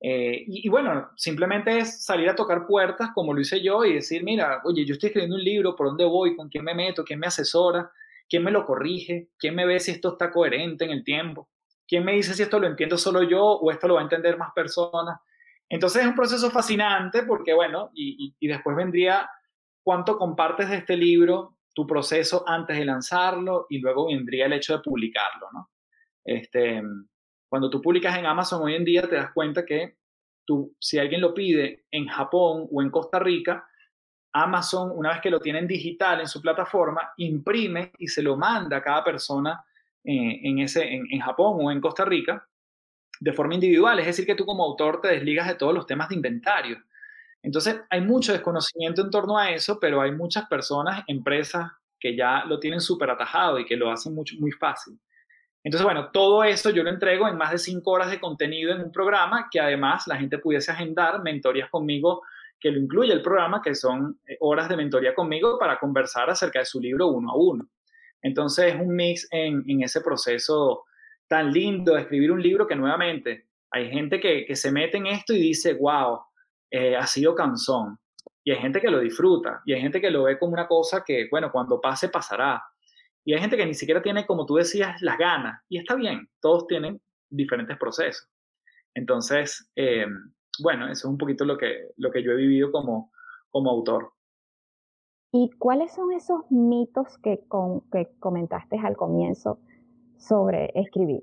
Eh, 0.00 0.44
y, 0.46 0.68
bueno, 0.68 1.10
simplemente 1.16 1.78
es 1.78 2.04
salir 2.04 2.28
a 2.28 2.34
tocar 2.34 2.66
puertas 2.66 3.10
como 3.14 3.34
lo 3.34 3.40
hice 3.40 3.62
yo 3.62 3.84
y 3.84 3.94
decir, 3.94 4.24
mira, 4.24 4.60
oye, 4.64 4.84
yo 4.84 4.94
estoy 4.94 5.08
escribiendo 5.08 5.36
un 5.36 5.44
libro, 5.44 5.76
¿por 5.76 5.88
dónde 5.88 6.04
voy? 6.04 6.34
¿Con 6.34 6.48
quién 6.48 6.64
me 6.64 6.74
meto? 6.74 7.04
¿Quién 7.04 7.20
me 7.20 7.26
asesora? 7.26 7.90
¿Quién 8.28 8.42
me 8.42 8.50
lo 8.50 8.64
corrige? 8.64 9.28
¿Quién 9.38 9.54
me 9.54 9.66
ve 9.66 9.78
si 9.78 9.92
esto 9.92 10.12
está 10.12 10.30
coherente 10.32 10.84
en 10.84 10.90
el 10.90 11.04
tiempo? 11.04 11.48
¿Quién 11.86 12.04
me 12.04 12.12
dice 12.12 12.34
si 12.34 12.42
esto 12.42 12.58
lo 12.58 12.66
entiendo 12.66 12.96
solo 12.96 13.22
yo 13.22 13.44
o 13.44 13.70
esto 13.70 13.86
lo 13.86 13.94
va 13.94 14.00
a 14.00 14.04
entender 14.04 14.38
más 14.38 14.52
personas? 14.54 15.20
Entonces 15.68 16.02
es 16.02 16.08
un 16.08 16.14
proceso 16.14 16.50
fascinante 16.50 17.22
porque, 17.22 17.52
bueno, 17.54 17.90
y, 17.94 18.34
y 18.38 18.48
después 18.48 18.76
vendría 18.76 19.28
cuánto 19.82 20.16
compartes 20.16 20.68
de 20.70 20.76
este 20.76 20.96
libro, 20.96 21.56
tu 21.74 21.86
proceso 21.86 22.44
antes 22.46 22.76
de 22.76 22.84
lanzarlo 22.84 23.66
y 23.68 23.78
luego 23.78 24.08
vendría 24.08 24.46
el 24.46 24.52
hecho 24.54 24.76
de 24.76 24.82
publicarlo, 24.82 25.48
¿no? 25.52 25.70
Este, 26.24 26.82
cuando 27.48 27.68
tú 27.68 27.80
publicas 27.80 28.16
en 28.16 28.26
Amazon 28.26 28.62
hoy 28.62 28.74
en 28.74 28.84
día 28.84 29.08
te 29.08 29.16
das 29.16 29.32
cuenta 29.32 29.64
que 29.64 29.96
tú, 30.44 30.74
si 30.78 30.98
alguien 30.98 31.20
lo 31.20 31.34
pide 31.34 31.84
en 31.90 32.06
Japón 32.06 32.68
o 32.70 32.82
en 32.82 32.90
Costa 32.90 33.18
Rica, 33.18 33.66
Amazon, 34.32 34.92
una 34.94 35.10
vez 35.10 35.20
que 35.20 35.30
lo 35.30 35.40
tiene 35.40 35.58
en 35.58 35.66
digital 35.66 36.20
en 36.20 36.28
su 36.28 36.40
plataforma, 36.40 37.12
imprime 37.18 37.92
y 37.98 38.08
se 38.08 38.22
lo 38.22 38.36
manda 38.36 38.78
a 38.78 38.82
cada 38.82 39.04
persona 39.04 39.62
eh, 40.04 40.40
en, 40.42 40.58
ese, 40.60 40.94
en, 40.94 41.20
Japón 41.20 41.58
o 41.60 41.70
en 41.70 41.80
Costa 41.80 42.04
Rica 42.04 42.46
de 43.20 43.32
forma 43.32 43.54
individual. 43.54 43.98
Es 43.98 44.06
decir, 44.06 44.24
que 44.24 44.34
tú 44.34 44.46
como 44.46 44.64
autor 44.64 45.00
te 45.00 45.08
desligas 45.08 45.46
de 45.48 45.54
todos 45.54 45.74
los 45.74 45.86
temas 45.86 46.08
de 46.08 46.14
inventario. 46.14 46.82
Entonces, 47.42 47.80
hay 47.90 48.00
mucho 48.00 48.32
desconocimiento 48.32 49.02
en 49.02 49.10
torno 49.10 49.36
a 49.36 49.50
eso, 49.50 49.78
pero 49.80 50.00
hay 50.00 50.12
muchas 50.12 50.46
personas, 50.46 51.02
empresas 51.06 51.70
que 51.98 52.16
ya 52.16 52.44
lo 52.44 52.58
tienen 52.58 52.80
súper 52.80 53.10
atajado 53.10 53.58
y 53.58 53.64
que 53.64 53.76
lo 53.76 53.90
hacen 53.90 54.14
mucho, 54.14 54.36
muy 54.38 54.52
fácil. 54.52 54.98
Entonces, 55.64 55.84
bueno, 55.84 56.10
todo 56.12 56.42
esto 56.42 56.70
yo 56.70 56.82
lo 56.82 56.90
entrego 56.90 57.28
en 57.28 57.36
más 57.36 57.52
de 57.52 57.58
cinco 57.58 57.92
horas 57.92 58.10
de 58.10 58.18
contenido 58.18 58.72
en 58.72 58.80
un 58.80 58.90
programa 58.90 59.48
que 59.50 59.60
además 59.60 60.06
la 60.06 60.16
gente 60.16 60.38
pudiese 60.38 60.72
agendar 60.72 61.22
mentorías 61.22 61.70
conmigo 61.70 62.22
que 62.62 62.70
lo 62.70 62.78
incluye 62.78 63.12
el 63.12 63.22
programa, 63.22 63.60
que 63.60 63.74
son 63.74 64.20
eh, 64.26 64.36
horas 64.40 64.68
de 64.68 64.76
mentoría 64.76 65.14
conmigo 65.14 65.58
para 65.58 65.78
conversar 65.78 66.30
acerca 66.30 66.60
de 66.60 66.64
su 66.64 66.80
libro 66.80 67.08
uno 67.08 67.30
a 67.30 67.36
uno. 67.36 67.68
Entonces, 68.22 68.72
es 68.72 68.80
un 68.80 68.94
mix 68.94 69.26
en, 69.32 69.82
ese 69.82 70.00
proceso 70.00 70.84
tan 71.26 71.52
lindo 71.52 71.94
de 71.94 72.02
escribir 72.02 72.30
un 72.30 72.40
libro 72.40 72.66
que 72.66 72.76
nuevamente 72.76 73.48
hay 73.70 73.90
gente 73.90 74.20
que, 74.20 74.54
se 74.54 74.70
mete 74.70 74.98
en 74.98 75.06
esto 75.06 75.32
y 75.32 75.40
dice, 75.40 75.74
wow, 75.74 76.20
eh, 76.72 76.96
ha 76.96 77.06
sido 77.06 77.34
cansón. 77.34 77.98
Y 78.42 78.50
hay 78.50 78.58
gente 78.58 78.80
que 78.80 78.90
lo 78.90 78.98
disfruta 78.98 79.62
y 79.66 79.74
hay 79.74 79.80
gente 79.82 80.00
que 80.00 80.10
lo 80.10 80.24
ve 80.24 80.38
como 80.38 80.54
una 80.54 80.66
cosa 80.66 81.04
que, 81.04 81.28
bueno, 81.30 81.52
cuando 81.52 81.80
pase, 81.80 82.08
pasará. 82.08 82.62
Y 83.24 83.34
hay 83.34 83.40
gente 83.40 83.56
que 83.56 83.66
ni 83.66 83.74
siquiera 83.74 84.02
tiene, 84.02 84.26
como 84.26 84.46
tú 84.46 84.56
decías, 84.56 85.00
las 85.02 85.18
ganas. 85.18 85.62
Y 85.68 85.78
está 85.78 85.94
bien, 85.94 86.28
todos 86.40 86.66
tienen 86.66 87.00
diferentes 87.28 87.76
procesos. 87.78 88.26
Entonces, 88.94 89.70
eh, 89.76 90.06
bueno, 90.60 90.86
eso 90.86 90.92
es 90.92 91.04
un 91.04 91.18
poquito 91.18 91.44
lo 91.44 91.56
que, 91.56 91.90
lo 91.98 92.10
que 92.10 92.22
yo 92.22 92.32
he 92.32 92.36
vivido 92.36 92.72
como, 92.72 93.12
como 93.50 93.70
autor. 93.70 94.12
¿Y 95.30 95.50
cuáles 95.58 95.94
son 95.94 96.12
esos 96.12 96.50
mitos 96.50 97.18
que, 97.18 97.44
que 97.92 98.08
comentaste 98.18 98.78
al 98.78 98.96
comienzo 98.96 99.60
sobre 100.16 100.72
escribir? 100.74 101.22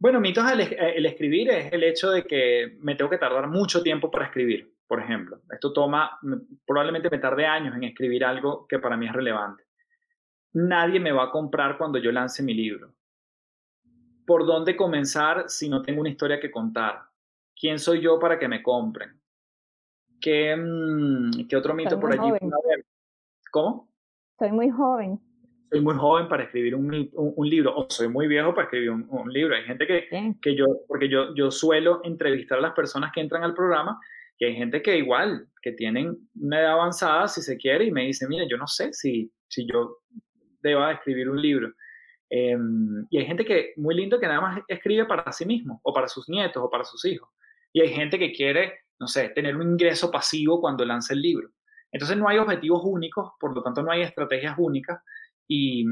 Bueno, 0.00 0.18
mitos 0.18 0.44
al 0.44 0.60
el 0.60 1.06
escribir 1.06 1.50
es 1.50 1.72
el 1.72 1.84
hecho 1.84 2.10
de 2.10 2.24
que 2.24 2.76
me 2.80 2.96
tengo 2.96 3.10
que 3.10 3.18
tardar 3.18 3.46
mucho 3.46 3.82
tiempo 3.82 4.10
para 4.10 4.24
escribir 4.24 4.74
por 4.90 5.00
ejemplo. 5.00 5.40
Esto 5.48 5.72
toma, 5.72 6.18
probablemente 6.66 7.08
me 7.10 7.18
tarde 7.18 7.46
años 7.46 7.76
en 7.76 7.84
escribir 7.84 8.24
algo 8.24 8.66
que 8.66 8.80
para 8.80 8.96
mí 8.96 9.06
es 9.06 9.12
relevante. 9.12 9.62
Nadie 10.54 10.98
me 10.98 11.12
va 11.12 11.26
a 11.26 11.30
comprar 11.30 11.78
cuando 11.78 12.00
yo 12.00 12.10
lance 12.10 12.42
mi 12.42 12.54
libro. 12.54 12.92
¿Por 14.26 14.44
dónde 14.44 14.74
comenzar 14.74 15.44
si 15.48 15.68
no 15.68 15.80
tengo 15.80 16.00
una 16.00 16.10
historia 16.10 16.40
que 16.40 16.50
contar? 16.50 17.02
¿Quién 17.54 17.78
soy 17.78 18.00
yo 18.00 18.18
para 18.18 18.36
que 18.36 18.48
me 18.48 18.64
compren? 18.64 19.10
¿Qué, 20.20 20.56
mm, 20.56 21.46
qué 21.48 21.56
otro 21.56 21.72
mito 21.72 22.00
por 22.00 22.12
allí? 22.12 22.32
¿Cómo? 23.52 23.92
Soy 24.40 24.50
muy 24.50 24.70
joven. 24.70 25.20
Soy 25.70 25.80
muy 25.80 25.94
joven 25.94 26.28
para 26.28 26.44
escribir 26.44 26.74
un, 26.74 26.90
libro, 27.48 27.76
o 27.76 27.86
soy 27.88 28.08
muy 28.08 28.26
viejo 28.26 28.54
para 28.54 28.64
escribir 28.64 28.90
un, 28.90 29.32
libro. 29.32 29.54
Hay 29.54 29.62
gente 29.62 29.86
que, 29.86 30.08
que 30.42 30.56
yo, 30.56 30.66
porque 30.88 31.08
yo, 31.08 31.34
yo 31.34 31.50
suelo 31.50 32.00
entrevistar 32.04 32.58
a 32.58 32.62
las 32.62 32.72
personas 32.72 33.12
que 33.12 33.20
entran 33.20 33.44
al 33.44 33.54
programa 33.54 34.00
que 34.40 34.46
hay 34.46 34.56
gente 34.56 34.80
que 34.80 34.96
igual, 34.96 35.46
que 35.60 35.72
tienen 35.72 36.16
una 36.34 36.60
edad 36.60 36.72
avanzada, 36.72 37.28
si 37.28 37.42
se 37.42 37.58
quiere, 37.58 37.84
y 37.84 37.90
me 37.90 38.06
dice, 38.06 38.26
mire, 38.26 38.48
yo 38.48 38.56
no 38.56 38.66
sé 38.66 38.90
si, 38.94 39.30
si 39.48 39.66
yo 39.70 39.98
deba 40.62 40.92
escribir 40.92 41.28
un 41.28 41.40
libro. 41.40 41.70
Em, 42.30 43.06
y 43.10 43.18
hay 43.18 43.26
gente 43.26 43.44
que, 43.44 43.74
muy 43.76 43.94
lindo, 43.94 44.18
que 44.18 44.26
nada 44.26 44.40
más 44.40 44.62
escribe 44.66 45.04
para 45.04 45.30
sí 45.30 45.44
mismo, 45.44 45.78
o 45.82 45.92
para 45.92 46.08
sus 46.08 46.26
nietos, 46.30 46.62
o 46.62 46.70
para 46.70 46.84
sus 46.84 47.04
hijos. 47.04 47.28
Y 47.74 47.82
hay 47.82 47.90
gente 47.90 48.18
que 48.18 48.32
quiere, 48.32 48.78
no 48.98 49.06
sé, 49.06 49.28
tener 49.28 49.54
un 49.54 49.72
ingreso 49.72 50.10
pasivo 50.10 50.58
cuando 50.58 50.86
lanza 50.86 51.12
el 51.12 51.20
libro. 51.20 51.50
Entonces 51.92 52.16
no 52.16 52.26
hay 52.26 52.38
objetivos 52.38 52.80
únicos, 52.82 53.32
por 53.38 53.54
lo 53.54 53.62
tanto 53.62 53.82
no 53.82 53.92
hay 53.92 54.00
estrategias 54.00 54.54
únicas 54.56 55.02
y, 55.50 55.84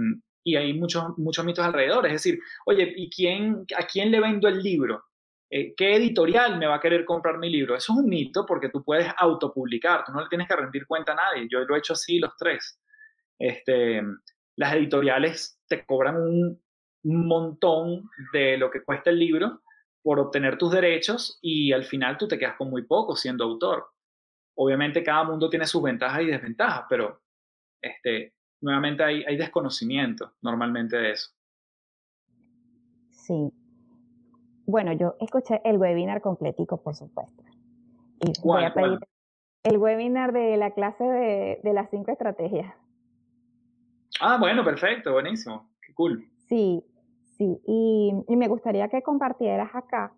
y 0.44 0.56
hay 0.56 0.72
muchos, 0.74 1.18
muchos 1.18 1.44
mitos 1.44 1.64
alrededor. 1.64 2.06
Es 2.06 2.12
decir, 2.12 2.40
oye, 2.64 2.92
¿y 2.96 3.10
quién, 3.10 3.66
a 3.76 3.82
quién 3.84 4.10
le 4.10 4.20
vendo 4.20 4.48
el 4.48 4.62
libro? 4.62 5.04
Eh, 5.50 5.74
¿qué 5.74 5.96
editorial 5.96 6.58
me 6.58 6.66
va 6.66 6.76
a 6.76 6.80
querer 6.80 7.04
comprar 7.04 7.38
mi 7.38 7.50
libro? 7.50 7.74
Eso 7.74 7.92
es 7.92 7.98
un 7.98 8.08
mito 8.08 8.44
porque 8.46 8.68
tú 8.68 8.84
puedes 8.84 9.10
autopublicar, 9.16 10.04
tú 10.04 10.12
no 10.12 10.20
le 10.20 10.28
tienes 10.28 10.46
que 10.46 10.56
rendir 10.56 10.86
cuenta 10.86 11.12
a 11.12 11.16
nadie. 11.16 11.48
Yo 11.50 11.60
lo 11.60 11.74
he 11.74 11.78
hecho 11.78 11.94
así 11.94 12.18
los 12.18 12.36
tres. 12.36 12.80
Este, 13.38 14.02
las 14.56 14.74
editoriales 14.74 15.60
te 15.66 15.84
cobran 15.84 16.16
un, 16.16 16.60
montón 17.02 18.10
de 18.34 18.58
lo 18.58 18.70
que 18.70 18.82
cuesta 18.82 19.08
el 19.08 19.18
libro 19.18 19.62
por 20.02 20.18
obtener 20.18 20.58
tus 20.58 20.72
derechos 20.72 21.38
y 21.40 21.72
al 21.72 21.84
final 21.84 22.18
tú 22.18 22.28
te 22.28 22.38
quedas 22.38 22.56
con 22.56 22.68
muy 22.68 22.82
poco 22.82 23.16
siendo 23.16 23.44
autor. 23.44 23.86
Obviamente 24.56 25.02
cada 25.02 25.24
mundo 25.24 25.48
tiene 25.48 25.66
sus 25.66 25.82
ventajas 25.82 26.22
y 26.22 26.26
desventajas, 26.26 26.84
pero 26.88 27.22
este, 27.80 28.34
nuevamente 28.60 29.02
hay, 29.02 29.24
hay 29.24 29.36
desconocimiento 29.36 30.32
normalmente 30.42 30.96
de 30.96 31.12
eso. 31.12 31.30
Sí, 33.10 33.52
bueno, 34.66 34.92
yo 34.92 35.16
escuché 35.20 35.60
el 35.64 35.78
webinar 35.78 36.20
completico, 36.20 36.82
por 36.82 36.94
supuesto. 36.94 37.42
Y 38.20 38.32
voy 38.42 38.64
a 38.64 38.74
pedir 38.74 38.98
el 39.64 39.78
webinar 39.78 40.32
de 40.32 40.56
la 40.56 40.70
clase 40.72 41.04
de, 41.04 41.60
de, 41.62 41.72
las 41.72 41.90
cinco 41.90 42.10
estrategias. 42.10 42.74
Ah, 44.20 44.38
bueno, 44.38 44.64
perfecto, 44.64 45.12
buenísimo. 45.12 45.70
Qué 45.80 45.92
cool. 45.94 46.30
Sí, 46.48 46.82
Sí, 47.38 47.60
y, 47.66 48.36
me 48.36 48.48
gustaría 48.48 48.88
que 48.88 49.02
compartieras 49.02 49.70
acá 49.72 50.12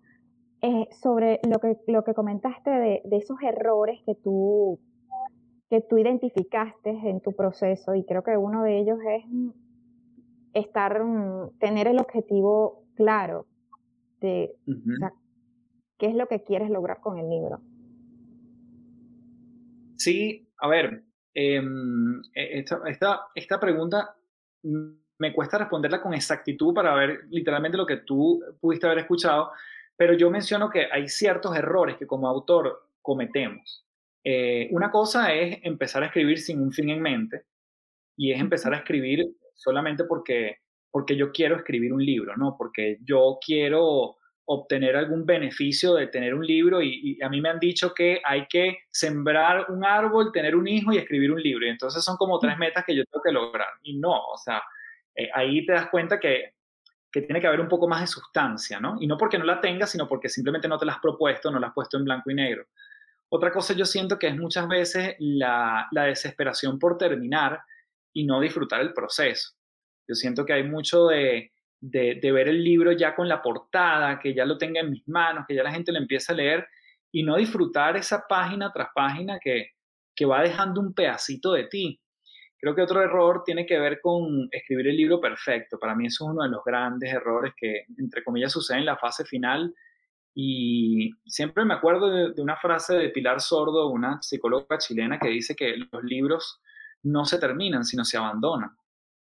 eh, 0.63 0.89
sobre 1.03 1.39
lo 1.47 1.59
que, 1.59 1.77
lo 1.87 2.03
que 2.03 2.15
comentaste 2.15 2.71
de, 2.71 3.03
de, 3.05 3.17
esos 3.19 3.37
errores 3.43 4.01
que 4.07 4.15
tú, 4.15 4.81
que 5.71 5.81
tú 5.81 5.99
identificaste 5.99 6.91
en 6.91 7.21
tu 7.21 7.33
proceso 7.33 7.95
y 7.95 8.05
creo 8.05 8.25
que 8.25 8.37
uno 8.37 8.65
de 8.65 8.81
ellos 8.81 8.99
es 9.09 9.25
estar, 10.53 11.03
mm, 11.03 11.59
tener 11.61 11.87
el 11.87 12.01
objetivo 12.01 12.85
claro 12.97 13.47
de 14.21 14.53
qué 15.97 16.07
es 16.07 16.15
lo 16.17 16.27
que 16.27 16.43
quieres 16.43 16.71
lograr 16.71 17.01
con 17.01 17.19
el 17.19 17.31
libro. 17.31 17.61
Sí, 19.97 20.49
a 20.59 20.67
ver, 20.67 21.05
em, 21.35 22.21
e, 22.35 22.59
esta, 22.59 22.81
esta, 22.87 23.21
esta 23.35 23.61
pregunta 23.61 24.17
me 24.63 25.33
cuesta 25.33 25.59
responderla 25.59 26.03
con 26.03 26.15
exactitud 26.15 26.75
para 26.75 26.95
ver 26.95 27.27
literalmente 27.31 27.79
lo 27.79 27.87
que 27.87 27.99
tú 27.99 28.43
pudiste 28.61 28.87
haber 28.87 28.99
escuchado, 28.99 29.53
pero 29.97 30.15
yo 30.15 30.31
menciono 30.31 30.69
que 30.69 30.87
hay 30.91 31.09
ciertos 31.09 31.57
errores 31.57 31.97
que 31.97 32.09
como 32.09 32.27
autor 32.27 32.89
cometemos. 33.03 33.87
Eh, 34.25 34.69
una 34.73 34.91
cosa 34.91 35.33
es 35.33 35.59
empezar 35.63 36.03
a 36.03 36.07
escribir 36.07 36.39
sin 36.39 36.61
un 36.61 36.73
fin 36.73 36.91
en 36.91 37.01
mente 37.01 37.45
y 38.17 38.33
es 38.33 38.41
empezar 38.41 38.75
a 38.75 38.79
escribir 38.79 39.25
solamente 39.55 40.05
porque, 40.05 40.59
porque 40.91 41.17
yo 41.17 41.33
quiero 41.33 41.57
escribir 41.57 41.93
un 41.93 42.05
libro, 42.05 42.37
¿no? 42.37 42.55
Porque 42.59 42.99
yo 43.03 43.39
quiero 43.45 44.17
obtener 44.53 44.97
algún 44.97 45.25
beneficio 45.25 45.95
de 45.95 46.09
tener 46.09 46.35
un 46.35 46.45
libro 46.45 46.83
y, 46.83 47.17
a 47.23 47.29
mí 47.29 47.41
me 47.41 47.51
han 47.51 47.61
dicho 47.61 47.95
que 47.95 48.21
hay 48.25 48.47
que 48.49 48.79
sembrar 48.91 49.71
un 49.71 49.85
árbol, 49.85 50.33
tener 50.33 50.57
un 50.57 50.67
hijo 50.67 50.93
y 50.93 50.99
escribir 50.99 51.31
un 51.31 51.41
libro. 51.41 51.65
Y 51.65 51.69
entonces 51.69 52.03
son 52.03 52.17
como 52.17 52.39
tres 52.41 52.59
metas 52.59 52.85
que 52.85 52.97
yo 52.97 53.05
tengo 53.05 53.23
que 53.23 53.31
lograr. 53.31 53.69
Y 53.83 53.97
no, 53.99 54.11
o 54.11 54.37
sea, 54.37 54.61
eh, 55.15 55.31
ahí 55.35 55.65
te 55.65 55.73
das 55.73 55.89
cuenta 55.89 56.19
que, 56.19 56.55
que, 57.13 57.23
tiene 57.23 57.41
que 57.41 57.47
haber 57.47 57.61
un 57.61 57.69
poco 57.69 57.87
más 57.87 58.01
de 58.01 58.09
sustancia, 58.09 58.81
¿no? 58.81 58.97
Y 58.99 59.07
no 59.07 59.17
porque 59.17 59.39
no 59.39 59.45
la 59.45 59.61
tengas, 59.61 59.93
sino 59.93 60.09
porque 60.09 60.29
simplemente 60.29 60.67
no 60.67 60.79
te 60.79 60.85
la 60.85 60.95
has 60.95 61.01
propuesto, 61.01 61.51
no 61.53 61.61
la 61.61 61.69
has 61.69 61.75
puesto 61.75 61.97
en 61.97 62.05
blanco 62.05 62.31
y 62.33 62.35
negro. 62.35 62.67
Otra 63.33 63.53
cosa 63.53 63.75
yo 63.75 63.85
siento 63.85 64.19
que 64.19 64.27
es 64.27 64.37
muchas 64.37 64.67
veces 64.67 65.15
la, 65.21 65.89
desesperación 65.93 66.79
por 66.79 66.99
terminar 66.99 67.61
y 68.13 68.25
no 68.25 68.41
disfrutar 68.41 68.81
el 68.81 68.93
proceso. 68.93 69.53
Yo 70.09 70.17
siento 70.17 70.45
que 70.45 70.53
hay 70.53 70.65
mucho 70.65 71.07
de, 71.07 71.53
de, 71.81 72.33
ver 72.33 72.49
el 72.49 72.65
libro 72.65 72.91
ya 72.91 73.15
con 73.15 73.29
la 73.29 73.41
portada, 73.41 74.19
que 74.19 74.35
ya 74.35 74.45
lo 74.45 74.59
tenga 74.59 74.81
en 74.81 74.91
mis 74.91 75.07
manos, 75.07 75.45
que 75.47 75.55
ya 75.55 75.63
la 75.63 75.71
gente 75.71 75.93
lo 75.93 75.99
empiece 75.99 76.33
a 76.33 76.35
leer 76.35 76.67
y 77.13 77.23
no 77.23 77.37
disfrutar 77.37 77.97
esa 77.97 78.25
página 78.29 78.73
tras 78.73 78.89
página 78.93 79.39
que, 79.39 79.71
que 80.15 80.27
va 80.27 80.43
dejando 80.43 80.81
un 80.81 80.93
pedacito 80.93 81.53
de 81.53 81.65
ti. 81.69 82.01
Creo 82.59 82.75
que 82.75 82.83
otro 82.83 83.01
error 83.01 83.43
tiene 83.45 83.65
que 83.65 83.79
ver 83.79 84.01
con 84.01 84.49
escribir 84.51 84.89
el 84.89 84.97
libro 84.97 85.21
perfecto. 85.21 85.79
Para 85.79 85.95
mí 85.95 86.07
eso 86.07 86.25
es 86.25 86.31
uno 86.33 86.43
de 86.43 86.51
los 86.51 86.65
grandes 86.65 87.13
errores 87.13 87.55
que, 87.57 87.85
entre 87.97 88.25
comillas, 88.25 88.53
sucede 88.53 88.79
en 88.79 88.87
la 88.87 88.99
fase 88.99 89.25
final. 89.25 89.73
Y 90.35 91.13
siempre 91.27 91.65
me 91.65 91.75
acuerdo 91.75 92.11
de, 92.11 92.33
de 92.33 92.43
una 92.43 92.57
frase 92.57 92.95
de 92.95 93.09
Pilar 93.11 93.41
Sordo, 93.41 93.89
una 93.89 94.23
psicóloga 94.23 94.79
chilena, 94.79 95.19
que 95.19 95.29
dice 95.29 95.55
que 95.55 95.77
los 95.77 96.05
libros 96.05 96.61
no 97.03 97.25
se 97.25 97.39
terminan, 97.39 97.85
sino 97.85 98.05
se 98.05 98.17
abandonan. 98.17 98.77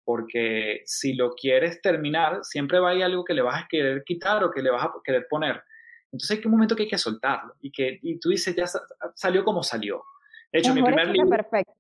Porque 0.05 0.83
si 0.87 1.15
lo 1.15 1.35
quieres 1.35 1.81
terminar, 1.83 2.41
siempre 2.43 2.79
va 2.79 2.89
a 2.89 2.93
haber 2.93 3.05
algo 3.05 3.25
que 3.25 3.35
le 3.35 3.43
vas 3.43 3.65
a 3.65 3.69
querer 3.69 4.05
quitar 4.05 4.43
o 4.45 4.51
que 4.51 4.63
le 4.63 4.71
vas 4.71 4.85
a 4.85 4.93
querer 5.05 5.27
poner. 5.29 5.63
Entonces 6.11 6.39
hay 6.39 6.45
un 6.47 6.53
momento 6.53 6.75
que 6.75 6.85
hay 6.85 6.89
que 6.89 6.99
soltarlo 6.99 7.55
y 7.61 7.71
que 7.71 7.99
y 8.03 8.19
tú 8.19 8.31
dices, 8.31 8.57
ya 8.57 8.65
salió 9.15 9.45
como 9.45 9.63
salió. 9.63 10.03
De 10.51 10.61
hecho, 10.61 10.75
mi 10.75 10.83
primer 10.83 11.09
libro... 11.09 11.29
Perfecto. 11.29 11.75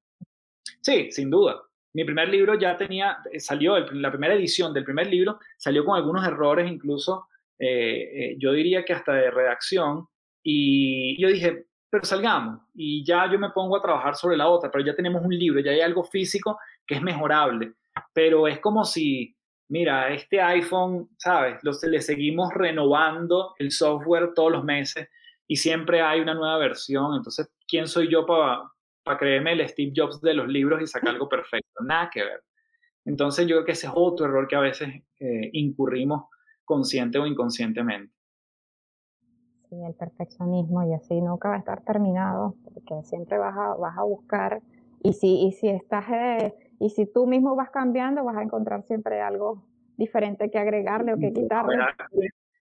Sí, 0.82 1.10
sin 1.10 1.30
duda. 1.30 1.62
Mi 1.94 2.04
primer 2.04 2.28
libro 2.28 2.58
ya 2.58 2.76
tenía, 2.76 3.18
eh, 3.32 3.40
salió, 3.40 3.78
la 3.78 4.10
primera 4.10 4.34
edición 4.34 4.74
del 4.74 4.84
primer 4.84 5.06
libro 5.06 5.38
salió 5.56 5.84
con 5.84 5.96
algunos 5.96 6.26
errores, 6.26 6.70
incluso 6.70 7.28
eh, 7.58 8.32
eh, 8.32 8.36
yo 8.38 8.52
diría 8.52 8.84
que 8.84 8.92
hasta 8.92 9.12
de 9.12 9.30
redacción. 9.30 10.06
Y 10.42 11.20
yo 11.20 11.28
dije, 11.28 11.66
pero 11.90 12.04
salgamos 12.04 12.60
y 12.74 13.04
ya 13.04 13.30
yo 13.30 13.38
me 13.38 13.50
pongo 13.50 13.76
a 13.76 13.82
trabajar 13.82 14.14
sobre 14.14 14.36
la 14.36 14.48
otra, 14.48 14.70
pero 14.70 14.84
ya 14.84 14.94
tenemos 14.94 15.22
un 15.24 15.36
libro, 15.36 15.60
ya 15.60 15.72
hay 15.72 15.80
algo 15.80 16.04
físico 16.04 16.58
que 16.86 16.96
es 16.96 17.02
mejorable, 17.02 17.72
pero 18.12 18.46
es 18.46 18.60
como 18.60 18.84
si, 18.84 19.34
mira, 19.68 20.12
este 20.12 20.40
iPhone, 20.40 21.08
¿sabes? 21.18 21.58
Lo, 21.62 21.72
le 21.88 22.00
seguimos 22.00 22.52
renovando 22.54 23.54
el 23.58 23.70
software 23.70 24.32
todos 24.34 24.52
los 24.52 24.64
meses 24.64 25.08
y 25.46 25.56
siempre 25.56 26.00
hay 26.02 26.20
una 26.20 26.34
nueva 26.34 26.58
versión, 26.58 27.16
entonces, 27.16 27.50
¿quién 27.66 27.88
soy 27.88 28.08
yo 28.08 28.26
para 28.26 28.62
para 29.08 29.18
creerme 29.18 29.52
el 29.52 29.66
Steve 29.66 29.92
Jobs 29.96 30.20
de 30.20 30.34
los 30.34 30.48
libros 30.48 30.82
y 30.82 30.86
sacar 30.86 31.08
algo 31.14 31.28
perfecto? 31.28 31.82
Nada 31.82 32.10
que 32.12 32.22
ver. 32.22 32.44
Entonces 33.06 33.46
yo 33.46 33.56
creo 33.56 33.64
que 33.64 33.72
ese 33.72 33.86
es 33.86 33.92
otro 33.94 34.26
error 34.26 34.46
que 34.46 34.56
a 34.56 34.60
veces 34.60 34.88
eh, 35.18 35.50
incurrimos 35.54 36.24
consciente 36.68 37.18
o 37.18 37.26
inconscientemente. 37.26 38.14
Sí, 39.68 39.76
el 39.84 39.94
perfeccionismo 39.94 40.86
y 40.88 40.94
así 40.94 41.20
nunca 41.20 41.48
va 41.48 41.56
a 41.56 41.58
estar 41.58 41.82
terminado, 41.82 42.54
porque 42.62 43.02
siempre 43.04 43.38
vas 43.38 43.56
a, 43.56 43.74
vas 43.74 43.98
a 43.98 44.02
buscar, 44.02 44.62
y 45.02 45.14
si, 45.14 45.46
y 45.46 45.52
si 45.52 45.68
estás, 45.68 46.04
eh, 46.10 46.54
y 46.78 46.90
si 46.90 47.06
tú 47.06 47.26
mismo 47.26 47.56
vas 47.56 47.70
cambiando, 47.70 48.24
vas 48.24 48.36
a 48.36 48.42
encontrar 48.42 48.82
siempre 48.84 49.20
algo 49.20 49.64
diferente 49.96 50.50
que 50.50 50.58
agregarle 50.58 51.14
o 51.14 51.18
que 51.18 51.32
quitarle. 51.32 51.76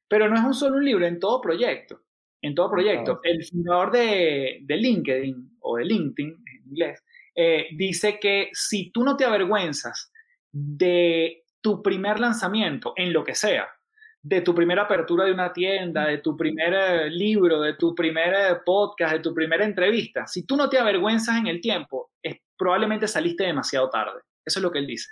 Pero 0.09 0.29
no 0.29 0.35
es 0.35 0.43
un 0.43 0.53
solo 0.53 0.77
un 0.77 0.85
libro, 0.85 1.05
en 1.05 1.19
todo 1.19 1.39
proyecto, 1.41 2.01
en 2.41 2.55
todo 2.55 2.71
proyecto. 2.71 3.19
El 3.23 3.43
fundador 3.45 3.91
de, 3.91 4.59
de 4.63 4.77
LinkedIn, 4.77 5.57
o 5.61 5.77
de 5.77 5.85
LinkedIn 5.85 6.29
en 6.29 6.69
inglés, 6.69 7.03
eh, 7.35 7.67
dice 7.75 8.19
que 8.19 8.49
si 8.53 8.91
tú 8.91 9.03
no 9.03 9.15
te 9.15 9.25
avergüenzas 9.25 10.11
de 10.51 11.43
tu 11.61 11.83
primer 11.83 12.19
lanzamiento, 12.19 12.93
en 12.95 13.13
lo 13.13 13.23
que 13.23 13.35
sea, 13.35 13.67
de 14.27 14.41
tu 14.41 14.53
primera 14.53 14.81
apertura 14.81 15.23
de 15.23 15.31
una 15.31 15.53
tienda, 15.53 16.05
de 16.05 16.17
tu 16.17 16.35
primer 16.35 16.73
eh, 16.73 17.09
libro, 17.09 17.61
de 17.61 17.75
tu 17.75 17.95
primer 17.95 18.33
eh, 18.33 18.59
podcast, 18.65 19.13
de 19.13 19.19
tu 19.19 19.33
primera 19.33 19.63
entrevista, 19.63 20.27
si 20.27 20.45
tú 20.45 20.57
no 20.57 20.69
te 20.69 20.77
avergüenzas 20.77 21.37
en 21.37 21.47
el 21.47 21.61
tiempo, 21.61 22.11
es, 22.21 22.35
probablemente 22.57 23.07
saliste 23.07 23.45
demasiado 23.45 23.89
tarde. 23.89 24.19
Eso 24.43 24.59
es 24.59 24.63
lo 24.63 24.71
que 24.71 24.79
él 24.79 24.87
dice. 24.87 25.09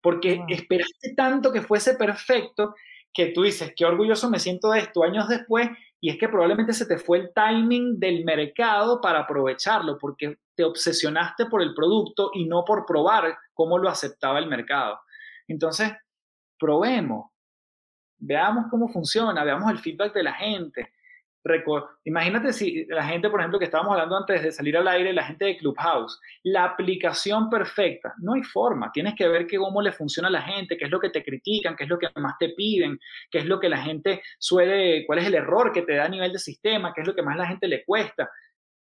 Porque 0.00 0.44
esperaste 0.48 1.14
tanto 1.16 1.52
que 1.52 1.60
fuese 1.60 1.94
perfecto 1.94 2.76
que 3.12 3.26
tú 3.26 3.42
dices, 3.42 3.72
qué 3.74 3.84
orgulloso 3.84 4.30
me 4.30 4.38
siento 4.38 4.70
de 4.70 4.80
esto 4.80 5.02
años 5.02 5.26
después, 5.28 5.68
y 6.00 6.10
es 6.10 6.18
que 6.18 6.28
probablemente 6.28 6.72
se 6.72 6.86
te 6.86 6.98
fue 6.98 7.18
el 7.18 7.30
timing 7.34 7.98
del 7.98 8.24
mercado 8.24 9.00
para 9.00 9.20
aprovecharlo, 9.20 9.98
porque 9.98 10.38
te 10.54 10.62
obsesionaste 10.62 11.46
por 11.46 11.62
el 11.62 11.74
producto 11.74 12.30
y 12.32 12.46
no 12.46 12.64
por 12.64 12.86
probar 12.86 13.36
cómo 13.54 13.76
lo 13.78 13.88
aceptaba 13.88 14.38
el 14.38 14.46
mercado. 14.46 15.00
Entonces, 15.48 15.92
probemos, 16.58 17.30
veamos 18.18 18.66
cómo 18.70 18.88
funciona, 18.88 19.44
veamos 19.44 19.70
el 19.70 19.78
feedback 19.78 20.14
de 20.14 20.22
la 20.22 20.32
gente. 20.32 20.92
Imagínate 22.04 22.52
si 22.52 22.86
la 22.86 23.04
gente, 23.04 23.30
por 23.30 23.40
ejemplo, 23.40 23.58
que 23.58 23.66
estábamos 23.66 23.92
hablando 23.92 24.16
antes 24.16 24.42
de 24.42 24.50
salir 24.50 24.76
al 24.76 24.88
aire, 24.88 25.12
la 25.12 25.24
gente 25.24 25.44
de 25.44 25.56
Clubhouse, 25.56 26.20
la 26.42 26.64
aplicación 26.64 27.48
perfecta, 27.48 28.14
no 28.18 28.34
hay 28.34 28.42
forma, 28.42 28.90
tienes 28.92 29.14
que 29.14 29.28
ver 29.28 29.46
que 29.46 29.56
cómo 29.56 29.80
le 29.80 29.92
funciona 29.92 30.28
a 30.28 30.32
la 30.32 30.42
gente, 30.42 30.76
qué 30.76 30.86
es 30.86 30.90
lo 30.90 30.98
que 30.98 31.10
te 31.10 31.22
critican, 31.22 31.76
qué 31.76 31.84
es 31.84 31.88
lo 31.88 31.98
que 31.98 32.08
más 32.16 32.34
te 32.38 32.48
piden, 32.50 32.98
qué 33.30 33.38
es 33.38 33.46
lo 33.46 33.60
que 33.60 33.68
la 33.68 33.78
gente 33.78 34.22
suele, 34.38 35.04
cuál 35.06 35.20
es 35.20 35.26
el 35.26 35.34
error 35.34 35.72
que 35.72 35.82
te 35.82 35.94
da 35.94 36.06
a 36.06 36.08
nivel 36.08 36.32
de 36.32 36.38
sistema, 36.40 36.92
qué 36.92 37.02
es 37.02 37.06
lo 37.06 37.14
que 37.14 37.22
más 37.22 37.36
la 37.36 37.46
gente 37.46 37.68
le 37.68 37.84
cuesta. 37.84 38.28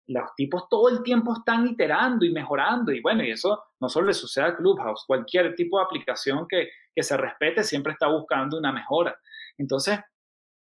Los 0.06 0.34
tipos 0.36 0.68
todo 0.68 0.88
el 0.90 1.02
tiempo 1.02 1.32
están 1.32 1.66
iterando 1.66 2.24
y 2.24 2.32
mejorando 2.32 2.92
y 2.92 3.00
bueno, 3.00 3.24
y 3.24 3.30
eso 3.30 3.62
no 3.80 3.88
solo 3.88 4.08
le 4.08 4.14
sucede 4.14 4.44
a 4.44 4.56
Clubhouse, 4.56 5.04
cualquier 5.06 5.54
tipo 5.54 5.78
de 5.78 5.84
aplicación 5.84 6.46
que, 6.48 6.68
que 6.94 7.02
se 7.02 7.16
respete 7.16 7.62
siempre 7.64 7.92
está 7.92 8.08
buscando 8.08 8.58
una 8.58 8.72
mejora. 8.72 9.16
Entonces, 9.56 9.98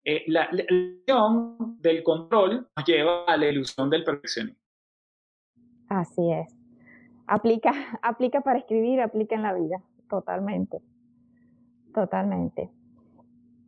eh, 0.04 0.24
la, 0.28 0.48
ilusión 0.50 1.76
del 1.80 2.02
control 2.02 2.66
nos 2.74 2.86
lleva 2.86 3.24
a 3.26 3.36
la 3.36 3.46
ilusión 3.46 3.90
del 3.90 4.04
perfeccionismo. 4.04 4.58
Así 5.88 6.32
es. 6.32 6.56
Aplica, 7.26 7.72
aplica 8.02 8.40
para 8.40 8.58
escribir, 8.58 9.00
aplica 9.00 9.34
en 9.34 9.42
la 9.42 9.52
vida, 9.52 9.82
totalmente. 10.08 10.78
Totalmente. 11.92 12.70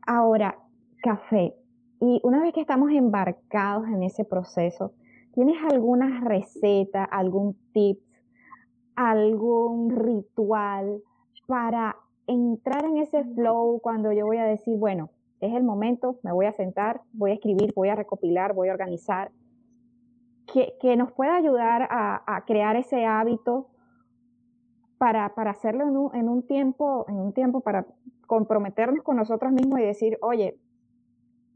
Ahora, 0.07 0.59
café. 1.03 1.55
Y 2.01 2.21
una 2.23 2.41
vez 2.41 2.55
que 2.55 2.63
estamos 2.63 2.91
embarcados 2.91 3.87
en 3.89 4.03
ese 4.03 4.25
proceso, 4.25 4.95
¿tienes 5.41 5.57
alguna 5.73 6.21
receta, 6.21 7.03
algún 7.03 7.57
tip, 7.73 7.99
algún 8.95 9.89
ritual 9.89 11.03
para 11.47 11.97
entrar 12.27 12.85
en 12.85 12.99
ese 12.99 13.25
flow 13.25 13.81
cuando 13.81 14.13
yo 14.13 14.27
voy 14.27 14.37
a 14.37 14.45
decir, 14.45 14.77
bueno, 14.77 15.09
es 15.41 15.55
el 15.55 15.63
momento, 15.63 16.19
me 16.23 16.31
voy 16.31 16.45
a 16.45 16.53
sentar, 16.53 17.01
voy 17.15 17.31
a 17.31 17.35
escribir, 17.35 17.73
voy 17.75 17.89
a 17.89 17.95
recopilar, 17.95 18.53
voy 18.53 18.69
a 18.69 18.73
organizar, 18.73 19.31
que, 20.53 20.75
que 20.79 20.95
nos 20.99 21.11
pueda 21.13 21.37
ayudar 21.37 21.89
a, 21.91 22.45
crear 22.47 22.77
ese 22.77 23.07
hábito 23.07 23.71
para, 24.99 25.35
para 25.35 25.53
hacerlo 25.53 25.89
en 25.89 25.97
un, 25.97 26.15
en 26.15 26.29
un, 26.29 26.47
tiempo, 26.47 27.07
en 27.09 27.17
un 27.17 27.33
tiempo 27.33 27.63
para 27.63 27.87
comprometernos 28.27 29.03
con 29.03 29.17
nosotros 29.17 29.53
mismos 29.53 29.81
y 29.81 29.85
decir, 29.85 30.19
oye, 30.21 30.59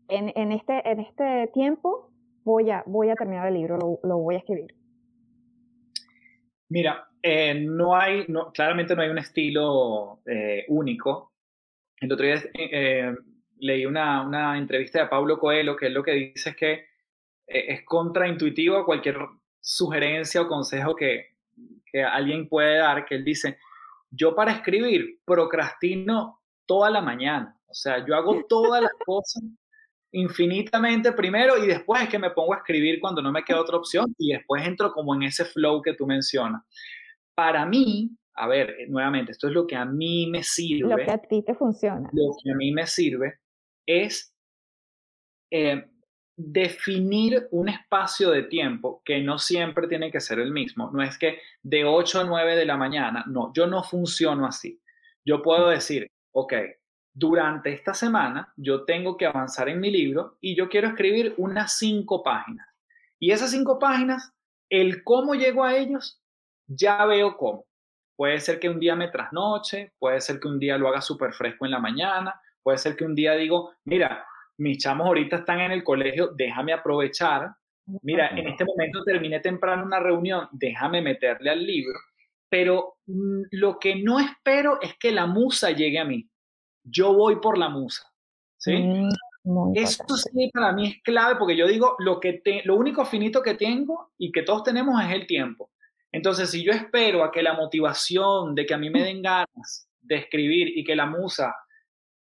en, 0.08 0.32
en, 0.36 0.52
este, 0.52 0.90
en 0.90 1.00
este 1.00 1.48
tiempo 1.48 2.13
voy 2.44 2.70
a, 2.70 2.84
voy 2.86 3.10
a 3.10 3.14
terminar 3.14 3.48
el 3.48 3.54
libro, 3.54 3.76
lo, 3.76 3.98
lo 4.02 4.18
voy 4.18 4.36
a 4.36 4.38
escribir. 4.38 4.74
Mira, 6.68 7.08
eh, 7.22 7.54
no 7.54 7.96
hay, 7.96 8.26
no, 8.28 8.52
claramente 8.52 8.94
no 8.94 9.02
hay 9.02 9.08
un 9.08 9.18
estilo 9.18 10.20
eh, 10.26 10.64
único. 10.68 11.32
el 12.00 12.12
otro 12.12 12.26
día 12.26 12.42
eh, 12.52 13.14
leí 13.58 13.86
una, 13.86 14.26
una, 14.26 14.58
entrevista 14.58 15.00
de 15.00 15.08
Pablo 15.08 15.38
Coelho 15.38 15.76
que 15.76 15.86
él 15.86 15.94
lo 15.94 16.02
que 16.02 16.12
dice 16.12 16.50
es 16.50 16.56
que 16.56 16.72
eh, 17.46 17.66
es 17.68 17.84
contraintuitivo 17.84 18.84
cualquier 18.84 19.18
sugerencia 19.60 20.42
o 20.42 20.48
consejo 20.48 20.94
que, 20.94 21.36
que 21.86 22.02
alguien 22.02 22.48
puede 22.48 22.78
dar, 22.78 23.06
que 23.06 23.14
él 23.14 23.24
dice, 23.24 23.58
yo 24.10 24.34
para 24.34 24.52
escribir 24.52 25.20
procrastino 25.24 26.42
toda 26.66 26.90
la 26.90 27.00
mañana, 27.00 27.58
o 27.66 27.74
sea, 27.74 28.04
yo 28.04 28.14
hago 28.14 28.44
todas 28.48 28.82
las 28.82 28.92
cosas 29.06 29.42
infinitamente 30.14 31.12
primero 31.12 31.62
y 31.62 31.66
después 31.66 32.02
es 32.02 32.08
que 32.08 32.18
me 32.18 32.30
pongo 32.30 32.54
a 32.54 32.58
escribir 32.58 33.00
cuando 33.00 33.20
no 33.20 33.32
me 33.32 33.44
queda 33.44 33.60
otra 33.60 33.76
opción 33.76 34.14
y 34.16 34.32
después 34.32 34.66
entro 34.66 34.92
como 34.92 35.14
en 35.14 35.24
ese 35.24 35.44
flow 35.44 35.82
que 35.82 35.94
tú 35.94 36.06
mencionas. 36.06 36.62
Para 37.34 37.66
mí, 37.66 38.10
a 38.34 38.46
ver, 38.46 38.70
eh, 38.70 38.86
nuevamente, 38.88 39.32
esto 39.32 39.48
es 39.48 39.54
lo 39.54 39.66
que 39.66 39.76
a 39.76 39.84
mí 39.84 40.28
me 40.30 40.42
sirve. 40.42 40.90
Lo 40.90 40.96
que 40.96 41.10
a 41.10 41.18
ti 41.18 41.42
te 41.42 41.54
funciona. 41.54 42.08
Lo 42.12 42.36
que 42.42 42.50
a 42.50 42.54
mí 42.54 42.72
me 42.72 42.86
sirve 42.86 43.40
es 43.86 44.32
eh, 45.50 45.84
definir 46.36 47.48
un 47.50 47.68
espacio 47.68 48.30
de 48.30 48.44
tiempo 48.44 49.02
que 49.04 49.20
no 49.20 49.38
siempre 49.38 49.88
tiene 49.88 50.10
que 50.10 50.20
ser 50.20 50.38
el 50.38 50.52
mismo. 50.52 50.90
No 50.92 51.02
es 51.02 51.18
que 51.18 51.38
de 51.62 51.84
8 51.84 52.20
a 52.20 52.24
9 52.24 52.56
de 52.56 52.66
la 52.66 52.76
mañana, 52.76 53.24
no, 53.26 53.52
yo 53.52 53.66
no 53.66 53.82
funciono 53.82 54.46
así. 54.46 54.80
Yo 55.24 55.42
puedo 55.42 55.68
decir, 55.68 56.08
ok, 56.32 56.54
durante 57.14 57.72
esta 57.72 57.94
semana 57.94 58.52
yo 58.56 58.84
tengo 58.84 59.16
que 59.16 59.26
avanzar 59.26 59.68
en 59.68 59.80
mi 59.80 59.90
libro 59.90 60.36
y 60.40 60.56
yo 60.56 60.68
quiero 60.68 60.88
escribir 60.88 61.34
unas 61.38 61.78
cinco 61.78 62.22
páginas. 62.22 62.66
Y 63.20 63.30
esas 63.30 63.52
cinco 63.52 63.78
páginas, 63.78 64.34
el 64.68 65.04
cómo 65.04 65.34
llego 65.34 65.64
a 65.64 65.76
ellos, 65.76 66.20
ya 66.66 67.06
veo 67.06 67.36
cómo. 67.36 67.64
Puede 68.16 68.40
ser 68.40 68.58
que 68.58 68.68
un 68.68 68.80
día 68.80 68.96
me 68.96 69.08
trasnoche, 69.08 69.92
puede 69.98 70.20
ser 70.20 70.40
que 70.40 70.48
un 70.48 70.58
día 70.58 70.76
lo 70.76 70.88
haga 70.88 71.00
súper 71.00 71.32
fresco 71.32 71.64
en 71.64 71.70
la 71.70 71.78
mañana, 71.78 72.34
puede 72.62 72.78
ser 72.78 72.96
que 72.96 73.04
un 73.04 73.14
día 73.14 73.34
digo, 73.34 73.72
mira, 73.84 74.26
mis 74.58 74.78
chamos 74.78 75.06
ahorita 75.06 75.36
están 75.36 75.60
en 75.60 75.72
el 75.72 75.84
colegio, 75.84 76.32
déjame 76.34 76.72
aprovechar. 76.72 77.54
Mira, 78.02 78.28
en 78.28 78.48
este 78.48 78.64
momento 78.64 79.04
terminé 79.04 79.40
temprano 79.40 79.84
una 79.84 80.00
reunión, 80.00 80.48
déjame 80.52 81.02
meterle 81.02 81.50
al 81.50 81.64
libro. 81.64 81.98
Pero 82.48 82.96
mm, 83.06 83.42
lo 83.52 83.78
que 83.78 83.96
no 83.96 84.20
espero 84.20 84.80
es 84.80 84.96
que 84.96 85.12
la 85.12 85.26
musa 85.26 85.70
llegue 85.70 85.98
a 85.98 86.04
mí. 86.04 86.28
Yo 86.84 87.14
voy 87.14 87.36
por 87.36 87.58
la 87.58 87.68
musa. 87.68 88.02
¿Sí? 88.56 88.72
Mm, 88.76 89.76
Esto 89.76 90.16
sí 90.16 90.50
para 90.52 90.72
mí 90.72 90.88
es 90.88 91.02
clave 91.02 91.36
porque 91.36 91.56
yo 91.56 91.66
digo, 91.66 91.96
lo, 91.98 92.20
que 92.20 92.40
lo 92.64 92.76
único 92.76 93.04
finito 93.04 93.42
que 93.42 93.54
tengo 93.54 94.12
y 94.16 94.30
que 94.32 94.42
todos 94.42 94.62
tenemos 94.62 95.02
es 95.04 95.10
el 95.10 95.26
tiempo. 95.26 95.70
Entonces, 96.12 96.50
si 96.50 96.62
yo 96.62 96.72
espero 96.72 97.24
a 97.24 97.32
que 97.32 97.42
la 97.42 97.54
motivación 97.54 98.54
de 98.54 98.64
que 98.64 98.74
a 98.74 98.78
mí 98.78 98.88
me 98.88 99.02
den 99.02 99.20
ganas 99.20 99.88
de 100.00 100.16
escribir 100.16 100.78
y 100.78 100.84
que 100.84 100.94
la 100.94 101.06
musa 101.06 101.54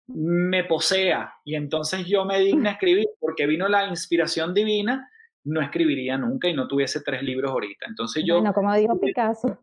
me 0.08 0.64
posea 0.64 1.34
y 1.44 1.56
entonces 1.56 2.06
yo 2.06 2.26
me 2.26 2.40
digna 2.40 2.72
escribir 2.72 3.08
porque 3.20 3.48
vino 3.48 3.68
la 3.68 3.88
inspiración 3.88 4.54
divina, 4.54 5.10
no 5.46 5.62
escribiría 5.62 6.18
nunca 6.18 6.48
y 6.48 6.54
no 6.54 6.68
tuviese 6.68 7.02
tres 7.02 7.22
libros 7.22 7.52
ahorita. 7.52 7.86
Entonces 7.88 8.24
yo... 8.26 8.36
Bueno, 8.36 8.54
como 8.54 8.74
dijo 8.76 9.00
Picasso. 9.00 9.60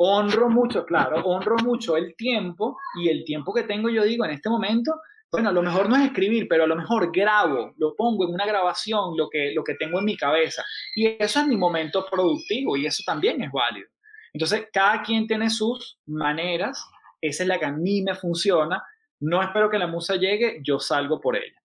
Honro 0.00 0.48
mucho, 0.48 0.86
claro, 0.86 1.24
honro 1.24 1.56
mucho 1.56 1.96
el 1.96 2.14
tiempo 2.14 2.76
y 3.00 3.08
el 3.08 3.24
tiempo 3.24 3.52
que 3.52 3.64
tengo, 3.64 3.88
yo 3.88 4.04
digo, 4.04 4.24
en 4.24 4.30
este 4.30 4.48
momento, 4.48 5.00
bueno, 5.30 5.48
a 5.48 5.52
lo 5.52 5.60
mejor 5.60 5.88
no 5.88 5.96
es 5.96 6.04
escribir, 6.04 6.46
pero 6.48 6.62
a 6.62 6.66
lo 6.68 6.76
mejor 6.76 7.10
grabo, 7.12 7.72
lo 7.78 7.96
pongo 7.96 8.24
en 8.24 8.32
una 8.32 8.46
grabación, 8.46 9.16
lo 9.16 9.28
que, 9.28 9.52
lo 9.52 9.64
que 9.64 9.74
tengo 9.74 9.98
en 9.98 10.04
mi 10.04 10.16
cabeza. 10.16 10.62
Y 10.94 11.06
eso 11.20 11.40
es 11.40 11.46
mi 11.48 11.56
momento 11.56 12.06
productivo 12.08 12.76
y 12.76 12.86
eso 12.86 13.02
también 13.04 13.42
es 13.42 13.50
válido. 13.50 13.88
Entonces, 14.32 14.68
cada 14.72 15.02
quien 15.02 15.26
tiene 15.26 15.50
sus 15.50 15.98
maneras, 16.06 16.80
esa 17.20 17.42
es 17.42 17.48
la 17.48 17.58
que 17.58 17.66
a 17.66 17.72
mí 17.72 18.02
me 18.02 18.14
funciona. 18.14 18.80
No 19.18 19.42
espero 19.42 19.68
que 19.68 19.78
la 19.78 19.88
musa 19.88 20.14
llegue, 20.14 20.60
yo 20.62 20.78
salgo 20.78 21.20
por 21.20 21.34
ella. 21.36 21.60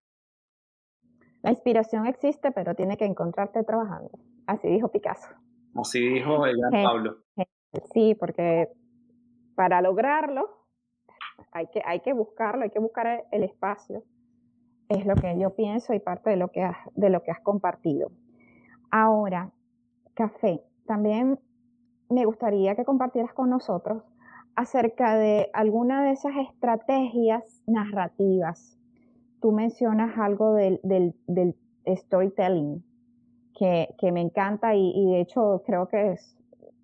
La 1.44 1.52
inspiración 1.52 2.08
existe, 2.08 2.52
pero 2.52 2.74
tiene 2.74 2.98
que 2.98 3.06
encontrarte 3.06 3.64
trabajando. 3.64 4.10
Así 4.48 4.70
dijo 4.70 4.92
Picasso. 4.92 5.28
Así 5.76 6.00
dijo 6.00 6.48
el 6.48 6.58
gran 6.58 6.84
Pablo. 6.84 7.18
Sí, 7.94 8.16
porque 8.16 8.70
para 9.56 9.82
lograrlo 9.82 10.50
hay 11.52 11.68
que, 11.68 11.82
hay 11.86 12.00
que 12.02 12.14
buscarlo, 12.14 12.64
hay 12.64 12.70
que 12.70 12.80
buscar 12.80 13.26
el 13.32 13.44
espacio. 13.44 14.04
Es 14.90 15.06
lo 15.06 15.16
que 15.16 15.38
yo 15.40 15.56
pienso 15.56 15.94
y 15.94 16.00
parte 16.00 16.30
de 16.30 16.38
lo 16.38 16.50
que 16.50 16.64
has, 16.64 16.78
de 16.96 17.10
lo 17.10 17.24
que 17.24 17.32
has 17.32 17.40
compartido. 17.40 18.12
Ahora, 18.92 19.52
café. 20.14 20.64
También 20.86 21.40
me 22.10 22.26
gustaría 22.26 22.76
que 22.76 22.86
compartieras 22.86 23.34
con 23.34 23.50
nosotros 23.50 24.04
acerca 24.56 25.16
de 25.16 25.50
alguna 25.54 26.04
de 26.04 26.12
esas 26.12 26.34
estrategias 26.36 27.64
narrativas. 27.66 28.78
Tú 29.42 29.52
mencionas 29.52 30.18
algo 30.18 30.54
del, 30.54 30.80
del, 30.84 31.16
del 31.28 31.56
storytelling 31.88 32.84
que, 33.56 33.96
que, 33.98 34.12
me 34.12 34.22
encanta 34.22 34.76
y, 34.76 34.92
y, 34.96 35.12
de 35.14 35.22
hecho 35.22 35.64
creo 35.66 35.88
que 35.88 36.14
es, 36.14 36.38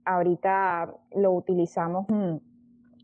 ahorita 0.09 0.91
lo 1.15 1.31
utilizamos, 1.31 2.05
mm, 2.09 2.37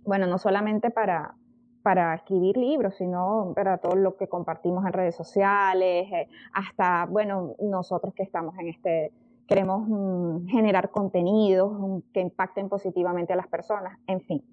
bueno, 0.05 0.27
no 0.27 0.37
solamente 0.37 0.89
para, 0.89 1.35
para 1.83 2.15
escribir 2.15 2.57
libros, 2.57 2.95
sino 2.95 3.53
para 3.55 3.77
todo 3.77 3.95
lo 3.95 4.17
que 4.17 4.27
compartimos 4.27 4.85
en 4.85 4.93
redes 4.93 5.15
sociales, 5.15 6.11
eh, 6.11 6.27
hasta, 6.53 7.05
bueno, 7.05 7.53
nosotros 7.59 8.13
que 8.15 8.23
estamos 8.23 8.57
en 8.57 8.69
este, 8.69 9.11
queremos 9.47 9.87
mm, 9.87 10.47
generar 10.47 10.89
contenidos 10.89 11.71
mm, 11.73 11.97
que 12.11 12.21
impacten 12.21 12.69
positivamente 12.69 13.33
a 13.33 13.35
las 13.35 13.47
personas, 13.47 13.97
en 14.07 14.21
fin. 14.21 14.43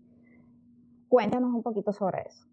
Cuéntanos 1.09 1.55
un 1.55 1.63
poquito 1.63 1.93
sobre 1.93 2.23
eso. 2.23 2.47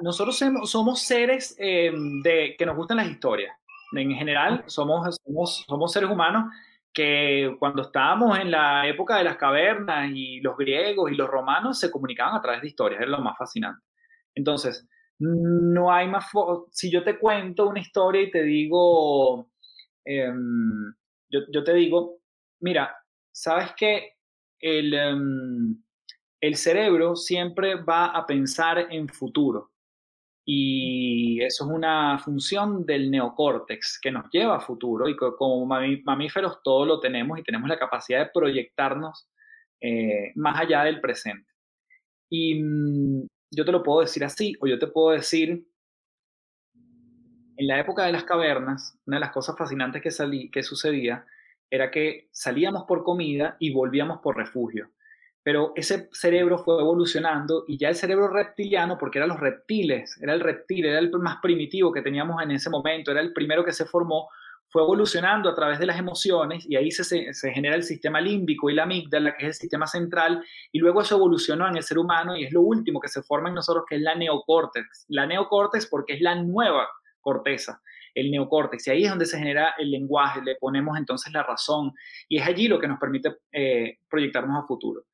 nosotros 0.00 0.42
somos 0.64 1.00
seres 1.00 1.54
em, 1.58 2.22
de, 2.22 2.54
que 2.58 2.66
nos 2.66 2.76
gustan 2.76 2.98
las 2.98 3.08
historias. 3.08 3.54
En 3.94 4.10
general, 4.12 4.64
somos, 4.66 5.16
somos, 5.22 5.64
somos 5.68 5.92
seres 5.92 6.10
humanos 6.10 6.44
que 6.92 7.56
cuando 7.58 7.82
estábamos 7.82 8.38
en 8.38 8.50
la 8.50 8.86
época 8.86 9.16
de 9.16 9.24
las 9.24 9.36
cavernas 9.36 10.10
y 10.14 10.40
los 10.40 10.56
griegos 10.56 11.10
y 11.10 11.14
los 11.14 11.28
romanos 11.28 11.78
se 11.78 11.90
comunicaban 11.90 12.34
a 12.36 12.42
través 12.42 12.60
de 12.60 12.68
historias, 12.68 13.00
era 13.00 13.10
lo 13.10 13.20
más 13.20 13.36
fascinante. 13.38 13.82
Entonces, 14.34 14.86
no 15.18 15.92
hay 15.92 16.08
más... 16.08 16.26
Si 16.70 16.90
yo 16.90 17.02
te 17.04 17.18
cuento 17.18 17.68
una 17.68 17.80
historia 17.80 18.22
y 18.22 18.30
te 18.30 18.42
digo, 18.42 19.50
em, 20.04 20.94
yo, 21.30 21.64
te 21.64 21.74
digo, 21.74 22.18
mira, 22.60 22.94
sabes 23.30 23.72
que 23.76 24.14
el, 24.60 24.94
em, 24.94 25.82
el 26.40 26.56
cerebro 26.56 27.16
siempre 27.16 27.76
va 27.76 28.06
a 28.06 28.26
pensar 28.26 28.86
en 28.90 29.08
futuro. 29.08 29.71
Y 30.44 31.40
eso 31.42 31.64
es 31.64 31.70
una 31.70 32.18
función 32.18 32.84
del 32.84 33.10
neocórtex 33.10 34.00
que 34.02 34.10
nos 34.10 34.28
lleva 34.30 34.56
a 34.56 34.60
futuro 34.60 35.08
y 35.08 35.16
como 35.16 35.64
mamíferos 35.66 36.62
todo 36.64 36.84
lo 36.84 37.00
tenemos 37.00 37.38
y 37.38 37.44
tenemos 37.44 37.68
la 37.68 37.78
capacidad 37.78 38.18
de 38.20 38.30
proyectarnos 38.34 39.28
eh, 39.80 40.32
más 40.34 40.60
allá 40.60 40.84
del 40.84 41.00
presente. 41.00 41.48
Y 42.28 42.62
mm, 42.62 43.26
yo 43.52 43.64
te 43.64 43.72
lo 43.72 43.82
puedo 43.82 44.00
decir 44.00 44.24
así, 44.24 44.54
o 44.60 44.66
yo 44.66 44.78
te 44.78 44.88
puedo 44.88 45.10
decir, 45.10 45.64
en 46.74 47.66
la 47.66 47.78
época 47.78 48.06
de 48.06 48.12
las 48.12 48.24
cavernas, 48.24 48.98
una 49.06 49.18
de 49.18 49.20
las 49.20 49.32
cosas 49.32 49.56
fascinantes 49.56 50.02
que, 50.02 50.10
salí, 50.10 50.50
que 50.50 50.62
sucedía 50.62 51.24
era 51.70 51.90
que 51.90 52.28
salíamos 52.32 52.84
por 52.84 53.04
comida 53.04 53.56
y 53.60 53.72
volvíamos 53.72 54.20
por 54.20 54.36
refugio 54.36 54.90
pero 55.42 55.72
ese 55.74 56.08
cerebro 56.12 56.58
fue 56.58 56.80
evolucionando 56.80 57.64
y 57.66 57.76
ya 57.76 57.88
el 57.88 57.96
cerebro 57.96 58.28
reptiliano, 58.28 58.96
porque 58.98 59.18
eran 59.18 59.30
los 59.30 59.40
reptiles, 59.40 60.18
era 60.20 60.34
el 60.34 60.40
reptil, 60.40 60.86
era 60.86 60.98
el 60.98 61.10
más 61.10 61.38
primitivo 61.42 61.92
que 61.92 62.02
teníamos 62.02 62.42
en 62.42 62.52
ese 62.52 62.70
momento, 62.70 63.10
era 63.10 63.20
el 63.20 63.32
primero 63.32 63.64
que 63.64 63.72
se 63.72 63.84
formó, 63.84 64.28
fue 64.68 64.82
evolucionando 64.82 65.50
a 65.50 65.54
través 65.54 65.78
de 65.78 65.86
las 65.86 65.98
emociones 65.98 66.64
y 66.66 66.76
ahí 66.76 66.90
se, 66.90 67.34
genera 67.52 67.74
el 67.74 67.82
sistema 67.82 68.20
límbico 68.20 68.70
y 68.70 68.74
la 68.74 68.84
amígdala, 68.84 69.36
que 69.36 69.44
es 69.44 69.56
el 69.56 69.60
sistema 69.60 69.86
central, 69.86 70.42
y 70.70 70.78
luego 70.78 71.02
eso 71.02 71.16
evolucionó 71.16 71.68
en 71.68 71.76
el 71.76 71.82
ser 71.82 71.98
humano 71.98 72.36
y 72.36 72.44
es 72.44 72.52
lo 72.52 72.62
último 72.62 73.00
que 73.00 73.08
se 73.08 73.22
forma 73.22 73.48
en 73.48 73.56
nosotros, 73.56 73.84
que 73.86 73.96
es 73.96 74.02
la 74.02 74.14
neocórtex. 74.14 75.06
La 75.08 75.26
neocórtex 75.26 75.86
porque 75.86 76.14
es 76.14 76.22
la 76.22 76.36
nueva 76.36 76.88
corteza 77.20 77.82
el 78.14 78.30
neocórtex. 78.30 78.86
Y 78.86 78.90
ahí 78.90 79.04
es 79.04 79.10
donde 79.10 79.26
se 79.26 79.38
genera 79.38 79.74
el 79.78 79.90
lenguaje, 79.90 80.42
le 80.42 80.56
ponemos 80.56 80.98
entonces 80.98 81.32
la 81.32 81.42
razón 81.42 81.92
y 82.28 82.38
es 82.38 82.46
allí 82.46 82.68
lo 82.68 82.78
que 82.78 82.88
nos 82.88 82.98
permite 82.98 83.36
eh, 83.52 83.98
proyectarnos 84.08 84.62
a 84.62 84.66
futuro. 84.66 85.04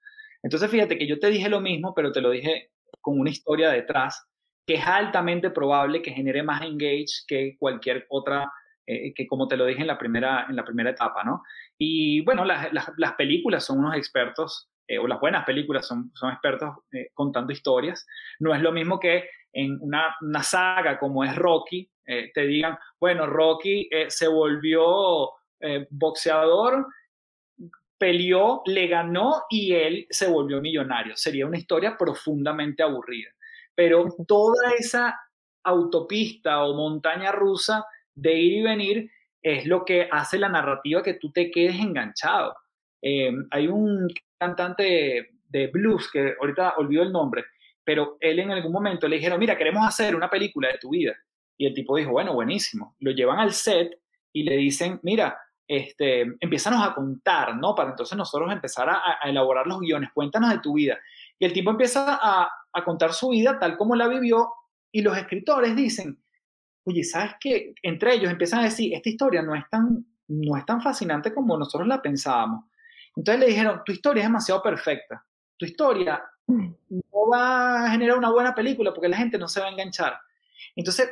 Entonces, 0.43 0.71
fíjate 0.71 0.99
que 0.99 1.07
yo 1.07 1.19
te 1.19 1.31
dije 1.31 1.49
lo 1.49 1.61
mismo, 1.61 1.95
pero 1.95 2.13
te 2.13 2.21
lo 2.21 2.31
dije 2.31 2.71
con 3.01 3.19
una 3.19 3.31
historia 3.31 3.71
detrás, 3.71 4.27
que 4.67 4.75
es 4.75 4.87
altamente 4.87 5.51
probable 5.51 6.03
que 6.03 6.13
genere 6.13 6.43
más 6.43 6.63
engage 6.63 7.25
que 7.27 7.57
cualquier 7.59 8.07
otra, 8.11 8.53
eh, 8.87 9.15
que 9.15 9.27
como 9.27 9.49
te 9.49 9.57
lo 9.57 9.65
dije 9.65 9.81
en 9.81 9.87
la 9.87 9.99
primera, 9.99 10.47
en 10.49 10.57
la 10.57 10.65
primera 10.65 10.91
etapa, 10.91 11.25
¿no? 11.25 11.43
Y 11.79 12.21
bueno, 12.23 12.45
las, 12.45 12.69
las, 12.73 13.13
películas 13.15 13.65
son 13.65 13.79
unos 13.79 13.97
expertos, 13.97 14.69
eh, 14.87 14.99
o 14.99 15.07
las 15.07 15.21
buenas 15.21 15.45
películas 15.45 15.87
son, 15.87 16.11
son 16.15 16.33
expertos 16.33 16.77
eh, 16.93 17.09
contando 17.15 17.53
historias. 17.53 18.07
No 18.41 18.55
es 18.55 18.61
lo 18.61 18.73
mismo 18.73 19.01
que 19.01 19.29
en 19.53 19.79
una, 19.81 20.15
una 20.21 20.43
saga 20.43 20.99
como 20.99 21.25
es 21.25 21.35
Rocky, 21.35 21.91
te 22.05 22.47
digan, 22.47 22.79
bueno, 22.99 23.27
Rocky 23.27 23.87
se 24.09 24.29
volvió 24.29 25.31
boxeador 25.91 26.87
peleó, 27.99 28.63
le 28.67 28.87
ganó 28.87 29.43
y 29.51 29.73
él 29.73 30.07
se 30.11 30.29
volvió 30.29 30.61
millonario. 30.61 31.17
Sería 31.17 31.47
una 31.47 31.59
historia 31.59 31.97
profundamente 31.97 32.83
aburrida. 32.83 33.31
pero 33.75 34.09
toda 34.27 34.73
esa 34.77 35.17
autopista 35.63 36.65
o 36.65 36.75
montaña 36.75 37.31
rusa 37.31 37.85
de 38.15 38.35
ir 38.35 38.53
y 38.55 38.63
venir 38.63 39.11
es 39.43 39.67
lo 39.67 39.85
que 39.85 40.09
hace 40.11 40.39
la 40.39 40.49
narrativa 40.49 41.03
que 41.03 41.15
tú 41.15 41.31
te 41.31 41.51
quedes 41.51 41.77
enganchado. 41.77 42.57
Eh, 43.03 43.33
hay 43.51 43.69
un 43.69 44.09
cantante 44.37 45.31
de 45.49 45.67
blues 45.69 46.11
que 46.11 46.35
ahorita 46.41 46.75
olvido 46.77 47.03
el 47.03 47.13
nombre, 47.13 47.45
pero 47.85 48.17
él 48.21 48.41
en 48.41 48.51
algún 48.51 48.73
momento 48.73 49.09
le 49.09 49.17
dijeron, 49.17 49.39
mira, 49.39 49.57
queremos 49.57 49.87
hacer 49.87 50.15
una 50.15 50.29
película 50.29 50.69
de 50.69 50.79
tu 50.79 50.91
vida. 50.91 51.17
Y 51.57 51.67
el 51.67 51.75
tipo 51.75 51.97
dijo, 51.97 52.13
bueno, 52.13 52.35
buenísimo. 52.35 52.97
Lo 53.01 53.11
llevan 53.13 53.39
al 53.39 53.53
set 53.53 53.99
y 54.33 54.43
le 54.43 54.57
dicen, 54.57 55.01
mira, 55.03 55.39
este, 55.69 56.23
empiezanos 56.41 56.83
a 56.83 56.95
contar, 56.95 57.55
¿no? 57.57 57.75
Para 57.75 57.91
entonces 57.91 58.17
nosotros 58.17 58.51
empezar 58.51 58.89
a, 58.89 59.19
elaborar 59.25 59.67
los 59.67 59.81
guiones, 59.81 60.11
cuéntanos 60.15 60.51
de 60.51 60.59
tu 60.59 60.73
vida. 60.73 60.99
Y 61.39 61.45
el 61.45 61.53
tipo 61.53 61.71
empieza 61.71 62.19
a, 62.21 62.51
a 62.73 62.85
contar 62.85 63.13
su 63.13 63.29
vida 63.29 63.59
tal 63.59 63.77
como 63.77 63.95
la 63.95 64.09
vivió 64.09 64.51
y 64.91 65.03
los 65.03 65.17
escritores 65.17 65.77
dicen, 65.77 66.19
oye, 66.85 67.05
¿sabes 67.05 67.35
qué? 67.39 67.75
Entre 67.83 68.15
ellos 68.15 68.31
empiezan 68.31 68.61
a 68.61 68.65
decir, 68.65 68.95
esta 68.95 69.11
historia 69.11 69.43
no 69.43 69.55
es 69.55 69.69
tan, 69.69 70.07
no 70.29 70.57
es 70.57 70.65
tan 70.65 70.81
fascinante 70.81 71.35
como 71.35 71.57
nosotros 71.59 71.87
la 71.87 72.01
pensábamos. 72.01 72.65
Entonces 73.15 73.41
le 73.41 73.47
dijeron, 73.49 73.83
tu 73.85 73.93
historia 73.93 74.23
es 74.23 74.29
demasiado 74.29 74.63
perfecta, 74.63 75.25
tu 75.57 75.67
historia 75.67 76.23
no 76.47 77.29
va 77.31 77.85
a 77.85 77.91
generar 77.91 78.17
una 78.17 78.31
buena 78.31 78.55
película 78.55 78.93
porque 78.93 79.09
la 79.09 79.19
gente 79.19 79.39
no 79.39 79.49
se 79.49 79.61
va 79.61 79.67
a 79.67 79.71
enganchar. 79.71 80.19
Entonces, 80.75 81.11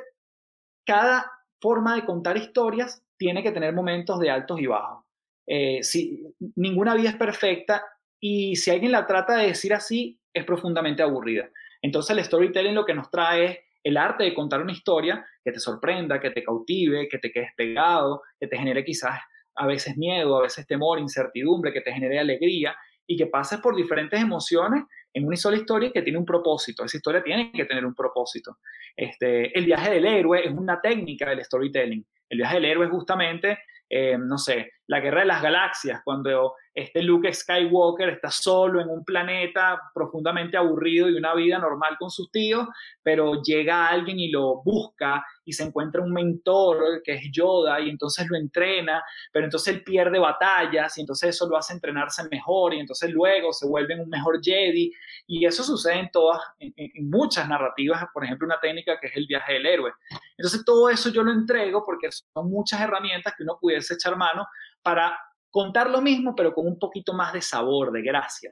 cada 0.85 1.31
forma 1.61 1.95
de 1.95 2.07
contar 2.07 2.37
historias 2.37 3.03
tiene 3.19 3.43
que 3.43 3.53
tener 3.53 3.73
momentos 3.73 4.19
de 4.21 4.31
altos 4.31 4.61
y 4.61 4.67
bajos. 4.67 5.05
Eh, 5.47 5.83
si, 5.83 6.23
ninguna 6.57 6.95
vida 6.95 7.11
es 7.11 7.17
perfecta 7.17 7.85
y 8.21 8.57
si 8.57 8.71
alguien 8.71 8.93
la 8.93 9.07
trata 9.07 9.37
de 9.37 9.49
decir 9.49 9.73
así, 9.73 10.21
es 10.33 10.45
profundamente 10.45 11.03
aburrida. 11.03 11.49
Entonces 11.83 12.17
el 12.17 12.25
storytelling 12.25 12.75
lo 12.75 12.85
que 12.85 12.95
nos 12.95 13.11
trae 13.11 13.45
es 13.45 13.59
el 13.85 13.97
arte 13.97 14.25
de 14.25 14.35
contar 14.35 14.61
una 14.61 14.73
historia 14.73 15.25
que 15.45 15.53
te 15.53 15.61
sorprenda, 15.61 16.21
que 16.21 16.31
te 16.31 16.43
cautive, 16.43 17.09
que 17.09 17.19
te 17.19 17.31
quedes 17.31 17.51
pegado, 17.57 18.23
que 18.41 18.49
te 18.49 18.57
genere 18.57 18.85
quizás 18.85 19.21
a 19.55 19.67
veces 19.67 19.97
miedo, 19.97 20.37
a 20.37 20.43
veces 20.43 20.67
temor, 20.67 20.99
incertidumbre, 20.99 21.73
que 21.73 21.81
te 21.81 21.93
genere 21.93 22.19
alegría 22.19 22.77
y 23.07 23.17
que 23.17 23.27
pases 23.27 23.61
por 23.61 23.77
diferentes 23.77 24.21
emociones 24.21 24.85
en 25.17 25.27
una 25.27 25.37
sola 25.37 25.57
historia 25.57 25.91
que 25.91 26.03
tiene 26.03 26.19
un 26.19 26.27
propósito. 26.27 26.85
Esa 26.85 26.99
historia 26.99 27.23
tiene 27.23 27.51
que 27.51 27.65
tener 27.65 27.87
un 27.87 27.95
propósito. 27.95 28.59
Este, 28.95 29.59
el 29.59 29.65
viaje 29.65 29.93
del 29.93 30.05
héroe 30.05 30.45
es 30.45 30.53
una 30.53 30.79
técnica 30.79 31.31
del 31.31 31.43
storytelling. 31.43 32.05
El 32.29 32.37
viaje 32.37 32.57
del 32.57 32.67
héroe 32.67 32.85
es 32.85 32.91
justamente, 32.91 33.59
eh, 33.89 34.19
no 34.19 34.37
sé, 34.37 34.73
la 34.87 35.01
guerra 35.01 35.21
de 35.21 35.27
las 35.27 35.43
galaxias, 35.43 36.01
cuando 36.05 36.55
este 36.73 37.03
Luke 37.03 37.33
Skywalker 37.33 38.11
está 38.11 38.31
solo 38.31 38.81
en 38.81 38.89
un 38.89 39.03
planeta 39.03 39.81
profundamente 39.95 40.57
aburrido 40.57 41.09
y 41.09 41.15
una 41.15 41.35
vida 41.35 41.59
normal 41.59 41.97
con 41.99 42.11
sus 42.11 42.31
tíos, 42.31 42.69
pero 43.03 43.43
llega 43.43 43.89
alguien 43.89 44.21
y 44.21 44.31
lo 44.31 44.63
busca 44.63 45.25
y 45.45 45.55
se 45.55 45.65
encuentra 45.65 46.03
un 46.03 46.13
mentor 46.13 47.03
que 47.03 47.15
es 47.15 47.23
Yoda 47.33 47.81
y 47.81 47.89
entonces 47.89 48.27
lo 48.29 48.37
entrena, 48.37 49.03
pero 49.33 49.47
entonces 49.47 49.75
él 49.75 49.83
pierde 49.83 50.19
batallas 50.19 50.99
y 50.99 51.01
entonces 51.01 51.31
eso 51.31 51.49
lo 51.49 51.57
hace 51.57 51.73
entrenarse 51.73 52.29
mejor 52.31 52.75
y 52.75 52.81
entonces 52.81 53.11
luego 53.11 53.53
se 53.53 53.67
vuelve 53.67 53.99
un 53.99 54.11
mejor 54.11 54.41
Jedi 54.43 54.93
y 55.27 55.47
eso 55.47 55.65
sucede 55.65 56.01
en 56.01 56.11
todas, 56.11 56.41
en, 56.59 56.75
en 56.77 57.11
muchas 57.11 57.49
narrativas, 57.49 58.05
por 58.13 58.25
ejemplo 58.25 58.47
una 58.47 58.61
técnica 58.61 59.01
que 59.01 59.07
es 59.07 59.17
el 59.17 59.27
viaje 59.27 59.55
del 59.55 59.67
héroe. 59.67 59.93
Entonces 60.37 60.63
todo 60.65 60.91
eso 60.91 61.09
yo 61.09 61.23
lo 61.23 61.33
entrego 61.33 61.85
porque 61.87 62.11
son 62.13 62.51
muchas 62.51 62.83
herramientas 62.83 63.33
que 63.37 63.45
uno 63.45 63.57
pudiese 63.59 63.95
echar 63.95 64.15
mano 64.17 64.47
para 64.83 65.19
contar 65.51 65.91
lo 65.91 66.03
mismo, 66.03 66.35
pero 66.37 66.53
con 66.53 66.67
un 66.67 66.79
poquito 66.79 67.15
más 67.15 67.33
de 67.33 67.41
sabor, 67.41 67.91
de 67.93 68.03
gracia, 68.03 68.51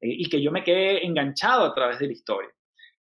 eh, 0.00 0.08
y 0.08 0.28
que 0.28 0.40
yo 0.40 0.50
me 0.50 0.64
quede 0.64 1.04
enganchado 1.04 1.64
a 1.64 1.74
través 1.74 1.98
de 1.98 2.06
la 2.06 2.12
historia. 2.12 2.50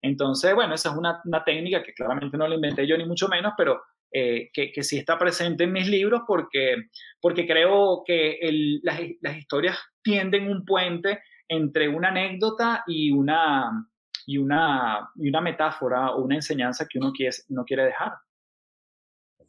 Entonces, 0.01 0.55
bueno, 0.55 0.73
esa 0.73 0.89
es 0.89 0.95
una, 0.95 1.43
técnica 1.45 1.83
que 1.83 1.93
claramente 1.93 2.37
no 2.37 2.47
la 2.47 2.55
inventé 2.55 2.87
yo 2.87 2.97
ni 2.97 3.05
mucho 3.05 3.27
menos, 3.27 3.53
pero 3.55 3.81
eh, 4.11 4.49
que, 4.51 4.83
sí 4.83 4.97
está 4.97 5.17
presente 5.17 5.65
en 5.65 5.71
mis 5.71 5.87
libros 5.87 6.21
porque, 6.25 6.75
porque 7.21 7.45
creo 7.45 8.03
que 8.05 8.39
las, 8.81 9.37
historias 9.37 9.77
tienden 10.01 10.49
un 10.49 10.65
puente 10.65 11.19
entre 11.47 11.87
una 11.87 12.07
anécdota 12.07 12.83
y 12.87 13.11
una, 13.11 13.85
y 14.25 14.37
una, 14.37 15.09
y 15.15 15.29
una 15.29 15.41
metáfora 15.41 16.11
o 16.11 16.23
una 16.23 16.35
enseñanza 16.35 16.87
que 16.89 16.97
uno 16.97 17.11
quiere, 17.11 17.35
no 17.49 17.63
quiere 17.63 17.85
dejar. 17.85 18.13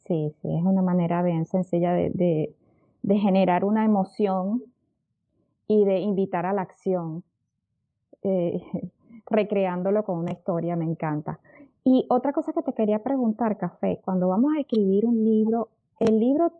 Sí, 0.05 0.33
sí, 0.41 0.49
es 0.53 0.63
una 0.63 0.81
manera 0.81 1.23
bien 1.23 1.45
sencilla 1.45 1.93
de, 1.93 2.11
de 2.13 2.53
generar 3.09 3.65
una 3.65 3.85
emoción 3.85 4.63
y 5.67 5.85
de 5.85 5.99
invitar 5.99 6.45
a 6.45 6.53
la 6.53 6.61
acción, 6.61 7.23
eh, 8.21 8.61
recreándolo 9.29 10.03
con 10.03 10.19
una 10.19 10.31
historia, 10.31 10.75
me 10.75 10.85
encanta. 10.85 11.39
Y 11.83 12.05
otra 12.09 12.31
cosa 12.31 12.53
que 12.53 12.61
te 12.61 12.73
quería 12.73 12.99
preguntar, 12.99 13.57
Café, 13.57 13.99
cuando 14.03 14.29
vamos 14.29 14.53
a 14.55 14.61
escribir 14.61 15.05
un 15.05 15.23
libro, 15.23 15.69
el 15.99 16.19
libro 16.19 16.53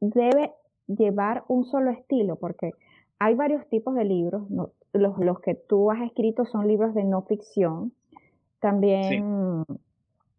debe 0.00 0.52
llevar 0.86 1.44
un 1.48 1.64
solo 1.64 1.90
estilo, 1.90 2.36
porque 2.36 2.72
hay 3.18 3.34
varios 3.34 3.66
tipos 3.68 3.94
de 3.94 4.04
libros, 4.04 4.44
los, 4.92 5.18
los, 5.18 5.40
que 5.40 5.54
tú 5.54 5.90
has 5.90 6.00
escrito 6.02 6.44
son 6.44 6.66
libros 6.66 6.94
de 6.94 7.04
no 7.04 7.22
ficción, 7.22 7.92
también 8.60 9.64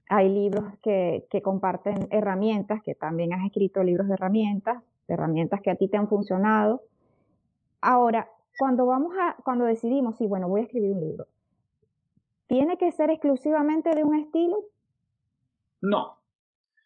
hay 0.10 0.30
libros 0.30 0.66
que, 0.82 1.26
que 1.30 1.42
comparten 1.42 2.08
herramientas, 2.12 2.82
que 2.84 2.96
también 2.96 3.34
has 3.34 3.46
escrito 3.46 3.84
libros 3.84 4.08
de 4.08 4.14
herramientas, 4.14 4.84
herramientas 5.08 5.62
que 5.62 5.72
a 5.72 5.76
ti 5.76 5.88
te 5.88 5.98
han 5.98 6.08
funcionado. 6.08 6.82
Ahora, 7.82 8.30
cuando 8.58 8.86
vamos 8.86 9.14
a, 9.20 9.36
cuando 9.44 9.66
decidimos, 9.66 10.18
sí, 10.18 10.28
bueno, 10.28 10.48
voy 10.48 10.62
a 10.62 10.64
escribir 10.64 10.92
un 10.92 11.02
libro, 11.02 11.28
¿tiene 12.48 12.78
que 12.78 12.92
ser 12.92 13.10
exclusivamente 13.10 13.94
de 13.96 14.04
un 14.04 14.16
estilo? 14.16 14.58
No, 15.82 16.18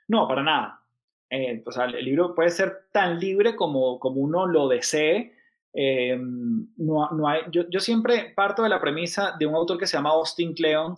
no, 0.07 0.27
para 0.27 0.43
nada. 0.43 0.81
Eh, 1.29 1.61
o 1.65 1.71
sea, 1.71 1.85
el 1.85 2.05
libro 2.05 2.33
puede 2.33 2.49
ser 2.49 2.87
tan 2.91 3.19
libre 3.19 3.55
como, 3.55 3.99
como 3.99 4.21
uno 4.21 4.45
lo 4.45 4.67
desee. 4.67 5.33
Eh, 5.73 6.17
no, 6.17 7.09
no 7.11 7.27
hay, 7.27 7.41
yo, 7.51 7.69
yo, 7.69 7.79
siempre 7.79 8.33
parto 8.35 8.63
de 8.63 8.69
la 8.69 8.79
premisa 8.79 9.35
de 9.37 9.45
un 9.45 9.53
autor 9.53 9.77
que 9.77 9.85
se 9.85 9.97
llama 9.97 10.11
Austin 10.11 10.53
Kleon, 10.53 10.97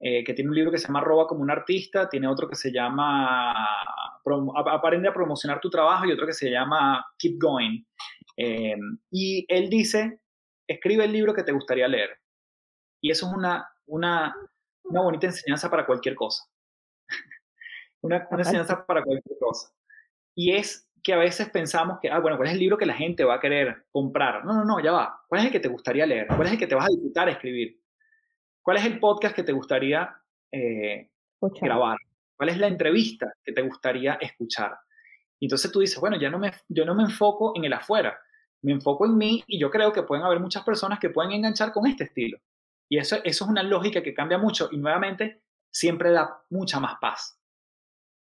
eh, 0.00 0.22
que 0.24 0.34
tiene 0.34 0.50
un 0.50 0.56
libro 0.56 0.70
que 0.70 0.78
se 0.78 0.88
llama 0.88 1.00
Roba 1.00 1.26
como 1.26 1.42
un 1.42 1.50
artista, 1.50 2.08
tiene 2.08 2.28
otro 2.28 2.48
que 2.48 2.56
se 2.56 2.72
llama 2.72 3.54
Aprende 4.54 5.08
a 5.08 5.12
promocionar 5.12 5.60
tu 5.60 5.70
trabajo 5.70 6.06
y 6.06 6.12
otro 6.12 6.26
que 6.26 6.32
se 6.32 6.50
llama 6.50 7.04
Keep 7.18 7.38
Going. 7.40 7.84
Eh, 8.36 8.76
y 9.10 9.44
él 9.48 9.68
dice, 9.68 10.20
escribe 10.66 11.04
el 11.04 11.12
libro 11.12 11.34
que 11.34 11.42
te 11.42 11.52
gustaría 11.52 11.88
leer. 11.88 12.10
Y 13.00 13.10
eso 13.10 13.26
es 13.26 13.32
una, 13.32 13.68
una, 13.86 14.34
una 14.84 15.00
bonita 15.00 15.26
enseñanza 15.26 15.70
para 15.70 15.86
cualquier 15.86 16.14
cosa. 16.14 16.44
una, 18.02 18.26
una 18.30 18.42
enseñanza 18.42 18.84
para 18.86 19.02
cualquier 19.02 19.38
cosa. 19.38 19.72
Y 20.34 20.52
es 20.52 20.88
que 21.02 21.12
a 21.12 21.18
veces 21.18 21.48
pensamos 21.50 21.98
que, 22.00 22.10
ah, 22.10 22.18
bueno, 22.20 22.36
¿cuál 22.36 22.48
es 22.48 22.54
el 22.54 22.60
libro 22.60 22.78
que 22.78 22.86
la 22.86 22.94
gente 22.94 23.24
va 23.24 23.34
a 23.34 23.40
querer 23.40 23.86
comprar? 23.90 24.44
No, 24.44 24.52
no, 24.52 24.64
no, 24.64 24.80
ya 24.80 24.92
va. 24.92 25.20
¿Cuál 25.28 25.40
es 25.40 25.46
el 25.46 25.52
que 25.52 25.60
te 25.60 25.68
gustaría 25.68 26.06
leer? 26.06 26.26
¿Cuál 26.26 26.46
es 26.46 26.52
el 26.52 26.58
que 26.58 26.66
te 26.66 26.74
vas 26.74 26.86
a 26.86 26.90
disfrutar 26.90 27.28
escribir? 27.28 27.80
¿Cuál 28.62 28.76
es 28.76 28.84
el 28.84 29.00
podcast 29.00 29.34
que 29.34 29.42
te 29.42 29.52
gustaría 29.52 30.14
eh, 30.52 31.10
grabar? 31.60 31.96
¿Cuál 32.38 32.50
es 32.50 32.58
la 32.58 32.68
entrevista 32.68 33.34
que 33.44 33.52
te 33.52 33.62
gustaría 33.62 34.14
escuchar? 34.14 34.78
Y 35.40 35.46
entonces 35.46 35.72
tú 35.72 35.80
dices, 35.80 35.98
bueno, 35.98 36.16
ya 36.20 36.30
no 36.30 36.38
me, 36.38 36.52
yo 36.68 36.84
no 36.84 36.94
me 36.94 37.02
enfoco 37.02 37.52
en 37.56 37.64
el 37.64 37.72
afuera, 37.72 38.16
me 38.62 38.70
enfoco 38.70 39.06
en 39.06 39.16
mí 39.16 39.42
y 39.48 39.58
yo 39.58 39.72
creo 39.72 39.92
que 39.92 40.04
pueden 40.04 40.24
haber 40.24 40.38
muchas 40.38 40.62
personas 40.62 41.00
que 41.00 41.10
pueden 41.10 41.32
enganchar 41.32 41.72
con 41.72 41.84
este 41.88 42.04
estilo. 42.04 42.38
Y 42.88 42.98
eso, 42.98 43.16
eso 43.16 43.44
es 43.44 43.50
una 43.50 43.64
lógica 43.64 44.04
que 44.04 44.14
cambia 44.14 44.38
mucho 44.38 44.68
y 44.70 44.76
nuevamente 44.76 45.42
siempre 45.72 46.12
da 46.12 46.42
mucha 46.50 46.78
más 46.78 46.98
paz. 47.00 47.40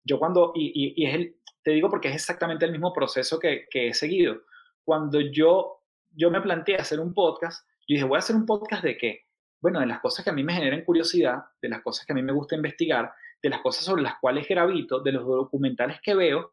Yo 0.04 0.18
cuando, 0.18 0.52
y, 0.56 1.06
es 1.06 1.14
el, 1.14 1.36
te 1.62 1.72
digo 1.72 1.88
porque 1.88 2.08
es 2.08 2.16
exactamente 2.16 2.66
el 2.66 2.72
mismo 2.72 2.94
proceso 2.94 3.38
que, 3.38 3.68
que 3.70 3.90
he 3.90 3.94
seguido. 3.94 4.42
Cuando 4.84 5.20
yo, 5.22 5.84
yo 6.10 6.32
me 6.32 6.42
planteé 6.42 6.78
hacer 6.78 7.00
un 7.00 7.14
podcast, 7.14 7.68
yo 7.88 7.94
dije, 7.94 8.04
voy 8.04 8.16
a 8.16 8.20
hacer 8.20 8.36
un 8.36 8.48
podcast 8.48 8.84
de 8.84 8.98
qué? 8.98 9.28
bueno, 9.60 9.80
de 9.80 9.88
las 9.88 10.00
cosas 10.00 10.24
que 10.24 10.30
a 10.30 10.34
mí 10.34 10.44
me 10.44 10.54
generan 10.54 10.84
curiosidad, 10.84 11.46
de 11.62 11.70
las 11.70 11.82
cosas 11.82 12.06
que 12.06 12.14
a 12.14 12.16
mí 12.16 12.22
me 12.22 12.32
gusta 12.32 12.56
investigar, 12.56 13.14
de 13.42 13.50
las 13.50 13.62
cosas 13.62 13.84
sobre 13.84 14.02
las 14.02 14.20
cuales 14.20 14.48
gravito, 14.48 15.00
de 15.00 15.12
los 15.12 15.26
documentales 15.26 16.00
que 16.02 16.16
veo. 16.16 16.52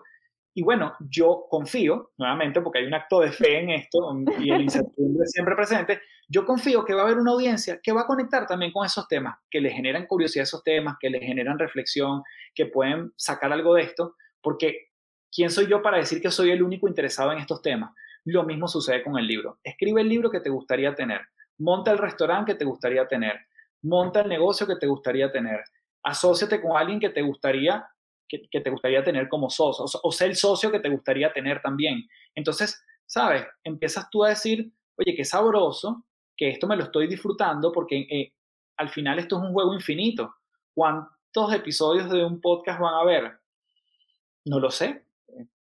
Y 0.55 0.63
bueno, 0.63 0.95
yo 1.01 1.47
confío, 1.51 2.13
nuevamente, 2.17 2.61
porque 2.61 2.79
hay 2.79 2.87
un 2.87 2.95
acto 2.95 3.21
de 3.21 3.33
fe 3.33 3.59
en 3.59 3.71
esto 3.71 4.17
y 4.39 4.51
el 4.51 4.63
incertidumbre 4.63 5.27
siempre 5.27 5.57
presente, 5.57 6.01
yo 6.29 6.47
confío 6.47 6.85
que 6.85 6.95
va 6.95 7.03
a 7.03 7.05
haber 7.05 7.19
una 7.19 7.33
audiencia 7.33 7.81
que 7.83 7.93
va 7.93 8.03
a 8.03 8.07
conectar 8.07 8.47
también 8.47 8.71
con 8.71 8.87
esos 8.87 9.09
temas, 9.09 9.37
que 9.51 9.61
le 9.61 9.71
generan 9.71 10.07
curiosidad 10.07 10.43
a 10.43 10.45
esos 10.45 10.63
temas, 10.63 10.97
que 11.01 11.11
le 11.11 11.21
generan 11.21 11.59
reflexión, 11.59 12.23
que 12.55 12.67
pueden 12.67 13.13
sacar 13.17 13.53
algo 13.53 13.75
de 13.75 13.83
esto, 13.83 14.15
porque 14.41 14.91
¿quién 15.33 15.51
soy 15.51 15.67
yo 15.67 15.83
para 15.83 15.99
decir 15.99 16.23
que 16.23 16.31
soy 16.31 16.51
el 16.51 16.63
único 16.63 16.87
interesado 16.87 17.33
en 17.33 17.39
estos 17.39 17.61
temas? 17.61 17.91
Lo 18.25 18.45
mismo 18.45 18.69
sucede 18.69 19.03
con 19.03 19.19
el 19.19 19.27
libro. 19.27 19.59
Escribe 19.65 20.01
el 20.03 20.09
libro 20.09 20.31
que 20.31 20.41
te 20.41 20.51
gustaría 20.51 20.95
tener 20.95 21.21
monta 21.59 21.93
el 21.93 21.99
restaurante 21.99 22.53
que 22.53 22.59
te 22.59 22.65
gustaría 22.65 23.07
tener, 23.07 23.39
monta 23.83 24.21
el 24.23 24.29
negocio 24.29 24.67
que 24.67 24.77
te 24.77 24.87
gustaría 24.87 25.31
tener, 25.31 25.63
asóciate 26.05 26.61
con 26.61 26.77
alguien 26.77 27.01
que 27.01 27.11
te 27.11 27.23
gustaría, 27.23 27.87
que, 28.29 28.61
te 28.61 28.71
gustaría 28.71 29.03
tener 29.03 29.29
como 29.29 29.49
socio, 29.51 29.85
o, 30.03 30.13
sea 30.13 30.27
el 30.27 30.37
socio 30.37 30.71
que 30.71 30.81
te 30.81 30.89
gustaría 30.89 31.33
tener 31.33 31.61
también. 31.63 32.07
Entonces, 32.35 32.85
¿sabes? 33.07 33.47
Empiezas 33.63 34.09
tú 34.11 34.25
a 34.25 34.31
decir, 34.31 34.73
oye, 34.97 35.15
qué 35.17 35.25
sabroso, 35.25 36.05
que 36.37 36.51
esto 36.51 36.67
me 36.67 36.77
lo 36.77 36.85
estoy 36.85 37.07
disfrutando 37.07 37.73
porque 37.73 38.01
eh, 38.11 38.33
al 38.77 38.89
final 38.91 39.19
esto 39.19 39.37
es 39.37 39.43
un 39.43 39.53
juego 39.53 39.73
infinito. 39.73 40.35
¿Cuántos 40.75 41.53
episodios 41.53 42.11
de 42.11 42.25
un 42.25 42.41
podcast 42.41 42.81
van 42.81 42.95
a 42.95 43.05
ver? 43.05 43.39
No 44.45 44.59
lo 44.59 44.71
sé, 44.71 45.07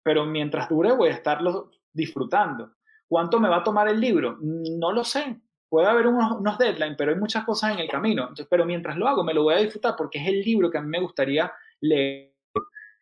pero 0.02 0.24
mientras 0.24 0.68
dure 0.68 0.92
voy 0.92 1.10
a 1.10 1.14
estarlo 1.14 1.70
disfrutando. 1.92 2.72
¿Cuánto 3.08 3.38
me 3.38 3.48
va 3.48 3.58
a 3.58 3.64
tomar 3.64 3.88
el 3.88 4.00
libro? 4.00 4.38
No 4.40 4.92
lo 4.92 5.04
sé. 5.04 5.40
Puede 5.72 5.88
haber 5.88 6.06
unos, 6.06 6.32
unos 6.32 6.58
deadlines, 6.58 6.96
pero 6.98 7.12
hay 7.12 7.18
muchas 7.18 7.46
cosas 7.46 7.72
en 7.72 7.78
el 7.78 7.88
camino. 7.88 8.24
Entonces, 8.24 8.46
pero 8.50 8.66
mientras 8.66 8.94
lo 8.98 9.08
hago, 9.08 9.24
me 9.24 9.32
lo 9.32 9.44
voy 9.44 9.54
a 9.54 9.58
disfrutar 9.60 9.94
porque 9.96 10.18
es 10.18 10.28
el 10.28 10.42
libro 10.42 10.70
que 10.70 10.76
a 10.76 10.82
mí 10.82 10.88
me 10.88 11.00
gustaría 11.00 11.50
leer. 11.80 12.34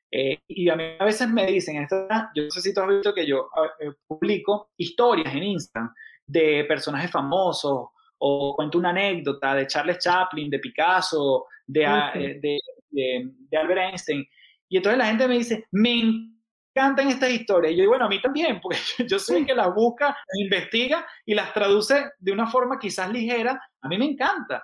Eh, 0.09 0.39
y 0.47 0.69
a 0.69 0.77
mí 0.77 0.85
a 0.97 1.05
veces 1.05 1.29
me 1.29 1.47
dicen, 1.47 1.83
esta, 1.83 2.31
yo 2.33 2.45
no 2.45 2.51
sé 2.53 2.61
si 2.61 2.73
tú 2.73 2.81
has 2.81 2.89
visto 2.89 3.13
que 3.13 3.27
yo 3.27 3.49
eh, 3.81 3.91
publico 4.07 4.71
historias 4.77 5.35
en 5.35 5.43
Instagram 5.43 5.93
de 6.25 6.65
personajes 6.69 7.11
famosos 7.11 7.89
o 8.19 8.55
cuento 8.55 8.79
una 8.79 8.91
anécdota 8.91 9.53
de 9.57 9.67
Charles 9.67 9.99
Chaplin, 9.99 10.49
de 10.49 10.61
Picasso, 10.61 11.47
de, 11.67 11.83
eh, 11.83 12.39
de, 12.41 12.59
de, 12.89 13.31
de 13.51 13.57
Albert 13.57 13.81
Einstein. 13.81 14.25
Y 14.69 14.77
entonces 14.77 14.97
la 14.97 15.07
gente 15.07 15.27
me 15.27 15.39
dice, 15.39 15.67
me 15.73 16.31
encantan 16.75 17.09
estas 17.09 17.31
historias. 17.31 17.73
Y 17.73 17.77
yo 17.77 17.83
digo, 17.83 17.93
bueno, 17.93 18.07
a 18.07 18.09
mí 18.09 18.21
también, 18.21 18.61
porque 18.61 18.79
yo 19.09 19.19
soy 19.19 19.39
el 19.39 19.47
que 19.47 19.55
las 19.55 19.75
busca, 19.75 20.17
investiga 20.35 21.07
y 21.25 21.35
las 21.35 21.53
traduce 21.53 22.11
de 22.19 22.33
una 22.33 22.47
forma 22.47 22.79
quizás 22.79 23.11
ligera. 23.11 23.61
A 23.83 23.89
mí 23.89 23.99
me 23.99 24.07
encanta. 24.07 24.63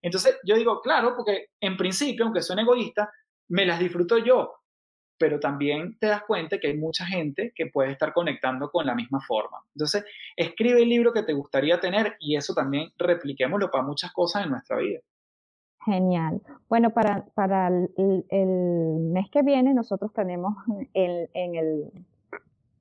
Entonces 0.00 0.38
yo 0.44 0.56
digo, 0.56 0.80
claro, 0.80 1.14
porque 1.16 1.48
en 1.60 1.76
principio, 1.76 2.24
aunque 2.24 2.42
son 2.42 2.58
egoísta, 2.58 3.10
me 3.48 3.66
las 3.66 3.78
disfruto 3.80 4.18
yo. 4.18 4.54
Pero 5.18 5.40
también 5.40 5.98
te 5.98 6.06
das 6.06 6.22
cuenta 6.22 6.58
que 6.58 6.68
hay 6.68 6.76
mucha 6.76 7.04
gente 7.04 7.52
que 7.54 7.66
puede 7.66 7.90
estar 7.90 8.12
conectando 8.12 8.70
con 8.70 8.86
la 8.86 8.94
misma 8.94 9.20
forma. 9.20 9.58
Entonces, 9.74 10.04
escribe 10.36 10.82
el 10.82 10.88
libro 10.88 11.12
que 11.12 11.24
te 11.24 11.32
gustaría 11.32 11.80
tener 11.80 12.16
y 12.20 12.36
eso 12.36 12.54
también 12.54 12.92
repliquémoslo 12.96 13.68
para 13.68 13.82
muchas 13.82 14.12
cosas 14.12 14.44
en 14.44 14.50
nuestra 14.50 14.76
vida. 14.76 15.00
Genial. 15.88 16.42
Bueno, 16.68 16.90
para, 16.90 17.24
para 17.34 17.68
el, 17.68 19.10
mes 19.10 19.30
que 19.30 19.42
viene 19.42 19.72
nosotros 19.72 20.12
tenemos 20.12 20.54
en, 20.92 21.30
en, 21.32 21.54
el, 21.54 21.90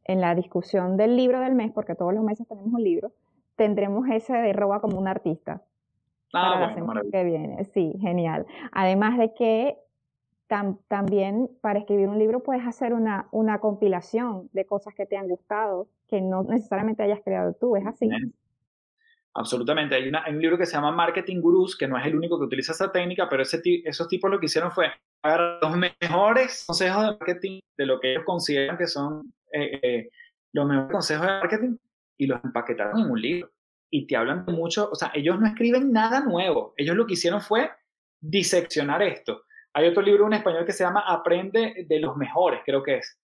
en 0.04 0.20
la 0.20 0.36
discusión 0.36 0.98
del 0.98 1.16
libro 1.16 1.40
del 1.40 1.56
mes, 1.56 1.72
porque 1.72 1.96
todos 1.96 2.14
los 2.14 2.22
meses 2.22 2.46
tenemos 2.50 2.74
un 2.74 2.84
libro, 2.84 3.14
tendremos 3.56 4.10
ese 4.10 4.34
de 4.34 4.52
Roba 4.52 4.82
como 4.82 5.00
un 5.00 5.08
artista. 5.08 5.62
Ah, 6.34 6.56
para 6.56 6.68
la 6.68 6.74
semana 6.74 7.02
que 7.10 7.24
viene. 7.24 7.64
Sí, 7.74 7.94
genial. 8.02 8.46
Además 8.74 9.18
de 9.18 9.34
que 9.34 9.78
también 10.88 11.50
para 11.62 11.80
escribir 11.80 12.10
un 12.10 12.20
libro 12.20 12.44
puedes 12.44 12.66
hacer 12.68 12.94
una, 12.94 13.30
una 13.32 13.60
compilación 13.60 14.50
de 14.52 14.66
cosas 14.66 14.94
que 14.96 15.06
te 15.06 15.16
han 15.16 15.30
gustado, 15.30 15.88
que 16.10 16.22
no 16.22 16.44
necesariamente 16.44 17.04
hayas 17.04 17.22
creado 17.24 17.54
tú, 17.54 17.78
es 17.78 17.86
así. 17.86 18.10
Absolutamente. 19.38 19.94
Hay, 19.94 20.10
un 20.34 20.42
libro 20.42 20.58
que 20.58 20.66
se 20.66 20.74
llama 20.74 20.92
Marketing 20.92 21.40
Gurus, 21.42 21.78
que 21.78 21.88
no 21.88 21.96
es 21.96 22.06
el 22.08 22.16
único 22.16 22.40
que 22.40 22.46
utiliza 22.46 22.72
esa 22.72 22.92
técnica, 22.92 23.30
pero 23.30 23.44
ese, 23.44 23.62
esos 23.86 24.08
tipos 24.08 24.32
lo 24.32 24.40
que 24.40 24.48
hicieron 24.48 24.72
fue 24.72 24.92
agarrar 25.22 25.60
los 25.62 25.78
mejores 25.78 26.64
consejos 26.66 27.04
de 27.04 27.08
marketing 27.12 27.60
de 27.78 27.86
lo 27.86 28.00
que 28.00 28.14
ellos 28.14 28.24
consideran 28.26 28.80
que 28.80 28.88
son 28.88 29.32
eh, 29.54 29.80
eh, 29.84 30.10
los 30.54 30.66
mejores 30.66 30.92
consejos 30.92 31.28
de 31.28 31.34
marketing 31.34 31.78
y 32.18 32.26
los 32.26 32.44
empaquetaron 32.44 33.00
en 33.00 33.12
un 33.12 33.22
libro. 33.22 33.52
Y 33.92 34.08
te 34.08 34.18
hablan 34.18 34.44
de 34.44 34.54
mucho, 34.54 34.90
o 34.92 34.96
sea, 34.96 35.12
ellos 35.14 35.40
no 35.40 35.46
escriben 35.46 35.92
nada 35.94 36.22
nuevo. 36.22 36.74
Ellos 36.76 36.96
lo 36.96 37.06
que 37.06 37.14
hicieron 37.14 37.40
fue 37.40 37.70
diseccionar 38.20 39.04
esto. 39.04 39.44
Hay 39.74 39.88
otro 39.88 40.02
libro 40.02 40.26
en 40.26 40.34
español 40.34 40.66
que 40.66 40.74
se 40.74 40.84
llama 40.84 41.04
Aprende 41.06 41.86
de 41.88 42.00
los 42.00 42.18
mejores, 42.18 42.62
creo 42.66 42.82
que 42.82 42.98
es 42.98 43.20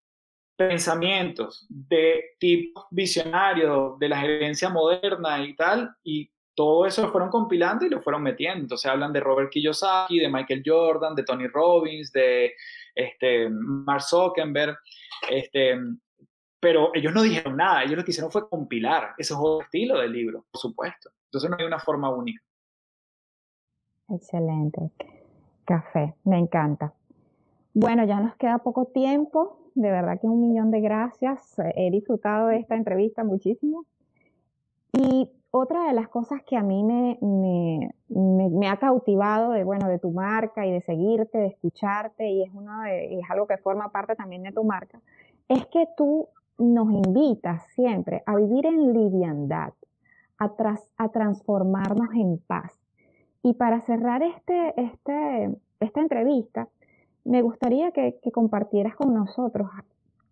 pensamientos 0.56 1.66
de 1.70 2.36
tipo 2.39 2.88
visionario, 2.91 3.97
de 3.99 4.10
la 4.10 4.20
gerencia 4.20 4.70
moderna 4.70 5.43
y 5.43 5.56
tal, 5.56 5.95
y 6.04 6.30
todo 6.54 6.86
eso 6.86 7.12
fueron 7.12 7.30
compilando 7.30 7.86
y 7.86 7.89
lo 7.89 8.02
fueron 8.02 8.24
metiendo. 8.24 8.62
Entonces 8.62 8.89
hablan 8.89 9.14
de 9.14 9.20
Robert 9.20 9.49
Kiyosaki, 9.49 10.20
de 10.20 10.30
Michael 10.30 10.64
Jordan, 10.66 11.16
de 11.16 11.24
Tony 11.24 11.47
Robbins, 11.47 12.12
de 12.12 12.54
este, 12.93 13.49
Mark 13.49 14.04
Zuckerberg, 14.04 14.78
este, 15.30 15.80
pero 16.60 16.91
ellos 16.93 17.14
no 17.14 17.24
dijeron 17.24 17.58
nada, 17.58 17.84
ellos 17.84 17.97
lo 17.97 18.04
que 18.04 18.12
hicieron 18.12 18.32
fue 18.32 18.47
compilar. 18.47 19.16
Ese 19.18 19.34
es 19.34 19.39
otro 19.41 19.64
estilo 19.64 19.99
del 19.99 20.12
libro, 20.12 20.45
por 20.52 20.62
supuesto. 20.62 21.10
Entonces 21.26 21.49
no 21.49 21.58
hay 21.58 21.66
una 21.66 21.80
forma 21.80 22.10
única. 22.10 22.43
Excelente. 24.10 24.91
Café, 25.66 26.14
me 26.26 26.38
encanta. 26.38 26.93
Bueno, 27.74 28.06
ya 28.06 28.20
nos 28.20 28.36
queda 28.36 28.58
poco 28.60 28.86
tiempo 28.88 29.61
de 29.76 29.91
verdad 29.91 30.19
que 30.19 30.28
un 30.28 30.41
millón 30.41 30.72
de 30.72 30.82
gracias. 30.82 31.55
He 31.76 31.91
disfrutado 31.91 32.47
de 32.47 32.57
esta 32.57 32.76
entrevista 32.76 33.24
muchísimo. 33.24 33.86
Y 34.93 35.30
otra 35.51 35.88
de 35.88 35.93
las 35.93 36.07
cosas 36.07 36.41
que 36.43 36.55
a 36.55 36.63
mí 36.63 36.84
me, 36.84 38.67
ha 38.69 38.78
cautivado 38.78 39.51
de, 39.51 39.63
bueno, 39.63 39.88
de 39.88 39.99
tu 39.99 40.11
marca 40.11 40.65
y 40.65 40.72
de 40.72 40.82
seguirte, 40.82 41.38
de 41.38 41.47
escucharte, 41.47 42.30
y 42.30 42.43
es, 42.43 42.49
uno 42.53 42.86
es 42.86 43.30
algo 43.30 43.47
que 43.47 43.57
forma 43.57 43.89
parte 43.89 44.15
también 44.15 44.43
de 44.43 44.51
tu 44.51 44.63
marca, 44.63 44.99
es 45.47 45.65
que 45.67 45.88
tú 45.97 46.28
nos 46.57 46.91
invitas 46.91 47.63
siempre 47.76 48.24
a 48.26 48.36
vivir 48.36 48.65
en 48.65 48.93
liviandad, 48.93 49.74
a, 50.39 50.53
a 50.97 51.09
transformarnos 51.09 52.13
en 52.15 52.38
paz. 52.38 52.72
Y 53.43 53.53
para 53.53 53.82
cerrar 53.82 54.24
este, 54.24 54.74
este, 54.80 55.55
esta 55.80 55.99
entrevista, 55.99 56.69
me 57.24 57.41
gustaría 57.41 57.91
que, 57.91 58.19
compartieras 58.34 58.95
con 58.95 59.13
nosotros 59.13 59.67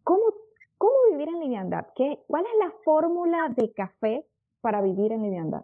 cómo, 0.03 0.33
cómo 0.77 0.93
vivir 1.11 1.29
en 1.29 1.39
liviandad. 1.39 1.87
¿Qué, 1.95 2.19
¿Cuál 2.27 2.45
es 2.45 2.51
la 2.59 2.73
fórmula 2.83 3.53
de 3.55 3.71
café 3.71 4.25
para 4.61 4.81
vivir 4.81 5.11
en 5.11 5.23
liviandad? 5.23 5.63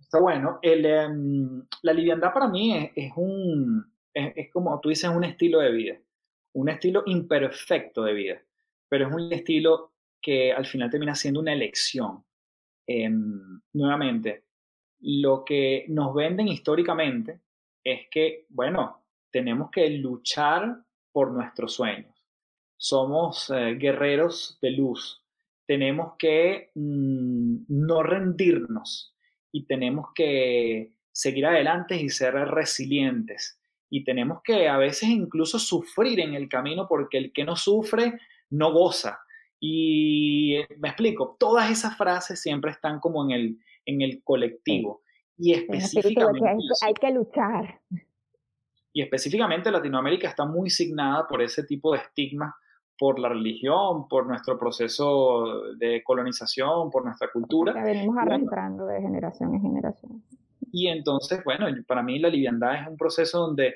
Está 0.00 0.20
bueno. 0.20 0.58
Em, 0.62 1.64
la 1.82 1.92
liviandad 1.92 2.32
para 2.32 2.48
mí 2.48 2.90
es, 2.94 3.12
un, 3.16 3.84
es, 4.14 4.52
como 4.52 4.78
tú 4.80 4.88
dices, 4.88 5.10
un 5.10 5.24
estilo 5.24 5.60
de 5.60 5.72
vida, 5.72 5.96
un 6.52 6.68
estilo 6.68 7.02
imperfecto 7.06 8.04
de 8.04 8.12
vida, 8.12 8.42
pero 8.88 9.08
es 9.08 9.14
un 9.14 9.32
estilo 9.32 9.92
que 10.22 10.52
al 10.52 10.66
final 10.66 10.90
termina 10.90 11.14
siendo 11.14 11.40
una 11.40 11.52
elección. 11.52 12.24
Em, 12.86 13.60
nuevamente, 13.72 14.44
lo 15.00 15.44
que 15.44 15.86
nos 15.88 16.14
venden 16.14 16.48
históricamente 16.48 17.40
es 17.86 18.08
que, 18.10 18.46
bueno, 18.48 19.04
tenemos 19.30 19.70
que 19.70 19.88
luchar 19.90 20.76
por 21.12 21.30
nuestros 21.30 21.74
sueños. 21.74 22.12
Somos 22.76 23.48
eh, 23.50 23.76
guerreros 23.78 24.58
de 24.60 24.72
luz. 24.72 25.22
Tenemos 25.66 26.14
que 26.18 26.72
mm, 26.74 27.58
no 27.68 28.02
rendirnos 28.02 29.14
y 29.52 29.66
tenemos 29.66 30.08
que 30.16 30.94
seguir 31.12 31.46
adelante 31.46 31.96
y 31.96 32.10
ser 32.10 32.34
resilientes. 32.34 33.60
Y 33.88 34.02
tenemos 34.02 34.42
que 34.42 34.68
a 34.68 34.78
veces 34.78 35.08
incluso 35.08 35.60
sufrir 35.60 36.18
en 36.18 36.34
el 36.34 36.48
camino 36.48 36.88
porque 36.88 37.18
el 37.18 37.32
que 37.32 37.44
no 37.44 37.54
sufre 37.54 38.18
no 38.50 38.72
goza. 38.72 39.20
Y 39.60 40.56
eh, 40.56 40.66
me 40.78 40.88
explico, 40.88 41.36
todas 41.38 41.70
esas 41.70 41.96
frases 41.96 42.42
siempre 42.42 42.72
están 42.72 42.98
como 42.98 43.24
en 43.24 43.30
el, 43.30 43.58
en 43.84 44.02
el 44.02 44.24
colectivo. 44.24 45.04
Y 45.38 45.52
específicamente... 45.52 46.64
Hay, 46.84 46.94
que 46.94 47.10
luchar. 47.10 47.80
Y 48.92 49.02
específicamente 49.02 49.70
Latinoamérica 49.70 50.28
está 50.28 50.44
muy 50.44 50.70
signada 50.70 51.26
por 51.26 51.42
ese 51.42 51.64
tipo 51.64 51.92
de 51.92 51.98
estigmas, 51.98 52.54
por 52.98 53.18
la 53.18 53.28
religión, 53.28 54.08
por 54.08 54.26
nuestro 54.26 54.58
proceso 54.58 55.72
de 55.76 56.02
colonización, 56.02 56.90
por 56.90 57.04
nuestra 57.04 57.28
cultura. 57.30 57.74
Que 57.74 57.82
venimos 57.82 58.16
arrastrando 58.16 58.86
de 58.86 59.00
generación 59.00 59.54
en 59.54 59.60
generación. 59.60 60.22
Y 60.72 60.88
entonces, 60.88 61.44
bueno, 61.44 61.66
para 61.86 62.02
mí 62.02 62.18
la 62.18 62.28
liviandad 62.28 62.82
es 62.82 62.88
un 62.88 62.96
proceso 62.96 63.40
donde 63.40 63.74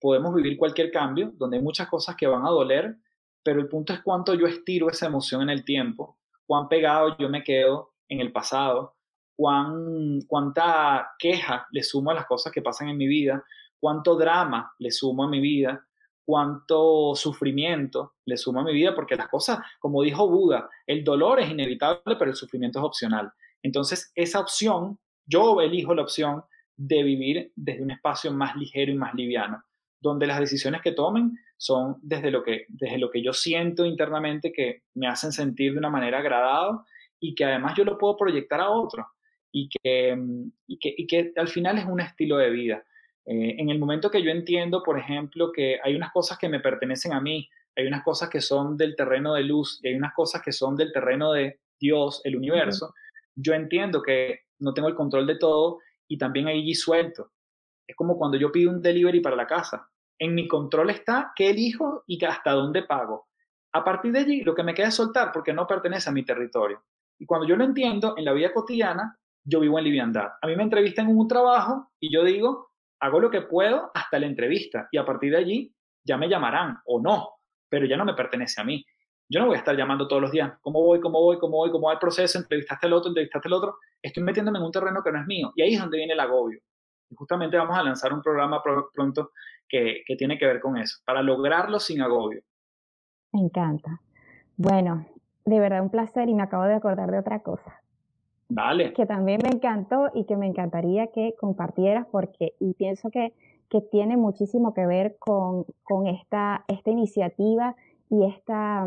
podemos 0.00 0.34
vivir 0.34 0.58
cualquier 0.58 0.90
cambio, 0.90 1.32
donde 1.36 1.56
hay 1.56 1.62
muchas 1.62 1.88
cosas 1.88 2.16
que 2.16 2.26
van 2.26 2.46
a 2.46 2.50
doler, 2.50 2.96
pero 3.42 3.60
el 3.60 3.68
punto 3.68 3.92
es 3.92 4.02
cuánto 4.02 4.34
yo 4.34 4.46
estiro 4.46 4.90
esa 4.90 5.06
emoción 5.06 5.42
en 5.42 5.50
el 5.50 5.64
tiempo, 5.64 6.18
cuán 6.46 6.68
pegado 6.68 7.16
yo 7.18 7.28
me 7.28 7.42
quedo 7.42 7.94
en 8.08 8.20
el 8.20 8.32
pasado, 8.32 8.97
cuán, 9.38 10.22
cuánta 10.26 11.12
queja 11.16 11.68
le 11.70 11.84
sumo 11.84 12.10
a 12.10 12.14
las 12.14 12.26
cosas 12.26 12.52
que 12.52 12.60
pasan 12.60 12.88
en 12.88 12.96
mi 12.96 13.06
vida, 13.06 13.44
cuánto 13.78 14.16
drama 14.16 14.74
le 14.80 14.90
sumo 14.90 15.22
a 15.22 15.28
mi 15.28 15.38
vida, 15.38 15.86
cuánto 16.24 17.14
sufrimiento 17.14 18.14
le 18.24 18.36
sumo 18.36 18.58
a 18.58 18.64
mi 18.64 18.72
vida, 18.72 18.96
porque 18.96 19.14
las 19.14 19.28
cosas, 19.28 19.60
como 19.78 20.02
dijo 20.02 20.28
Buda, 20.28 20.68
el 20.84 21.04
dolor 21.04 21.38
es 21.38 21.50
inevitable, 21.50 22.16
pero 22.18 22.32
el 22.32 22.36
sufrimiento 22.36 22.80
es 22.80 22.84
opcional. 22.84 23.30
Entonces, 23.62 24.10
esa 24.16 24.40
opción, 24.40 24.98
yo 25.24 25.60
elijo 25.60 25.94
la 25.94 26.02
opción 26.02 26.42
de 26.76 27.04
vivir 27.04 27.52
desde 27.54 27.84
un 27.84 27.92
espacio 27.92 28.32
más 28.32 28.56
ligero 28.56 28.90
y 28.90 28.96
más 28.96 29.14
liviano, 29.14 29.62
donde 30.00 30.26
las 30.26 30.40
decisiones 30.40 30.82
que 30.82 30.92
tomen 30.92 31.38
son 31.56 31.94
desde 32.02 32.32
lo 32.32 32.42
que, 32.42 32.66
desde 32.70 32.98
lo 32.98 33.08
que 33.08 33.22
yo 33.22 33.32
siento 33.32 33.86
internamente 33.86 34.50
que 34.50 34.82
me 34.94 35.06
hacen 35.06 35.30
sentir 35.30 35.74
de 35.74 35.78
una 35.78 35.90
manera 35.90 36.18
agradable 36.18 36.80
y 37.20 37.36
que 37.36 37.44
además 37.44 37.76
yo 37.76 37.84
lo 37.84 37.96
puedo 37.96 38.16
proyectar 38.16 38.60
a 38.60 38.70
otro 38.70 39.06
y 39.52 39.68
que, 39.68 40.16
y 40.66 40.78
que, 40.78 40.94
y 40.96 41.06
que 41.06 41.32
al 41.36 41.48
final 41.48 41.78
es 41.78 41.84
un 41.84 42.00
estilo 42.00 42.36
de 42.38 42.50
vida. 42.50 42.84
Eh, 43.24 43.56
en 43.58 43.68
el 43.70 43.78
momento 43.78 44.10
que 44.10 44.22
yo 44.22 44.30
entiendo, 44.30 44.82
por 44.82 44.98
ejemplo, 44.98 45.52
que 45.52 45.78
hay 45.82 45.94
unas 45.94 46.12
cosas 46.12 46.38
que 46.38 46.48
me 46.48 46.60
pertenecen 46.60 47.12
a 47.12 47.20
mí, 47.20 47.48
hay 47.76 47.86
unas 47.86 48.02
cosas 48.02 48.28
que 48.28 48.40
son 48.40 48.76
del 48.76 48.96
terreno 48.96 49.34
de 49.34 49.44
luz 49.44 49.80
y 49.82 49.88
hay 49.88 49.94
unas 49.94 50.14
cosas 50.14 50.42
que 50.42 50.52
son 50.52 50.76
del 50.76 50.92
terreno 50.92 51.32
de 51.32 51.60
Dios, 51.78 52.20
el 52.24 52.36
universo, 52.36 52.94
yo 53.40 53.54
entiendo 53.54 54.02
que 54.02 54.40
no 54.58 54.74
tengo 54.74 54.88
el 54.88 54.96
control 54.96 55.26
de 55.26 55.36
todo 55.36 55.78
y 56.08 56.18
también 56.18 56.48
ahí 56.48 56.74
suelto. 56.74 57.30
Es 57.86 57.94
como 57.94 58.18
cuando 58.18 58.36
yo 58.36 58.50
pido 58.50 58.70
un 58.70 58.82
delivery 58.82 59.20
para 59.20 59.36
la 59.36 59.46
casa. 59.46 59.88
En 60.18 60.34
mi 60.34 60.48
control 60.48 60.90
está 60.90 61.32
qué 61.36 61.50
elijo 61.50 62.02
y 62.06 62.22
hasta 62.24 62.52
dónde 62.52 62.82
pago. 62.82 63.28
A 63.72 63.84
partir 63.84 64.12
de 64.12 64.20
allí, 64.20 64.40
lo 64.42 64.54
que 64.54 64.64
me 64.64 64.74
queda 64.74 64.88
es 64.88 64.94
soltar 64.94 65.30
porque 65.32 65.52
no 65.52 65.66
pertenece 65.66 66.10
a 66.10 66.12
mi 66.12 66.24
territorio. 66.24 66.82
Y 67.18 67.26
cuando 67.26 67.46
yo 67.46 67.56
lo 67.56 67.64
entiendo, 67.64 68.14
en 68.16 68.24
la 68.24 68.32
vida 68.32 68.52
cotidiana, 68.52 69.16
yo 69.48 69.60
vivo 69.60 69.78
en 69.78 69.84
liviandad. 69.84 70.28
A 70.42 70.46
mí 70.46 70.54
me 70.56 70.62
entrevistan 70.62 71.08
en 71.08 71.16
un 71.16 71.26
trabajo 71.26 71.90
y 71.98 72.12
yo 72.12 72.22
digo, 72.22 72.70
hago 73.00 73.18
lo 73.18 73.30
que 73.30 73.42
puedo 73.42 73.90
hasta 73.94 74.18
la 74.18 74.26
entrevista. 74.26 74.88
Y 74.92 74.98
a 74.98 75.06
partir 75.06 75.32
de 75.32 75.38
allí, 75.38 75.74
ya 76.04 76.18
me 76.18 76.28
llamarán 76.28 76.76
o 76.84 77.00
no, 77.00 77.30
pero 77.68 77.86
ya 77.86 77.96
no 77.96 78.04
me 78.04 78.12
pertenece 78.12 78.60
a 78.60 78.64
mí. 78.64 78.84
Yo 79.30 79.40
no 79.40 79.46
voy 79.46 79.56
a 79.56 79.58
estar 79.58 79.76
llamando 79.76 80.06
todos 80.06 80.22
los 80.22 80.32
días, 80.32 80.52
¿cómo 80.60 80.82
voy, 80.82 81.00
cómo 81.00 81.20
voy, 81.20 81.38
cómo 81.38 81.56
voy, 81.58 81.70
cómo 81.70 81.86
va 81.86 81.94
el 81.94 81.98
proceso? 81.98 82.38
Entrevistaste 82.38 82.86
al 82.86 82.92
otro, 82.92 83.08
entrevistaste 83.08 83.48
al 83.48 83.54
otro. 83.54 83.76
Estoy 84.02 84.22
metiéndome 84.22 84.58
en 84.58 84.64
un 84.64 84.72
terreno 84.72 85.02
que 85.02 85.12
no 85.12 85.20
es 85.20 85.26
mío. 85.26 85.52
Y 85.56 85.62
ahí 85.62 85.74
es 85.74 85.80
donde 85.80 85.96
viene 85.96 86.12
el 86.12 86.20
agobio. 86.20 86.60
Justamente 87.14 87.56
vamos 87.56 87.76
a 87.76 87.82
lanzar 87.82 88.12
un 88.12 88.22
programa 88.22 88.62
pronto 88.62 89.32
que, 89.66 90.02
que 90.06 90.16
tiene 90.16 90.38
que 90.38 90.46
ver 90.46 90.60
con 90.60 90.76
eso, 90.76 90.98
para 91.06 91.22
lograrlo 91.22 91.80
sin 91.80 92.02
agobio. 92.02 92.42
Me 93.32 93.40
encanta. 93.40 94.00
Bueno, 94.56 95.06
de 95.46 95.60
verdad 95.60 95.80
un 95.80 95.90
placer 95.90 96.28
y 96.28 96.34
me 96.34 96.42
acabo 96.42 96.64
de 96.64 96.74
acordar 96.74 97.10
de 97.10 97.18
otra 97.18 97.40
cosa. 97.40 97.80
Vale. 98.48 98.92
Que 98.94 99.06
también 99.06 99.40
me 99.42 99.50
encantó 99.50 100.10
y 100.14 100.24
que 100.24 100.36
me 100.36 100.46
encantaría 100.46 101.08
que 101.08 101.34
compartieras 101.38 102.06
porque, 102.10 102.54
y 102.58 102.74
pienso 102.74 103.10
que, 103.10 103.34
que 103.68 103.80
tiene 103.80 104.16
muchísimo 104.16 104.72
que 104.72 104.86
ver 104.86 105.16
con, 105.18 105.66
con 105.84 106.06
esta, 106.06 106.64
esta 106.68 106.90
iniciativa 106.90 107.76
y 108.08 108.24
esta, 108.24 108.86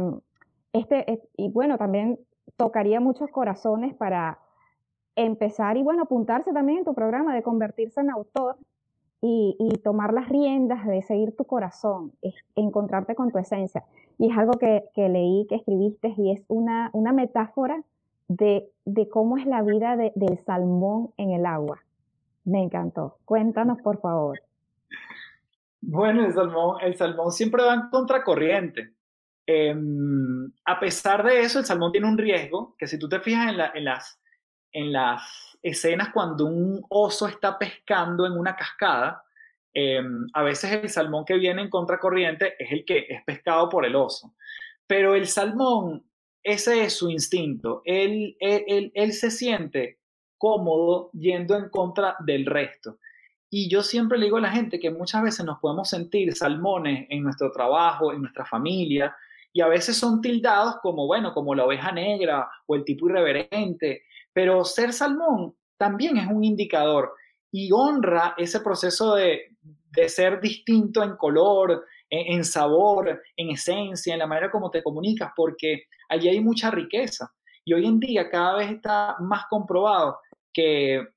este, 0.74 1.22
y 1.38 1.50
bueno, 1.50 1.78
también 1.78 2.20
tocaría 2.58 3.00
muchos 3.00 3.30
corazones 3.30 3.94
para 3.94 4.40
empezar 5.16 5.78
y 5.78 5.84
bueno, 5.84 6.04
apuntarse 6.04 6.54
también 6.54 6.80
en 6.80 6.86
tu 6.86 6.96
programa 6.96 7.36
de 7.36 7.44
convertirse 7.44 8.02
en 8.02 8.10
autor 8.10 8.58
y, 9.22 9.56
y, 9.60 9.78
tomar 9.78 10.14
las 10.14 10.30
riendas 10.30 10.88
de 10.88 11.04
seguir 11.04 11.36
tu 11.36 11.46
corazón, 11.46 12.14
es 12.24 12.34
encontrarte 12.56 13.14
con 13.14 13.32
tu 13.32 13.38
esencia. 13.38 13.86
Y 14.18 14.32
es 14.32 14.38
algo 14.38 14.54
que, 14.54 14.86
que 14.96 15.10
leí, 15.10 15.46
que 15.48 15.56
escribiste, 15.56 16.16
y 16.18 16.32
es 16.32 16.44
una, 16.48 16.90
una 16.94 17.14
metáfora 17.14 17.84
de, 18.36 18.72
de, 18.86 19.10
cómo 19.10 19.38
es 19.38 19.46
la 19.46 19.62
vida 19.62 19.98
de, 19.98 20.12
del 20.16 20.40
salmón 20.46 21.14
en 21.18 21.32
el 21.32 21.46
agua. 21.46 21.84
Me 22.46 22.64
encantó. 22.64 23.18
Cuéntanos, 23.26 23.80
por 23.82 24.00
favor. 24.00 24.42
Bueno, 25.82 26.26
el 26.26 26.34
salmón, 26.34 26.78
el 26.82 26.96
salmón 26.96 27.32
siempre 27.32 27.64
va 27.64 27.74
en 27.74 27.90
contracorriente. 27.90 28.94
Eh, 29.46 29.76
a 30.66 30.80
pesar 30.80 31.24
de 31.24 31.42
eso, 31.42 31.60
el 31.60 31.66
salmón 31.66 31.92
tiene 31.92 32.08
un 32.08 32.18
riesgo, 32.18 32.76
que 32.78 32.88
si 32.88 32.98
tú 32.98 33.10
te 33.10 33.20
fijas 33.20 33.50
en, 33.50 33.86
las, 33.86 34.20
en 34.72 34.94
las 34.94 35.58
escenas 35.62 36.10
cuando 36.14 36.46
un 36.46 36.86
oso 36.90 37.28
está 37.28 37.60
pescando 37.60 38.26
en 38.26 38.34
una 38.34 38.56
cascada, 38.56 39.24
em, 39.74 40.28
a 40.34 40.44
veces 40.44 40.72
el 40.72 40.90
salmón 40.90 41.26
que 41.26 41.38
viene 41.38 41.64
en 41.64 41.70
contracorriente 41.70 42.56
es 42.60 42.72
el 42.72 42.86
que 42.86 43.08
es 43.10 43.24
pescado 43.24 43.68
por 43.68 43.86
el 43.86 43.96
oso. 43.96 44.36
Pero 44.88 45.16
el 45.16 45.28
salmón, 45.28 46.06
ese 46.44 46.84
es 46.84 46.94
su 46.94 47.10
instinto. 47.10 47.82
Él, 47.86 48.36
él, 48.40 48.92
él, 48.94 49.14
se 49.14 49.32
siente 49.32 50.00
cómodo 50.38 51.12
yendo 51.14 51.56
en 51.56 51.70
contra 51.70 52.16
del 52.26 52.46
resto. 52.46 52.98
Y 53.50 53.70
yo 53.70 53.84
siempre 53.84 54.18
le 54.18 54.26
digo 54.26 54.38
a 54.38 54.42
la 54.42 54.52
gente 54.52 54.80
que 54.80 54.92
muchas 54.92 55.24
veces 55.24 55.46
nos 55.46 55.60
podemos 55.60 55.90
sentir 55.90 56.34
salmones 56.34 57.06
en 57.10 57.24
nuestro 57.24 57.52
trabajo, 57.52 58.14
en 58.14 58.22
nuestra 58.22 58.46
familia, 58.46 59.16
y 59.54 59.62
a 59.62 59.68
veces 59.68 59.98
son 59.98 60.22
tildados 60.22 60.78
como, 60.82 61.06
bueno, 61.06 61.34
como 61.34 61.54
la 61.54 61.66
oveja 61.66 61.92
negra 61.92 62.50
o 62.66 62.76
el 62.76 62.86
tipo 62.86 63.10
irreverente, 63.10 64.04
pero 64.34 64.64
ser 64.64 64.94
salmón 64.94 65.56
también 65.78 66.18
es 66.18 66.28
un 66.28 66.44
indicador 66.44 67.14
y 67.52 67.72
honra 67.74 68.34
ese 68.38 68.62
proceso 68.62 69.16
de, 69.16 69.48
ser 70.08 70.40
distinto 70.40 71.04
en 71.04 71.18
color, 71.18 71.86
en, 72.10 72.46
sabor, 72.46 73.22
en 73.36 73.50
esencia, 73.50 74.14
en 74.14 74.20
la 74.20 74.28
manera 74.28 74.50
como 74.50 74.72
te 74.72 74.82
comunicas, 74.82 75.32
porque 75.36 75.84
allí 76.12 76.28
hay 76.28 76.42
mucha 76.42 76.70
riqueza. 76.70 77.34
Y 77.64 77.74
hoy 77.74 77.86
en 77.86 78.00
día 78.00 78.30
cada 78.30 78.58
vez 78.58 78.72
está 78.72 79.16
más 79.20 79.46
comprobado 79.50 80.20
que 80.54 81.08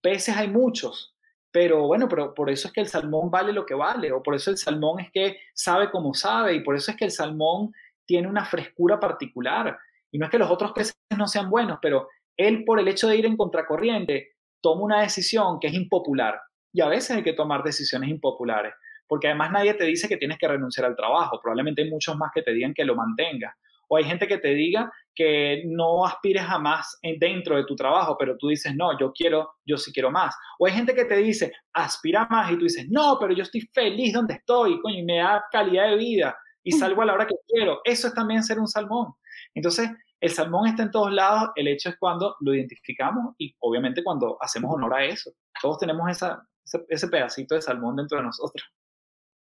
peces 0.00 0.36
hay 0.36 0.48
muchos, 0.48 1.14
pero 1.50 1.86
bueno, 1.86 2.08
pero 2.08 2.34
por 2.34 2.50
eso 2.50 2.68
es 2.68 2.74
que 2.74 2.80
el 2.80 2.88
salmón 2.88 3.30
vale 3.30 3.52
lo 3.52 3.64
que 3.64 3.74
vale, 3.74 4.10
o 4.10 4.22
por 4.22 4.34
eso 4.34 4.50
el 4.50 4.58
salmón 4.58 5.00
es 5.00 5.10
que 5.12 5.38
sabe 5.54 5.90
como 5.90 6.12
sabe, 6.12 6.54
y 6.54 6.60
por 6.60 6.74
eso 6.74 6.90
es 6.90 6.96
que 6.96 7.04
el 7.04 7.10
salmón 7.12 7.72
tiene 8.04 8.26
una 8.26 8.44
frescura 8.44 8.98
particular. 8.98 9.78
Y 10.10 10.18
no 10.18 10.26
es 10.26 10.30
que 10.30 10.38
los 10.38 10.50
otros 10.50 10.72
peces 10.72 10.96
no 11.16 11.28
sean 11.28 11.48
buenos, 11.48 11.78
pero 11.80 12.08
él 12.36 12.64
por 12.64 12.80
el 12.80 12.88
hecho 12.88 13.06
de 13.06 13.16
ir 13.16 13.26
en 13.26 13.36
contracorriente 13.36 14.32
toma 14.60 14.82
una 14.82 15.00
decisión 15.02 15.60
que 15.60 15.68
es 15.68 15.74
impopular. 15.74 16.40
Y 16.72 16.80
a 16.80 16.88
veces 16.88 17.16
hay 17.16 17.22
que 17.22 17.34
tomar 17.34 17.62
decisiones 17.62 18.10
impopulares, 18.10 18.74
porque 19.06 19.28
además 19.28 19.52
nadie 19.52 19.74
te 19.74 19.84
dice 19.84 20.08
que 20.08 20.16
tienes 20.16 20.38
que 20.38 20.48
renunciar 20.48 20.86
al 20.86 20.96
trabajo, 20.96 21.38
probablemente 21.40 21.82
hay 21.82 21.90
muchos 21.90 22.16
más 22.16 22.30
que 22.34 22.42
te 22.42 22.52
digan 22.52 22.74
que 22.74 22.84
lo 22.84 22.96
mantengas. 22.96 23.54
O 23.92 23.96
hay 23.98 24.04
gente 24.04 24.26
que 24.26 24.38
te 24.38 24.54
diga 24.54 24.90
que 25.14 25.64
no 25.66 26.06
aspires 26.06 26.44
jamás 26.44 26.98
dentro 27.18 27.56
de 27.56 27.66
tu 27.66 27.76
trabajo, 27.76 28.16
pero 28.18 28.38
tú 28.38 28.48
dices, 28.48 28.74
no, 28.74 28.98
yo 28.98 29.12
quiero, 29.12 29.56
yo 29.66 29.76
sí 29.76 29.92
quiero 29.92 30.10
más. 30.10 30.34
O 30.58 30.64
hay 30.64 30.72
gente 30.72 30.94
que 30.94 31.04
te 31.04 31.16
dice, 31.16 31.52
aspira 31.74 32.26
más 32.30 32.50
y 32.50 32.56
tú 32.56 32.64
dices, 32.64 32.86
no, 32.88 33.18
pero 33.20 33.34
yo 33.34 33.42
estoy 33.42 33.60
feliz 33.70 34.14
donde 34.14 34.32
estoy, 34.32 34.80
coño, 34.80 34.96
y 34.96 35.04
me 35.04 35.18
da 35.18 35.44
calidad 35.52 35.90
de 35.90 35.96
vida 35.98 36.34
y 36.64 36.72
salgo 36.72 37.02
a 37.02 37.04
la 37.04 37.12
hora 37.12 37.26
que 37.26 37.34
quiero. 37.46 37.82
Eso 37.84 38.08
es 38.08 38.14
también 38.14 38.42
ser 38.42 38.58
un 38.58 38.66
salmón. 38.66 39.12
Entonces, 39.52 39.90
el 40.22 40.30
salmón 40.30 40.68
está 40.68 40.84
en 40.84 40.90
todos 40.90 41.12
lados, 41.12 41.50
el 41.56 41.68
hecho 41.68 41.90
es 41.90 41.96
cuando 41.98 42.36
lo 42.40 42.54
identificamos 42.54 43.34
y 43.36 43.54
obviamente 43.58 44.02
cuando 44.02 44.38
hacemos 44.40 44.74
honor 44.74 44.94
a 44.94 45.04
eso. 45.04 45.32
Todos 45.60 45.76
tenemos 45.76 46.10
esa, 46.10 46.42
ese, 46.88 47.08
pedacito 47.08 47.56
de 47.56 47.60
salmón 47.60 47.96
dentro 47.96 48.16
de 48.16 48.24
nosotros. 48.24 48.64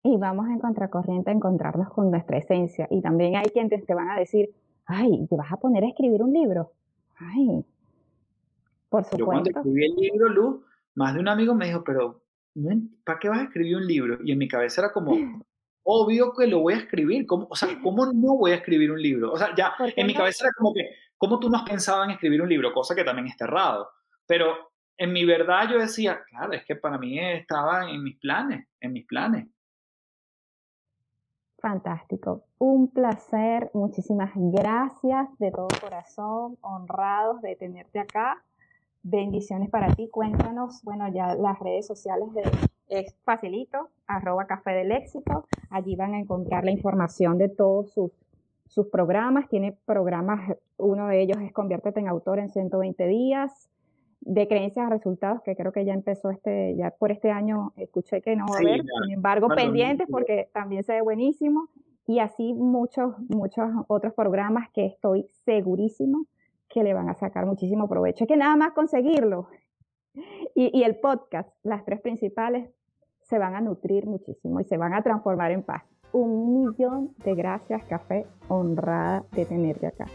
Y 0.02 0.16
vamos 0.16 0.48
en 0.48 0.58
contracorriente 0.58 1.30
a 1.30 1.34
encontrarnos 1.34 1.90
con 1.90 2.10
nuestra 2.10 2.38
esencia. 2.38 2.86
Y 2.90 3.02
también 3.02 3.36
hay 3.36 3.46
quienes 3.50 3.84
te 3.84 3.94
van 3.94 4.10
a 4.10 4.18
decir, 4.18 4.50
ay, 4.86 5.26
¿te 5.28 5.36
vas 5.36 5.52
a 5.52 5.56
poner 5.56 5.84
a 5.84 5.88
escribir 5.88 6.22
un 6.22 6.32
libro? 6.32 6.72
Ay, 7.16 7.64
por 8.88 9.04
supuesto. 9.04 9.18
Yo 9.18 9.26
cuando 9.26 9.50
escribí 9.50 9.84
el 9.84 9.94
libro, 9.96 10.28
Luz, 10.28 10.60
más 10.94 11.14
de 11.14 11.20
un 11.20 11.28
amigo 11.28 11.54
me 11.54 11.66
dijo, 11.66 11.84
pero 11.84 12.22
¿para 13.04 13.18
qué 13.18 13.28
vas 13.28 13.40
a 13.40 13.44
escribir 13.44 13.76
un 13.76 13.86
libro? 13.86 14.18
Y 14.24 14.32
en 14.32 14.38
mi 14.38 14.48
cabeza 14.48 14.82
era 14.82 14.92
como, 14.92 15.12
obvio 15.82 16.32
que 16.32 16.46
lo 16.46 16.60
voy 16.60 16.74
a 16.74 16.78
escribir. 16.78 17.26
¿Cómo, 17.26 17.46
o 17.48 17.54
sea, 17.54 17.68
¿cómo 17.82 18.06
no 18.06 18.36
voy 18.36 18.52
a 18.52 18.56
escribir 18.56 18.90
un 18.90 19.00
libro? 19.00 19.32
O 19.32 19.36
sea, 19.36 19.54
ya 19.54 19.74
en 19.78 20.06
mi 20.06 20.14
cabeza 20.14 20.44
era 20.44 20.52
como 20.56 20.74
que, 20.74 20.90
¿cómo 21.16 21.38
tú 21.38 21.48
no 21.48 21.58
has 21.58 21.68
pensado 21.68 22.04
en 22.04 22.10
escribir 22.10 22.42
un 22.42 22.48
libro? 22.48 22.72
Cosa 22.72 22.94
que 22.94 23.04
también 23.04 23.28
está 23.28 23.44
errado. 23.44 23.88
Pero 24.26 24.70
en 24.96 25.12
mi 25.12 25.24
verdad 25.24 25.68
yo 25.70 25.78
decía, 25.78 26.22
claro, 26.28 26.52
es 26.52 26.64
que 26.64 26.76
para 26.76 26.98
mí 26.98 27.18
estaba 27.18 27.88
en 27.90 28.02
mis 28.02 28.18
planes, 28.18 28.66
en 28.80 28.92
mis 28.92 29.06
planes. 29.06 29.46
Fantástico. 31.60 32.44
Un 32.58 32.88
placer. 32.88 33.70
Muchísimas 33.74 34.30
gracias 34.34 35.28
de 35.38 35.50
todo 35.50 35.68
corazón. 35.80 36.56
Honrados 36.62 37.42
de 37.42 37.56
tenerte 37.56 37.98
acá. 37.98 38.42
Bendiciones 39.02 39.70
para 39.70 39.94
ti. 39.94 40.08
Cuéntanos, 40.08 40.82
bueno, 40.82 41.08
ya 41.08 41.34
las 41.34 41.58
redes 41.58 41.86
sociales 41.86 42.32
de 42.34 42.42
es 42.90 43.14
facilito, 43.24 43.88
arroba 44.06 44.46
café 44.46 44.72
del 44.72 44.92
éxito. 44.92 45.46
Allí 45.70 45.96
van 45.96 46.14
a 46.14 46.18
encontrar 46.18 46.64
la 46.64 46.72
información 46.72 47.38
de 47.38 47.48
todos 47.48 47.92
sus, 47.92 48.10
sus 48.66 48.88
programas. 48.88 49.48
Tiene 49.48 49.76
programas, 49.86 50.56
uno 50.76 51.06
de 51.06 51.22
ellos 51.22 51.38
es 51.40 51.52
Conviértete 51.52 52.00
en 52.00 52.08
autor 52.08 52.40
en 52.40 52.50
120 52.50 53.06
días, 53.06 53.70
de 54.20 54.46
creencias 54.48 54.86
a 54.86 54.90
resultados, 54.90 55.42
que 55.42 55.56
creo 55.56 55.72
que 55.72 55.84
ya 55.84 55.94
empezó 55.94 56.30
este, 56.30 56.76
ya 56.76 56.90
por 56.90 57.10
este 57.10 57.30
año 57.30 57.72
escuché 57.76 58.20
que 58.20 58.36
no 58.36 58.46
va 58.46 58.56
a 58.56 58.60
haber, 58.60 58.82
sin 58.82 59.14
embargo, 59.14 59.48
pendientes 59.48 60.06
porque 60.10 60.48
también 60.52 60.84
se 60.84 60.94
ve 60.94 61.00
buenísimo. 61.00 61.68
Y 62.06 62.18
así 62.18 62.54
muchos, 62.54 63.14
muchos 63.28 63.70
otros 63.86 64.14
programas 64.14 64.68
que 64.70 64.84
estoy 64.86 65.28
segurísimo 65.44 66.26
que 66.68 66.82
le 66.82 66.92
van 66.92 67.08
a 67.08 67.14
sacar 67.14 67.46
muchísimo 67.46 67.88
provecho. 67.88 68.24
Es 68.24 68.28
que 68.28 68.36
nada 68.36 68.56
más 68.56 68.72
conseguirlo. 68.72 69.48
Y, 70.54 70.76
y 70.76 70.82
el 70.82 70.96
podcast, 70.96 71.48
las 71.62 71.84
tres 71.84 72.00
principales, 72.00 72.68
se 73.20 73.38
van 73.38 73.54
a 73.54 73.60
nutrir 73.60 74.06
muchísimo 74.06 74.60
y 74.60 74.64
se 74.64 74.76
van 74.76 74.92
a 74.92 75.02
transformar 75.02 75.52
en 75.52 75.62
paz. 75.62 75.84
Un 76.12 76.64
millón 76.64 77.14
de 77.24 77.34
gracias, 77.36 77.84
Café, 77.84 78.26
honrada 78.48 79.24
de 79.32 79.46
tenerte 79.46 79.86
acá. 79.86 80.06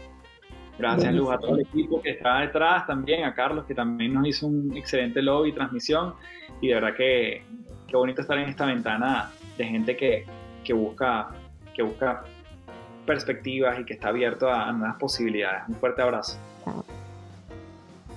Gracias, 0.78 1.14
Luz, 1.14 1.30
a 1.30 1.38
todo 1.38 1.54
el 1.54 1.62
equipo 1.62 2.02
que 2.02 2.10
está 2.10 2.40
detrás, 2.40 2.86
también 2.86 3.24
a 3.24 3.34
Carlos, 3.34 3.64
que 3.64 3.74
también 3.74 4.12
nos 4.12 4.26
hizo 4.26 4.46
un 4.46 4.76
excelente 4.76 5.22
lobby 5.22 5.50
y 5.50 5.52
transmisión. 5.52 6.14
Y 6.60 6.68
de 6.68 6.74
verdad 6.74 6.94
que 6.96 7.42
qué 7.86 7.96
bonito 7.96 8.20
estar 8.20 8.38
en 8.38 8.48
esta 8.48 8.66
ventana 8.66 9.30
de 9.56 9.64
gente 9.64 9.96
que, 9.96 10.26
que, 10.64 10.72
busca, 10.72 11.30
que 11.74 11.82
busca 11.82 12.24
perspectivas 13.06 13.80
y 13.80 13.84
que 13.84 13.94
está 13.94 14.08
abierto 14.08 14.50
a 14.50 14.70
nuevas 14.72 14.96
posibilidades. 14.98 15.62
Un 15.68 15.76
fuerte 15.76 16.02
abrazo. 16.02 16.38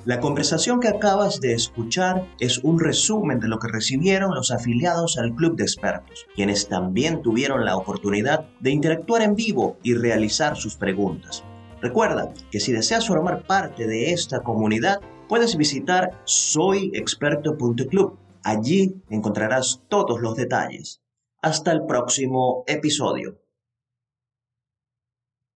La 0.05 0.19
conversación 0.21 0.79
que 0.79 0.87
acabas 0.87 1.41
de 1.41 1.53
escuchar 1.53 2.25
es 2.39 2.59
un 2.59 2.79
resumen 2.79 3.39
de 3.39 3.49
lo 3.49 3.59
que 3.59 3.67
recibieron 3.67 4.33
los 4.33 4.49
afiliados 4.49 5.17
al 5.17 5.35
Club 5.35 5.57
de 5.57 5.63
Expertos, 5.63 6.25
quienes 6.35 6.67
también 6.67 7.21
tuvieron 7.21 7.65
la 7.65 7.75
oportunidad 7.75 8.45
de 8.61 8.71
interactuar 8.71 9.21
en 9.21 9.35
vivo 9.35 9.77
y 9.83 9.93
realizar 9.93 10.55
sus 10.55 10.77
preguntas. 10.77 11.43
Recuerda 11.81 12.33
que 12.51 12.59
si 12.59 12.71
deseas 12.71 13.07
formar 13.07 13.45
parte 13.47 13.87
de 13.87 14.11
esta 14.11 14.41
comunidad, 14.41 14.99
puedes 15.27 15.55
visitar 15.55 16.21
soyexperto.club 16.25 18.17
Allí 18.43 19.01
encontrarás 19.09 19.81
todos 19.89 20.21
los 20.21 20.35
detalles. 20.35 21.01
Hasta 21.41 21.71
el 21.71 21.85
próximo 21.85 22.63
episodio. 22.67 23.37